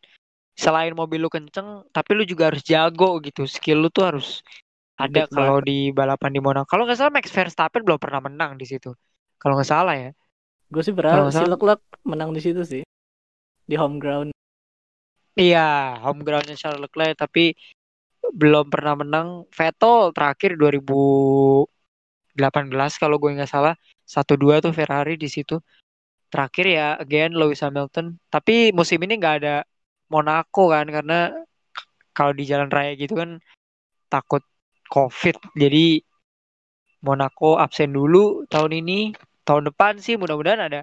selain 0.54 0.94
mobil 0.94 1.26
lu 1.26 1.26
kenceng 1.26 1.82
tapi 1.90 2.14
lu 2.14 2.22
juga 2.22 2.54
harus 2.54 2.62
jago 2.62 3.18
gitu 3.18 3.50
skill 3.50 3.82
lu 3.82 3.90
tuh 3.90 4.14
harus 4.14 4.46
ada 4.94 5.26
kalau 5.26 5.58
di 5.58 5.90
balapan 5.90 6.30
di 6.30 6.38
Monaco 6.38 6.70
kalau 6.70 6.86
nggak 6.86 6.98
salah 7.02 7.10
Max 7.10 7.26
Verstappen 7.34 7.82
belum 7.82 7.98
pernah 7.98 8.22
menang 8.22 8.54
di 8.54 8.70
situ 8.70 8.94
kalau 9.42 9.58
nggak 9.58 9.70
salah 9.74 9.98
ya 9.98 10.14
Gue 10.70 10.86
sih 10.86 10.94
berharap 10.94 11.34
si 11.34 11.42
Leclerc 11.42 11.82
menang 12.06 12.30
di 12.30 12.38
situ 12.38 12.62
sih. 12.62 12.86
Di 13.66 13.74
home 13.74 13.98
ground. 13.98 14.30
Iya, 15.34 15.98
home 16.06 16.22
groundnya 16.22 16.54
Charles 16.54 16.86
Leclerc 16.86 17.18
tapi 17.18 17.58
belum 18.30 18.70
pernah 18.70 18.94
menang. 18.94 19.50
Vettel 19.50 20.14
terakhir 20.14 20.54
2018 20.54 21.66
kalau 23.02 23.18
gue 23.18 23.34
nggak 23.34 23.50
salah. 23.50 23.74
Satu 24.06 24.38
dua 24.38 24.62
tuh 24.62 24.70
Ferrari 24.70 25.18
di 25.18 25.26
situ. 25.26 25.58
Terakhir 26.30 26.66
ya 26.70 26.88
again 26.96 27.34
Lewis 27.34 27.60
Hamilton. 27.60 28.16
Tapi 28.30 28.70
musim 28.70 29.02
ini 29.02 29.18
nggak 29.18 29.36
ada 29.42 29.66
Monaco 30.10 30.70
kan 30.70 30.86
karena 30.86 31.34
kalau 32.14 32.32
di 32.34 32.46
jalan 32.46 32.70
raya 32.70 32.94
gitu 32.94 33.18
kan 33.18 33.42
takut 34.10 34.42
COVID. 34.90 35.54
Jadi 35.58 36.02
Monaco 37.00 37.56
absen 37.56 37.94
dulu 37.94 38.44
tahun 38.46 38.84
ini 38.84 39.14
tahun 39.46 39.72
depan 39.72 39.98
sih 39.98 40.20
mudah-mudahan 40.20 40.70
ada 40.70 40.80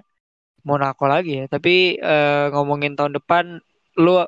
Monaco 0.66 1.08
lagi 1.08 1.40
ya. 1.40 1.44
Tapi 1.48 1.96
uh, 2.00 2.52
ngomongin 2.52 2.98
tahun 2.98 3.16
depan, 3.16 3.60
lu 4.00 4.20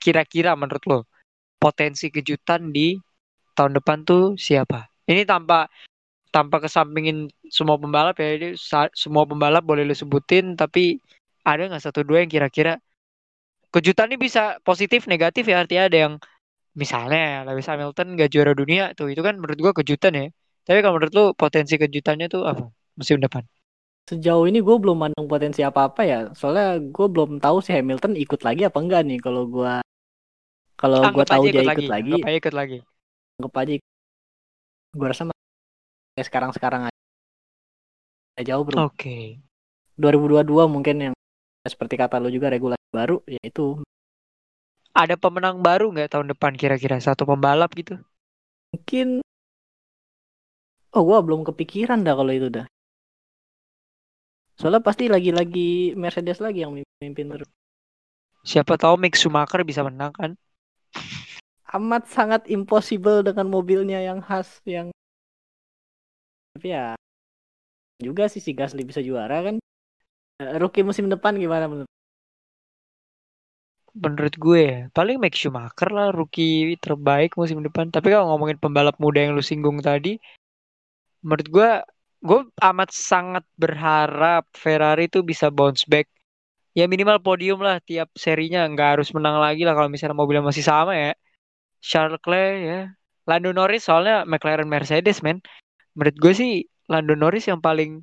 kira-kira 0.00 0.54
menurut 0.56 0.82
lo 0.86 0.98
potensi 1.60 2.08
kejutan 2.08 2.72
di 2.72 2.96
tahun 3.52 3.76
depan 3.76 4.06
tuh 4.06 4.34
siapa? 4.40 4.88
Ini 5.04 5.26
tanpa 5.26 5.66
tanpa 6.34 6.62
kesampingin 6.64 7.30
semua 7.50 7.76
pembalap 7.76 8.16
ya. 8.22 8.28
Jadi 8.38 8.48
semua 8.94 9.24
pembalap 9.28 9.62
boleh 9.66 9.82
lu 9.86 9.94
sebutin, 9.94 10.54
tapi 10.54 10.98
ada 11.46 11.66
nggak 11.68 11.82
satu 11.82 12.00
dua 12.06 12.22
yang 12.24 12.30
kira-kira 12.30 12.78
kejutan 13.70 14.10
ini 14.10 14.18
bisa 14.18 14.58
positif 14.66 15.06
negatif 15.06 15.46
ya 15.46 15.62
artinya 15.62 15.84
ada 15.86 15.98
yang 16.04 16.14
misalnya 16.74 17.46
Lewis 17.46 17.66
Hamilton 17.70 18.18
gak 18.18 18.30
juara 18.34 18.52
dunia 18.54 18.94
tuh 18.98 19.10
itu 19.14 19.22
kan 19.22 19.38
menurut 19.38 19.58
gua 19.58 19.72
kejutan 19.74 20.12
ya. 20.14 20.26
Tapi 20.66 20.78
kalau 20.84 20.94
menurut 20.98 21.12
lu 21.14 21.24
potensi 21.34 21.74
kejutannya 21.80 22.26
tuh 22.30 22.42
apa? 22.46 22.64
musim 22.98 23.16
depan? 23.22 23.40
sejauh 24.10 24.44
ini 24.50 24.58
gue 24.58 24.76
belum 24.82 24.96
mandang 25.06 25.26
potensi 25.30 25.62
apa-apa 25.62 26.02
ya. 26.02 26.18
Soalnya 26.34 26.82
gue 26.82 27.06
belum 27.06 27.38
tahu 27.38 27.62
si 27.62 27.70
Hamilton 27.70 28.18
ikut 28.18 28.40
lagi 28.42 28.66
apa 28.66 28.78
enggak 28.82 29.06
nih. 29.06 29.18
Kalau 29.22 29.46
gue 29.46 29.72
kalau 30.74 30.98
gue 31.14 31.24
tahu 31.30 31.42
dia 31.46 31.62
ikut 31.62 31.70
ikut 31.70 31.86
lagi. 31.86 31.86
lagi, 31.86 32.10
Anggap 32.10 32.26
aja 32.26 32.38
ikut 32.42 32.54
lagi. 32.54 32.78
anggap 33.38 33.54
aja. 33.62 33.72
Gue 34.90 35.06
rasa 35.06 35.22
kayak 36.14 36.26
sekarang-sekarang 36.28 36.82
aja. 36.88 36.98
Jauh 38.40 38.64
bro. 38.64 38.88
Oke. 38.88 39.38
2022 40.00 40.64
mungkin 40.64 40.96
yang 41.10 41.14
seperti 41.68 42.00
kata 42.00 42.16
lo 42.16 42.32
juga 42.32 42.48
regulasi 42.48 42.80
baru 42.88 43.20
yaitu 43.28 43.84
Ada 44.96 45.14
pemenang 45.20 45.60
baru 45.62 45.92
nggak 45.92 46.10
tahun 46.16 46.32
depan 46.34 46.56
kira-kira 46.56 46.96
satu 46.98 47.22
pembalap 47.28 47.70
gitu? 47.76 48.00
mungkin 48.70 49.18
oh 50.94 51.02
gua 51.02 51.18
belum 51.26 51.42
kepikiran 51.46 52.06
dah 52.06 52.14
kalau 52.14 52.32
itu 52.34 52.48
dah 52.50 52.66
soalnya 54.58 54.82
pasti 54.84 55.04
lagi-lagi 55.10 55.98
Mercedes 55.98 56.38
lagi 56.38 56.62
yang 56.64 56.72
mimpin 57.02 57.26
terus 57.32 57.50
Siapa 58.40 58.80
tahu 58.80 58.96
Mick 58.96 59.16
Schumacher 59.20 59.60
bisa 59.68 59.84
menang 59.84 60.12
kan? 60.16 60.32
amat 61.70 62.10
sangat 62.10 62.42
impossible 62.50 63.22
dengan 63.22 63.46
mobilnya 63.46 64.02
yang 64.02 64.18
khas 64.22 64.58
yang 64.66 64.90
tapi 66.54 66.66
ya 66.74 66.94
juga 68.00 68.26
sih 68.32 68.40
si 68.40 68.52
Gasly 68.56 68.82
bisa 68.84 69.04
juara 69.04 69.38
kan 69.46 69.56
Eh, 70.40 70.56
rookie 70.56 70.80
musim 70.80 71.04
depan 71.12 71.36
gimana 71.36 71.68
menurut 71.68 71.90
Menurut 73.92 74.34
gue 74.38 74.60
ya, 74.70 74.78
paling 74.96 75.18
Mick 75.20 75.34
Schumacher 75.36 75.90
lah 75.92 76.08
rookie 76.14 76.78
terbaik 76.78 77.34
musim 77.36 77.60
depan. 77.60 77.90
Tapi 77.90 78.08
kalau 78.14 78.32
ngomongin 78.32 78.56
pembalap 78.56 78.96
muda 79.02 79.18
yang 79.18 79.34
lu 79.34 79.42
singgung 79.42 79.82
tadi, 79.82 80.16
menurut 81.26 81.48
gue, 81.50 81.70
gue 82.22 82.40
amat 82.70 82.88
sangat 82.94 83.44
berharap 83.58 84.46
Ferrari 84.54 85.10
itu 85.10 85.20
bisa 85.26 85.50
bounce 85.50 85.84
back. 85.90 86.06
Ya 86.72 86.86
minimal 86.86 87.18
podium 87.18 87.60
lah 87.66 87.82
tiap 87.82 88.08
serinya, 88.14 88.62
nggak 88.70 88.88
harus 88.96 89.10
menang 89.10 89.42
lagi 89.42 89.66
lah 89.66 89.74
kalau 89.74 89.90
misalnya 89.90 90.16
mobilnya 90.16 90.46
masih 90.46 90.64
sama 90.64 90.94
ya. 90.94 91.12
Charles 91.82 92.14
Leclerc 92.16 92.54
ya, 92.62 92.80
Lando 93.28 93.50
Norris 93.52 93.82
soalnya 93.84 94.22
McLaren 94.24 94.70
Mercedes 94.70 95.20
men. 95.26 95.42
Menurut 96.00 96.16
gue 96.16 96.32
sih 96.32 96.52
Lando 96.88 97.12
Norris 97.12 97.44
yang 97.44 97.60
paling 97.60 98.00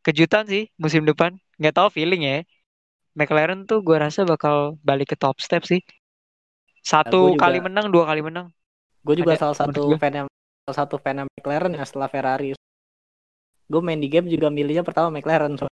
kejutan 0.00 0.48
sih 0.48 0.72
musim 0.80 1.04
depan. 1.04 1.36
Nggak 1.60 1.76
tahu 1.76 1.88
feeling 1.92 2.24
ya. 2.24 2.40
McLaren 3.12 3.68
tuh 3.68 3.84
gue 3.84 3.96
rasa 4.00 4.24
bakal 4.24 4.80
balik 4.80 5.12
ke 5.12 5.16
top 5.20 5.36
step 5.44 5.68
sih. 5.68 5.84
Satu 6.80 7.28
gua 7.28 7.30
juga- 7.36 7.42
kali 7.44 7.58
menang, 7.60 7.92
dua 7.92 8.08
kali 8.08 8.24
menang. 8.24 8.48
gue 9.06 9.14
juga 9.22 9.36
Ada, 9.36 9.52
salah 9.52 9.56
satu 9.68 9.94
fan 10.00 10.14
yang 10.24 10.28
salah 10.66 10.76
satu 10.82 10.96
fan 10.98 11.16
yang 11.22 11.28
McLaren 11.30 11.70
ya 11.78 11.86
setelah 11.86 12.10
Ferrari 12.10 12.58
gue 13.66 13.80
main 13.82 14.02
di 14.02 14.10
game 14.10 14.26
juga 14.26 14.50
milihnya 14.50 14.82
pertama 14.82 15.14
McLaren 15.14 15.54
so- 15.54 15.70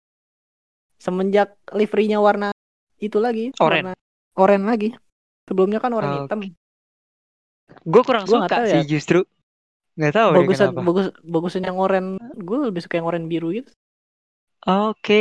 semenjak 0.98 1.54
liverynya 1.70 2.18
warna 2.18 2.50
itu 2.98 3.22
lagi 3.22 3.54
Oren. 3.62 3.86
warna 3.86 3.92
oren 4.34 4.62
lagi 4.66 4.98
sebelumnya 5.46 5.78
kan 5.78 5.94
warna 5.94 6.10
Oke. 6.10 6.22
hitam 6.26 6.40
Gue 7.86 8.02
kurang 8.02 8.26
Gua 8.26 8.50
suka 8.50 8.50
tahu 8.50 8.64
sih 8.66 8.82
ya. 8.82 8.98
justru. 8.98 9.22
Nggak 9.96 10.12
tahu 10.16 10.30
deh 10.40 10.48
bagusan 10.48 10.70
kenapa. 10.72 10.82
bagus 10.86 11.06
bagusan 11.34 11.62
yang 11.68 11.78
oren 11.84 12.06
gue 12.46 12.58
lebih 12.68 12.80
suka 12.84 12.94
yang 12.98 13.08
oren 13.10 13.24
biru 13.32 13.48
gitu 13.58 13.70
Oke, 14.66 15.20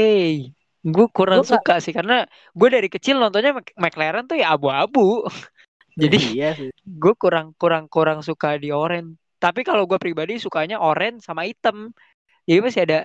gue 0.94 1.06
kurang 1.18 1.42
Gua 1.42 1.44
suka 1.52 1.72
sih 1.84 1.94
karena 1.98 2.14
gue 2.60 2.68
dari 2.76 2.88
kecil 2.94 3.16
nontonnya 3.22 3.52
Mc- 3.60 3.76
McLaren 3.84 4.24
tuh 4.30 4.38
ya 4.42 4.48
abu-abu. 4.56 5.00
Jadi 6.04 6.18
iya 6.30 6.48
sih 6.58 6.70
gue 7.02 7.14
kurang 7.24 7.48
kurang 7.62 7.86
kurang 7.94 8.20
suka 8.30 8.48
di 8.64 8.70
orange. 8.74 9.12
Tapi 9.44 9.62
kalau 9.68 9.84
gue 9.90 10.00
pribadi 10.04 10.34
sukanya 10.46 10.78
orange 10.88 11.20
sama 11.28 11.44
hitam. 11.50 11.78
Jadi 12.50 12.60
masih 12.66 12.82
ada 12.88 12.98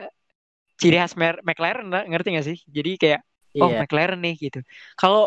ciri 0.80 0.96
khas 1.00 1.14
Mer- 1.22 1.42
McLaren 1.48 1.88
lah, 1.94 2.02
ngerti 2.10 2.28
gak 2.38 2.46
sih? 2.50 2.58
Jadi 2.76 2.90
kayak 3.02 3.20
oh 3.62 3.70
iya 3.70 3.80
McLaren 3.80 4.18
nih 4.24 4.34
gitu. 4.44 4.58
Kalau 5.00 5.20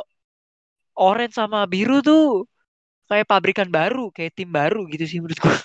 orange 1.07 1.33
sama 1.39 1.59
biru 1.73 1.95
tuh 2.07 2.21
kayak 3.09 3.27
pabrikan 3.31 3.69
baru, 3.77 4.01
kayak 4.15 4.31
tim 4.37 4.49
baru 4.59 4.79
gitu 4.93 5.05
sih 5.11 5.17
menurut 5.23 5.39
gue. 5.45 5.55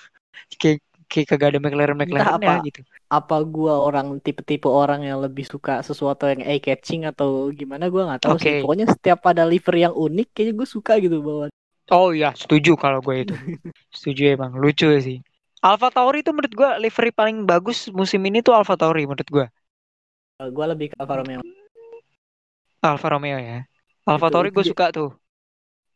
Kayak 0.57 0.79
kayak 1.09 1.27
kagak 1.29 1.49
ada 1.53 1.61
McLaren 1.61 1.93
McLaren 1.93 2.41
ya 2.41 2.57
apa- 2.57 2.65
gitu. 2.65 2.81
apa 3.13 3.37
gua 3.45 3.85
orang 3.85 4.17
tipe-tipe 4.25 4.65
orang 4.65 5.05
yang 5.05 5.21
lebih 5.21 5.45
suka 5.45 5.85
sesuatu 5.85 6.25
yang 6.25 6.41
eye 6.41 6.57
catching 6.59 7.05
atau 7.05 7.53
gimana 7.53 7.93
gua 7.93 8.09
nggak 8.09 8.21
tahu 8.25 8.37
sih 8.41 8.49
Oke. 8.57 8.63
pokoknya 8.65 8.87
setiap 8.89 9.21
ada 9.29 9.45
livery 9.45 9.85
yang 9.85 9.93
unik 9.93 10.29
kayaknya 10.33 10.53
gue 10.57 10.69
suka 10.69 10.97
gitu 10.99 11.21
bawa 11.21 11.53
Oh 11.91 12.15
iya, 12.15 12.33
setuju 12.33 12.79
kalau 12.79 13.05
gue 13.05 13.27
itu. 13.27 13.35
setuju 13.93 14.33
emang, 14.39 14.55
lucu 14.57 14.87
sih. 15.03 15.19
Alfa 15.61 15.93
Tauri 15.93 16.25
itu 16.25 16.31
menurut 16.33 16.55
gue 16.55 16.71
livery 16.89 17.11
paling 17.13 17.45
bagus 17.45 17.91
musim 17.93 18.23
ini 18.25 18.41
tuh 18.41 18.57
Alfa 18.57 18.79
Tauri 18.81 19.05
menurut 19.05 19.29
gue. 19.29 19.47
gue 20.41 20.67
lebih 20.73 20.87
ke 20.91 20.97
Alfa 20.97 21.21
Romeo 21.21 21.43
Alfa 22.81 23.07
Romeo 23.13 23.37
ya. 23.37 23.59
Alfa 24.09 24.27
Tauri 24.33 24.49
gue 24.51 24.65
suka 24.65 24.89
tuh. 24.89 25.11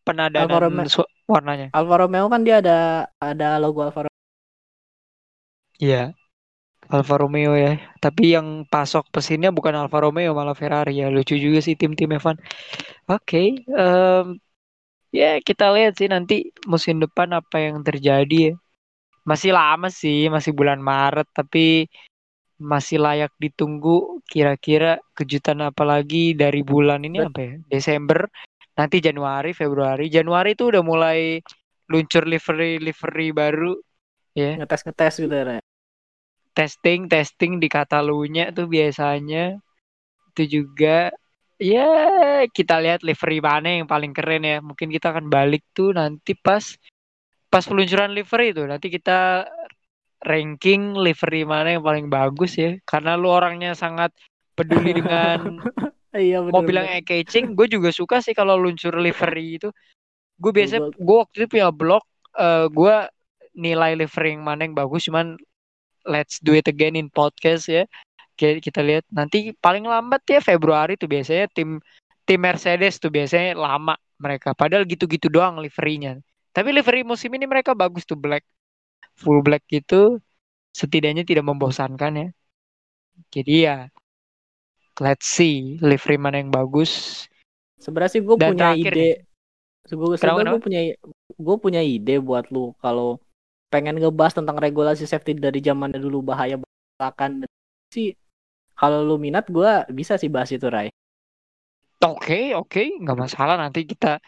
Penadanan 0.04 0.46
Alfa 0.52 0.58
Romeo- 0.68 1.08
warnanya. 1.26 1.66
Alfa 1.72 1.94
Romeo 1.98 2.26
kan 2.28 2.40
dia 2.44 2.60
ada 2.60 2.78
ada 3.18 3.48
logo 3.56 3.80
Alfa 3.80 4.04
Romeo 4.04 4.15
Iya. 5.80 6.16
Alfa 6.86 7.14
Romeo 7.18 7.52
ya. 7.58 7.82
Tapi 7.98 8.38
yang 8.38 8.62
pasok 8.70 9.10
pesinnya 9.10 9.50
bukan 9.50 9.74
Alfa 9.74 9.98
Romeo 9.98 10.30
malah 10.38 10.54
Ferrari 10.54 11.02
ya. 11.02 11.10
Lucu 11.10 11.34
juga 11.34 11.58
sih 11.58 11.74
tim-tim 11.74 12.14
Evan. 12.14 12.38
Oke, 13.10 13.66
em, 13.66 14.26
ya 15.10 15.38
kita 15.42 15.74
lihat 15.74 15.98
sih 15.98 16.08
nanti 16.10 16.54
musim 16.70 17.02
depan 17.02 17.34
apa 17.34 17.56
yang 17.58 17.82
terjadi 17.82 18.52
ya. 18.52 18.54
Masih 19.26 19.50
lama 19.50 19.90
sih, 19.90 20.30
masih 20.30 20.54
bulan 20.54 20.78
Maret 20.78 21.26
tapi 21.34 21.90
masih 22.56 23.02
layak 23.02 23.34
ditunggu 23.36 24.22
kira-kira 24.24 24.96
kejutan 25.12 25.60
apa 25.60 25.82
lagi 25.84 26.32
dari 26.38 26.62
bulan 26.62 27.02
ini 27.02 27.26
apa 27.26 27.40
ya? 27.42 27.54
Desember, 27.66 28.30
nanti 28.78 29.02
Januari, 29.02 29.50
Februari. 29.52 30.06
Januari 30.06 30.54
itu 30.54 30.70
udah 30.70 30.82
mulai 30.86 31.42
luncur 31.90 32.26
livery 32.26 32.78
livery 32.82 33.30
baru 33.30 33.74
ya. 34.34 34.58
ngetes 34.58 34.82
ngetes 34.84 35.14
gitu 35.22 35.34
ya 35.34 35.58
testing 36.56 37.06
testing 37.12 37.60
di 37.60 37.68
Catalunya 37.68 38.48
tuh 38.56 38.64
biasanya. 38.66 39.60
Itu 40.32 40.42
juga 40.48 41.12
ya 41.60 41.88
kita 42.48 42.80
lihat 42.80 43.04
livery 43.04 43.44
mana 43.44 43.68
yang 43.80 43.86
paling 43.88 44.16
keren 44.16 44.42
ya. 44.48 44.58
Mungkin 44.64 44.88
kita 44.88 45.12
akan 45.12 45.28
balik 45.28 45.60
tuh 45.76 45.92
nanti 45.92 46.32
pas 46.32 46.64
pas 47.52 47.62
peluncuran 47.62 48.16
livery 48.16 48.56
itu 48.56 48.64
nanti 48.64 48.88
kita 48.88 49.46
ranking 50.24 50.96
livery 50.96 51.44
mana 51.44 51.76
yang 51.76 51.84
paling 51.84 52.08
bagus 52.08 52.56
ya. 52.56 52.80
Karena 52.88 53.14
lu 53.20 53.28
orangnya 53.28 53.76
sangat 53.76 54.16
peduli 54.56 54.96
dengan 54.96 55.60
iya 56.16 56.40
bener, 56.40 56.64
yang 56.64 56.64
bener. 56.64 56.84
eye 56.88 57.04
catching 57.04 57.52
gue 57.52 57.68
juga 57.68 57.92
suka 57.92 58.24
sih 58.24 58.32
kalau 58.32 58.56
luncur 58.56 58.96
livery 58.96 59.60
itu. 59.60 59.68
Gue 60.40 60.52
biasanya 60.52 60.88
Gua- 60.88 60.96
gue 60.96 61.16
waktu 61.20 61.36
itu 61.44 61.48
punya 61.56 61.68
blog 61.68 62.04
eh 62.36 62.66
gue 62.68 62.94
nilai 63.56 63.96
livery 63.96 64.36
yang 64.36 64.44
mana 64.44 64.68
yang 64.68 64.76
bagus 64.76 65.08
cuman 65.08 65.40
let's 66.06 66.38
do 66.40 66.54
it 66.54 66.70
again 66.70 66.94
in 66.94 67.10
podcast 67.10 67.66
ya. 67.68 67.84
Kita 68.38 68.80
lihat. 68.80 69.04
Nanti 69.10 69.52
paling 69.58 69.84
lambat 69.84 70.22
ya 70.30 70.40
Februari 70.40 70.94
tuh 70.94 71.10
biasanya 71.10 71.50
tim 71.52 71.82
tim 72.22 72.40
Mercedes 72.40 73.02
tuh 73.02 73.10
biasanya 73.10 73.58
lama 73.58 73.98
mereka. 74.16 74.54
Padahal 74.54 74.86
gitu-gitu 74.86 75.26
doang 75.28 75.60
liverynya. 75.60 76.22
Tapi 76.54 76.72
livery 76.72 77.04
musim 77.04 77.28
ini 77.36 77.44
mereka 77.44 77.76
bagus 77.76 78.08
tuh 78.08 78.16
black. 78.16 78.46
Full 79.20 79.44
black 79.44 79.66
gitu. 79.68 80.22
Setidaknya 80.72 81.26
tidak 81.26 81.44
membosankan 81.44 82.12
ya. 82.16 82.28
Jadi 83.32 83.54
ya 83.64 83.76
let's 85.00 85.28
see 85.28 85.76
livery 85.80 86.16
mana 86.16 86.40
yang 86.40 86.52
bagus. 86.52 87.24
Sebenarnya 87.76 88.12
sih 88.16 88.22
gue 88.24 88.36
punya 88.36 88.72
terakhir 88.72 88.92
ide. 88.96 89.10
gue 89.86 90.18
gue 90.18 90.60
punya 90.60 90.80
gue 91.36 91.56
punya 91.60 91.80
ide 91.84 92.18
buat 92.18 92.50
lu 92.50 92.74
kalau 92.80 93.22
pengen 93.66 93.98
ngebahas 93.98 94.34
tentang 94.38 94.56
regulasi 94.56 95.04
safety 95.04 95.34
dari 95.36 95.58
zamannya 95.58 95.98
dulu 95.98 96.22
bahaya 96.22 96.56
bahkan 96.96 97.42
sih 97.90 98.14
kalau 98.72 99.02
lu 99.02 99.16
minat 99.16 99.48
gue 99.48 99.68
bisa 99.90 100.16
sih 100.16 100.28
bahas 100.28 100.52
itu 100.52 100.66
Rai 100.68 100.88
Oke, 102.04 102.52
oke, 102.52 103.00
nggak 103.00 103.16
masalah. 103.18 103.56
Nanti 103.56 103.88
kita 103.88 104.20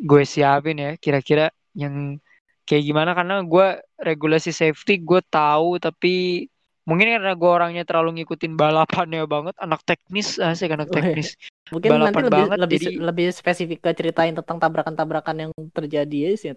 gue 0.00 0.22
siapin 0.24 0.80
ya 0.80 0.90
kira-kira 0.96 1.52
yang 1.76 2.16
kayak 2.64 2.88
gimana. 2.88 3.12
Karena 3.12 3.44
gue 3.44 3.66
regulasi 4.00 4.48
safety 4.50 4.96
gue 4.96 5.20
tahu 5.28 5.76
tapi 5.76 6.48
mungkin 6.88 7.20
karena 7.20 7.36
gue 7.36 7.50
orangnya 7.52 7.84
terlalu 7.84 8.24
ngikutin 8.24 8.56
balapannya 8.56 9.28
banget. 9.28 9.54
Anak 9.60 9.84
teknis 9.84 10.40
asik 10.40 10.72
anak 10.72 10.88
Oh, 10.88 10.96
iya. 10.96 10.96
teknis. 11.04 11.28
Mungkin 11.68 11.90
Balapan 11.92 12.04
nanti 12.08 12.22
lebih 12.24 12.32
banget, 12.32 12.58
lebih 12.64 12.78
jadi- 12.80 12.96
lebih 13.04 13.26
spesifik 13.28 13.78
ke 13.84 13.90
ceritain 13.92 14.32
tentang 14.32 14.56
tabrakan-tabrakan 14.56 15.36
yang 15.36 15.52
terjadi 15.76 16.16
ya 16.16 16.30
sih 16.32 16.50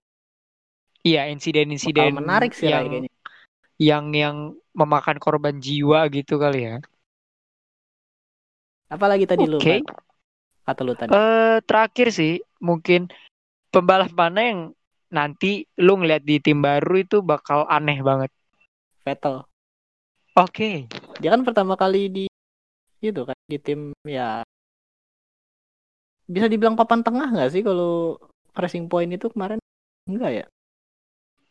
iya 1.02 1.30
insiden-insiden 1.30 2.18
menarik 2.18 2.54
sih 2.54 2.70
yang 2.70 2.86
kayaknya 2.86 3.12
yang 3.82 4.14
yang 4.14 4.36
memakan 4.78 5.18
korban 5.18 5.58
jiwa 5.58 6.06
gitu 6.14 6.38
kali 6.38 6.70
ya. 6.70 6.78
Apalagi 8.94 9.26
tadi 9.26 9.50
lu 9.50 9.58
oke. 9.58 9.82
Kata 10.62 10.82
lu 10.86 10.94
tadi. 10.94 11.10
Eh 11.10 11.58
terakhir 11.66 12.14
sih 12.14 12.38
mungkin 12.62 13.10
pembalap 13.74 14.14
mana 14.14 14.40
yang 14.46 14.60
nanti 15.10 15.66
lu 15.82 15.98
ngeliat 15.98 16.22
di 16.22 16.38
tim 16.38 16.62
baru 16.62 17.02
itu 17.02 17.26
bakal 17.26 17.66
aneh 17.66 18.00
banget? 18.06 18.30
Vettel. 19.02 19.42
Oke. 20.38 20.86
Dia 21.18 21.34
kan 21.34 21.42
pertama 21.42 21.74
kali 21.74 22.08
di 22.08 22.26
gitu 23.02 23.26
kan 23.26 23.36
di 23.50 23.58
tim 23.58 23.98
ya. 24.06 24.46
Bisa 26.30 26.46
dibilang 26.46 26.78
papan 26.78 27.02
tengah 27.02 27.34
nggak 27.34 27.50
sih 27.50 27.66
kalau 27.66 28.22
Racing 28.54 28.86
Point 28.88 29.10
itu 29.10 29.26
kemarin? 29.34 29.58
Enggak 30.06 30.32
ya 30.32 30.46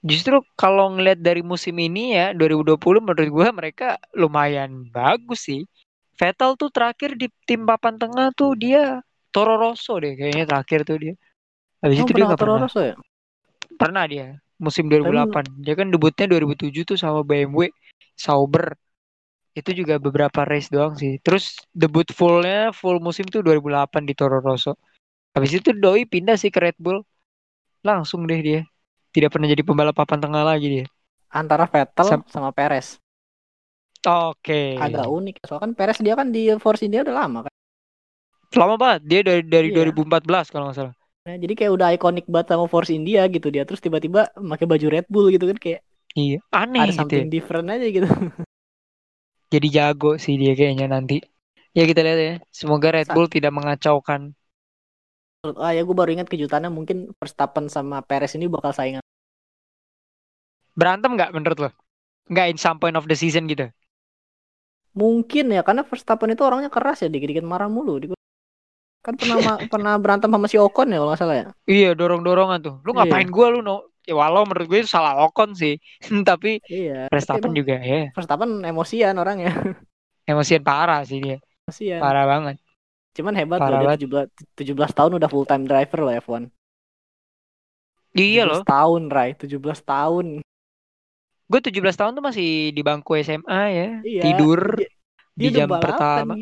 Justru 0.01 0.41
kalau 0.57 0.97
ngeliat 0.97 1.21
dari 1.21 1.45
musim 1.45 1.77
ini 1.77 2.17
ya 2.17 2.33
2020 2.33 2.81
menurut 3.05 3.29
gue 3.29 3.49
mereka 3.53 4.01
lumayan 4.17 4.89
bagus 4.89 5.45
sih. 5.45 5.69
Vettel 6.17 6.57
tuh 6.57 6.73
terakhir 6.73 7.17
di 7.17 7.29
tim 7.45 7.65
papan 7.65 7.97
tengah 7.97 8.33
tuh 8.33 8.57
dia 8.57 9.01
Toro 9.33 9.57
Rosso 9.57 9.97
deh 10.01 10.17
kayaknya 10.17 10.45
terakhir 10.49 10.89
tuh 10.89 10.97
dia. 11.01 11.15
Habis 11.85 12.01
oh, 12.01 12.05
itu 12.09 12.13
dia 12.17 12.25
nggak 12.29 12.41
Toro 12.41 12.53
pernah. 12.57 12.65
Rosso 12.69 12.81
ya 12.81 12.97
Pernah 13.77 14.05
dia 14.09 14.27
musim 14.61 14.89
2008. 14.89 15.65
Dia 15.65 15.75
kan 15.77 15.89
debutnya 15.89 16.27
2007 16.29 16.85
tuh 16.85 16.99
sama 17.01 17.21
BMW 17.25 17.73
Sauber. 18.17 18.77
Itu 19.57 19.73
juga 19.73 19.97
beberapa 19.97 20.45
race 20.45 20.69
doang 20.69 20.97
sih. 20.97 21.17
Terus 21.21 21.61
debut 21.73 22.09
fullnya 22.13 22.73
full 22.73 23.01
musim 23.01 23.29
tuh 23.29 23.41
2008 23.41 24.05
di 24.05 24.13
Toro 24.17 24.41
Rosso. 24.41 24.77
Habis 25.33 25.61
itu 25.61 25.73
Doi 25.77 26.05
pindah 26.05 26.37
sih 26.37 26.53
ke 26.53 26.61
Red 26.61 26.77
Bull. 26.77 27.01
Langsung 27.81 28.29
deh 28.29 28.41
dia. 28.45 28.63
Tidak 29.11 29.31
pernah 29.31 29.49
jadi 29.51 29.63
pembalap 29.67 29.95
papan 29.95 30.19
tengah 30.23 30.43
lagi 30.43 30.67
dia. 30.71 30.87
antara 31.31 31.63
Vettel 31.71 32.07
Sam- 32.11 32.27
sama 32.27 32.51
Perez 32.51 32.99
Oke. 34.03 34.75
agak 34.81 35.07
unik 35.07 35.47
soalnya 35.47 35.63
kan 35.63 35.73
Perez 35.79 35.99
dia 36.03 36.15
kan 36.19 36.29
di 36.35 36.51
Force 36.59 36.83
India 36.83 37.07
udah 37.07 37.15
lama 37.15 37.39
kan 37.47 37.53
Lama 38.51 38.75
banget. 38.75 39.01
Dia 39.07 39.21
dari 39.23 39.43
dari 39.47 39.69
Iya. 39.71 39.95
2014 39.95 40.51
kalau 40.51 40.67
nggak 40.71 40.79
salah. 40.83 40.95
Nah, 41.23 41.37
jadi 41.39 41.53
kayak 41.55 41.73
udah 41.77 41.89
ikonik 41.95 42.27
banget 42.27 42.51
sama 42.51 42.67
Force 42.67 42.91
India 42.91 43.23
gitu 43.31 43.47
dia 43.47 43.63
terus 43.63 43.79
tiba-tiba 43.79 44.27
pakai 44.35 44.67
baju 44.67 44.87
Red 44.91 45.07
Bull 45.07 45.31
gitu 45.31 45.47
kan 45.47 45.55
kayak 45.55 45.81
Iya. 46.19 46.43
Aneh 46.51 46.83
ada 46.83 46.91
gitu 46.91 46.99
ya. 46.99 46.99
something 46.99 47.29
different 47.31 47.67
aja 47.71 47.87
gitu 47.87 48.09
Jadi 49.55 49.67
jago 49.71 50.15
sih 50.19 50.35
dia 50.35 50.55
kayaknya 50.55 50.87
nanti. 50.91 51.23
Ya 51.71 51.87
kita 51.87 52.03
lihat 52.03 52.19
ya. 52.19 52.35
Semoga 52.51 52.91
Red 52.91 53.07
Sa- 53.07 53.15
Bull 53.15 53.31
tidak 53.31 53.55
mengacaukan. 53.55 54.35
Ah 55.41 55.73
ya 55.77 55.81
gue 55.89 55.97
baru 55.97 56.11
ingat 56.15 56.29
kejutannya 56.33 56.69
mungkin 56.77 56.99
Verstappen 57.17 57.67
sama 57.73 57.97
Perez 58.09 58.33
ini 58.37 58.45
bakal 58.55 58.73
saingan 58.77 59.01
Berantem 60.81 61.11
nggak 61.17 61.31
menurut 61.37 61.59
lo? 61.65 61.71
Nggak 62.33 62.47
in 62.53 62.59
some 62.65 62.79
point 62.83 62.97
of 63.01 63.07
the 63.11 63.17
season 63.23 63.45
gitu. 63.53 63.67
mungkin 65.01 65.45
ya 65.57 65.63
karena 65.67 65.83
Verstappen 65.91 66.33
itu 66.35 66.43
orangnya 66.49 66.71
keras 66.77 66.99
ya 67.03 67.09
dikit-dikit 67.15 67.45
marah 67.53 67.71
mulu 67.77 67.93
kan 69.07 69.15
pernah 69.21 69.39
ma- 69.47 69.63
pernah 69.73 69.95
berantem 70.03 70.31
sama 70.35 70.47
si 70.51 70.57
Ocon 70.61 70.93
ya 70.93 70.99
kalau 71.01 71.11
nggak 71.13 71.21
salah 71.23 71.37
ya 71.43 71.47
Iya 71.73 71.87
dorong-dorongan 71.99 72.59
tuh. 72.67 72.75
Lu 72.87 72.91
Iya. 72.93 72.97
ngapain 72.97 73.29
gua 73.35 73.47
lu 73.55 73.59
no? 73.69 73.73
Ya 74.09 74.13
walau 74.21 74.43
menurut 74.49 74.67
gue 74.71 74.79
itu 74.83 74.91
salah 74.97 75.13
Ocon 75.25 75.51
sih. 75.61 75.73
Tapi 76.29 76.49
iya 76.73 76.93
Verstappen 77.11 77.53
juga 77.59 77.75
ya. 77.91 77.97
Verstappen 78.15 78.51
emosian 78.71 79.17
orangnya 79.23 79.51
Emosian 80.31 80.63
parah 80.69 81.01
sih 81.09 81.19
dia. 81.25 81.37
emosian 81.67 82.03
Parah 82.03 82.25
banget. 82.33 82.57
Cuman 83.17 83.35
hebat 83.35 83.59
Parah 83.59 83.81
loh 83.83 83.91
dia 83.95 84.07
17 84.07 84.77
17 84.77 84.97
tahun 84.99 85.13
udah 85.19 85.29
full 85.29 85.47
time 85.47 85.65
driver 85.67 85.99
loh 86.03 86.15
F1 86.15 86.43
Iya 88.11 88.43
17 88.43 88.51
loh. 88.51 88.63
tahun 88.67 89.03
Ray 89.11 89.31
17 89.39 89.61
tahun 89.87 90.27
Gue 91.51 91.59
17 91.59 91.83
tahun 91.99 92.13
tuh 92.15 92.23
masih 92.23 92.71
di 92.71 92.83
bangku 92.83 93.19
SMA 93.27 93.63
ya. 93.75 93.89
iya 94.07 94.23
Tidur 94.23 94.79
dia, 94.79 94.87
di 95.35 95.47
dia 95.47 95.51
udah 95.51 95.61
jam 95.63 95.69
balapan 95.71 95.83
pertama. 95.83 96.33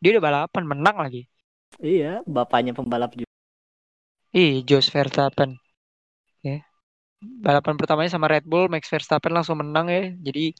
Dia 0.00 0.10
udah 0.16 0.24
balapan 0.24 0.62
menang 0.68 0.96
lagi. 1.00 1.22
iya 1.80 2.20
bapaknya 2.28 2.72
pembalap 2.76 3.12
juga 3.16 3.28
Ih, 4.30 4.62
Jos 4.62 4.86
Verstappen. 4.94 5.58
Ya. 6.40 6.62
Balapan 7.18 7.74
pertamanya 7.74 8.14
sama 8.14 8.30
Red 8.30 8.46
Bull, 8.46 8.70
Max 8.70 8.86
Verstappen 8.86 9.34
langsung 9.34 9.58
menang 9.58 9.90
ya. 9.90 10.14
Jadi 10.14 10.54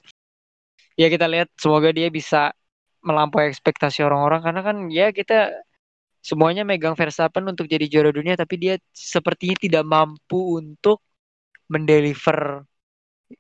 ya 0.99 1.07
kita 1.07 1.31
lihat 1.31 1.49
semoga 1.55 1.95
dia 1.95 2.11
bisa 2.11 2.51
melampaui 3.09 3.49
ekspektasi 3.53 4.05
orang-orang 4.07 4.41
karena 4.47 4.61
kan 4.69 4.77
ya 4.93 5.07
kita 5.19 5.35
semuanya 6.21 6.63
megang 6.69 6.97
Verstappen 7.01 7.45
untuk 7.53 7.67
jadi 7.69 7.87
juara 7.93 8.11
dunia 8.13 8.35
tapi 8.37 8.55
dia 8.61 8.75
sepertinya 8.93 9.57
tidak 9.65 9.85
mampu 9.89 10.61
untuk 10.61 11.01
mendeliver 11.73 12.65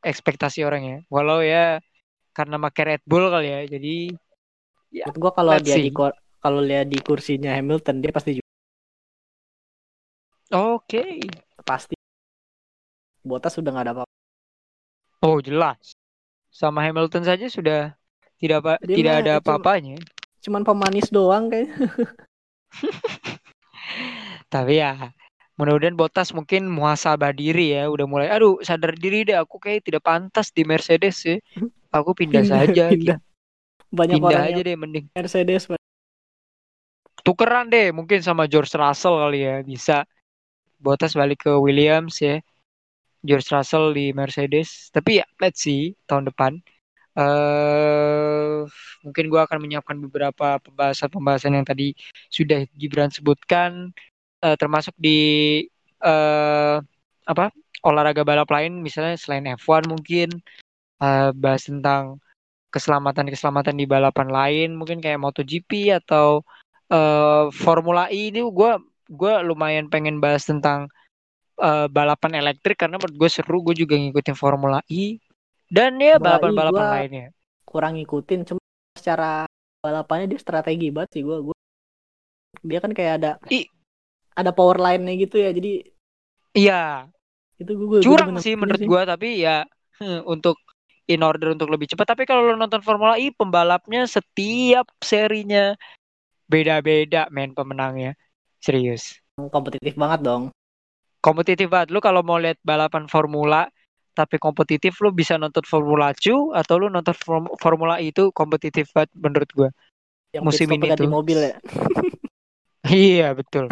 ekspektasi 0.04 0.60
orang 0.68 0.82
ya. 0.86 0.98
Walau 1.12 1.40
ya 1.44 1.82
karena 2.36 2.56
pakai 2.64 2.82
Red 2.96 3.02
Bull 3.10 3.26
kali 3.34 3.48
ya. 3.50 3.60
Jadi 3.68 3.94
ya 4.98 5.06
gua 5.22 5.30
kalau 5.38 5.54
dia 5.66 5.76
di 5.84 5.90
see. 5.90 6.00
kalau 6.44 6.60
dia 6.70 6.82
di 6.92 6.98
kursinya 7.08 7.50
Hamilton 7.56 7.96
dia 8.02 8.12
pasti 8.16 8.30
ju- 8.38 8.48
Oke. 10.52 11.02
pasti 11.64 11.94
Bottas 13.28 13.52
sudah 13.56 13.70
nggak 13.72 13.84
ada 13.84 13.92
apa 13.96 14.04
Oh, 15.22 15.40
jelas. 15.40 15.96
Sama 16.60 16.80
Hamilton 16.86 17.24
saja 17.28 17.46
sudah 17.56 17.78
tidak 18.40 18.56
apa 18.64 18.72
Dia 18.82 18.96
tidak 18.96 19.14
ada 19.22 19.32
apa-apanya. 19.38 19.96
cuman 20.40 20.64
pemanis 20.64 21.12
doang 21.12 21.52
kayak 21.52 21.68
Tapi 24.50 24.82
ya 24.82 25.14
mudah-mudahan 25.60 25.92
Bottas 25.92 26.32
mungkin 26.32 26.72
muhasabah 26.72 27.36
diri 27.36 27.76
ya, 27.76 27.92
udah 27.92 28.06
mulai 28.08 28.28
aduh 28.32 28.64
sadar 28.64 28.96
diri 28.96 29.28
deh 29.28 29.36
aku 29.36 29.60
kayak 29.60 29.84
tidak 29.84 30.02
pantas 30.02 30.48
di 30.50 30.64
Mercedes 30.64 31.20
ya. 31.22 31.36
Aku 31.90 32.14
pindah, 32.14 32.46
saja 32.46 32.86
pindah. 32.94 33.18
gitu. 33.18 33.18
banyak 33.90 34.22
Pindah 34.22 34.30
orang 34.30 34.46
aja 34.54 34.60
deh 34.62 34.76
mending. 34.78 35.06
Mercedes 35.10 35.66
Tukeran 37.26 37.66
deh 37.68 37.90
mungkin 37.90 38.22
sama 38.22 38.46
George 38.46 38.70
Russell 38.78 39.18
kali 39.18 39.42
ya, 39.42 39.60
bisa. 39.66 40.06
Bottas 40.80 41.12
balik 41.18 41.44
ke 41.44 41.52
Williams 41.52 42.22
ya. 42.22 42.38
George 43.26 43.50
Russell 43.52 43.92
di 43.92 44.14
Mercedes. 44.16 44.88
Tapi 44.94 45.18
ya 45.20 45.26
let's 45.42 45.66
see 45.66 45.92
tahun 46.06 46.30
depan. 46.30 46.62
Eh 47.18 48.58
mungkin 49.04 49.24
gua 49.32 49.46
akan 49.48 49.58
menyiapkan 49.62 49.96
beberapa 49.98 50.62
pembahasan-pembahasan 50.62 51.56
yang 51.58 51.66
tadi 51.66 51.96
sudah 52.30 52.66
Gibran 52.78 53.10
sebutkan 53.10 53.90
eh, 54.44 54.56
termasuk 54.60 54.94
di 54.98 55.18
eh 56.00 56.76
apa 57.26 57.44
olahraga 57.84 58.22
balap 58.26 58.48
lain 58.50 58.80
misalnya 58.84 59.16
selain 59.18 59.46
F1 59.58 59.88
mungkin 59.90 60.28
eh, 61.02 61.30
bahas 61.34 61.62
tentang 61.66 62.20
keselamatan-keselamatan 62.70 63.74
di 63.80 63.84
balapan 63.90 64.28
lain 64.30 64.68
mungkin 64.78 65.02
kayak 65.02 65.18
MotoGP 65.20 65.70
atau 66.04 66.46
eh, 66.92 67.46
Formula 67.54 68.06
E. 68.12 68.30
Ini 68.30 68.40
gua 68.50 68.78
gua 69.10 69.42
lumayan 69.42 69.90
pengen 69.92 70.22
bahas 70.22 70.46
tentang 70.46 70.86
eh, 71.60 71.86
balapan 71.90 72.32
elektrik 72.40 72.78
karena 72.80 72.96
menurut 73.00 73.16
gue 73.20 73.30
seru 73.30 73.58
gue 73.66 73.74
juga 73.82 73.94
ngikutin 73.98 74.36
Formula 74.38 74.80
E 74.90 75.18
dan 75.70 75.96
ya 76.02 76.18
balapan-balapan 76.18 76.74
gua- 76.84 76.94
lainnya. 76.98 77.26
kurang 77.62 77.94
ngikutin 77.94 78.40
cuma 78.42 78.60
secara 78.98 79.46
balapannya 79.80 80.26
dia 80.26 80.40
strategi 80.42 80.90
banget 80.90 81.10
sih 81.14 81.22
gua 81.22 81.38
gua 81.40 81.56
dia 82.66 82.82
kan 82.82 82.90
kayak 82.92 83.12
ada 83.22 83.30
I- 83.48 83.70
ada 84.34 84.50
power 84.50 84.76
line-nya 84.82 85.14
gitu 85.16 85.38
ya 85.38 85.54
jadi 85.54 85.86
iya. 86.52 87.06
Itu 87.56 87.78
gua, 87.78 87.86
gua 87.86 88.00
curang 88.02 88.28
demen 88.34 88.42
sih 88.42 88.54
menurut 88.58 88.82
gua 88.84 89.02
tapi 89.06 89.40
ya 89.46 89.64
hmm, 90.02 90.26
untuk 90.26 90.58
in 91.06 91.22
order 91.22 91.54
untuk 91.54 91.70
lebih 91.70 91.90
cepat. 91.90 92.14
Tapi 92.14 92.22
kalau 92.26 92.50
lo 92.50 92.54
nonton 92.58 92.82
Formula 92.82 93.18
E 93.18 93.30
pembalapnya 93.34 94.06
setiap 94.06 94.86
serinya 95.02 95.74
beda-beda 96.50 97.26
men 97.30 97.54
pemenangnya. 97.54 98.14
Serius. 98.62 99.18
Kompetitif 99.50 99.96
banget 99.98 100.20
dong. 100.22 100.42
Kompetitif 101.20 101.66
banget. 101.66 101.90
Lu 101.90 101.98
kalau 101.98 102.22
mau 102.22 102.38
lihat 102.38 102.60
balapan 102.62 103.10
Formula 103.10 103.66
tapi 104.20 104.36
kompetitif 104.36 105.00
lu 105.00 105.08
bisa 105.16 105.40
nonton 105.40 105.64
Formula 105.64 106.12
2 106.12 106.52
atau 106.52 106.74
lu 106.76 106.92
nonton 106.92 107.16
Form- 107.16 107.56
Formula 107.56 107.96
E 107.96 108.12
itu 108.12 108.28
kompetitif 108.36 108.92
banget 108.92 109.08
menurut 109.16 109.48
gua. 109.56 109.68
Yang 110.36 110.44
Musim 110.44 110.68
ini 110.76 110.92
ganti 110.92 111.08
tuh. 111.08 111.08
mobil 111.08 111.38
ya? 111.40 111.56
Iya 112.90 113.36
betul. 113.36 113.68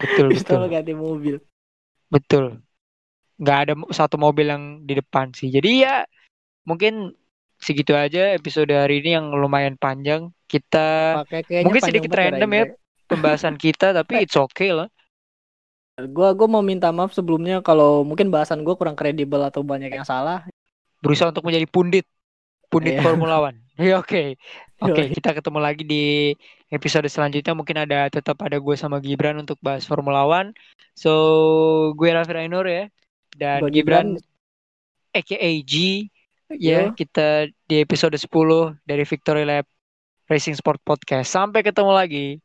Betul 0.00 0.26
betul. 0.36 0.60
ganti 0.68 0.92
mobil. 0.96 1.36
Betul. 2.08 2.60
Nggak 3.40 3.58
ada 3.64 3.72
satu 3.92 4.16
mobil 4.16 4.48
yang 4.48 4.84
di 4.84 4.96
depan 4.96 5.32
sih. 5.32 5.48
Jadi 5.52 5.84
ya 5.84 6.04
mungkin 6.64 7.12
segitu 7.60 7.92
aja 7.96 8.32
episode 8.32 8.72
hari 8.72 9.00
ini 9.04 9.20
yang 9.20 9.32
lumayan 9.32 9.76
panjang. 9.76 10.32
Kita 10.48 11.20
kayaknya 11.28 11.64
mungkin 11.64 11.82
sedikit 11.84 12.10
banget 12.12 12.40
random 12.40 12.50
ya 12.56 12.64
pembahasan 13.08 13.56
kita 13.60 13.92
tapi 13.92 14.12
it's 14.24 14.36
okay 14.36 14.72
lah 14.72 14.88
Gua 15.98 16.30
gua 16.36 16.46
mau 16.46 16.62
minta 16.62 16.94
maaf 16.94 17.10
sebelumnya 17.10 17.58
kalau 17.58 18.06
mungkin 18.06 18.30
bahasan 18.30 18.62
gua 18.62 18.78
kurang 18.78 18.94
kredibel 18.94 19.42
atau 19.42 19.66
banyak 19.66 19.90
yang 19.90 20.06
salah. 20.06 20.46
berusaha 20.98 21.30
untuk 21.30 21.46
menjadi 21.46 21.66
pundit. 21.70 22.06
Pundit 22.70 22.98
Iya. 22.98 23.02
Formula 23.02 23.38
One. 23.42 23.58
Ya 23.78 24.02
oke. 24.02 24.34
Oke 24.82 25.02
Yoi. 25.06 25.14
kita 25.14 25.30
ketemu 25.38 25.58
lagi 25.62 25.82
di 25.86 26.34
episode 26.70 27.06
selanjutnya. 27.06 27.54
Mungkin 27.54 27.78
ada 27.86 28.10
tetap 28.10 28.38
ada 28.42 28.58
gue 28.58 28.74
sama 28.74 28.98
Gibran 28.98 29.38
untuk 29.38 29.58
bahas 29.62 29.86
Formula 29.86 30.26
One. 30.26 30.50
So 30.98 31.94
gue 31.94 32.10
Raffi 32.10 32.34
Rainur 32.34 32.66
ya. 32.66 32.90
Dan 33.38 33.62
Gua 33.62 33.70
Gibran, 33.70 34.18
aka 35.14 35.50
G 35.62 36.06
ya 36.50 36.90
Yo. 36.90 36.96
kita 36.96 37.46
di 37.68 37.76
episode 37.78 38.16
10 38.18 38.74
dari 38.82 39.04
Victory 39.06 39.44
Lab 39.46 39.66
Racing 40.26 40.58
Sport 40.58 40.82
Podcast. 40.82 41.30
Sampai 41.30 41.62
ketemu 41.62 41.92
lagi 41.94 42.42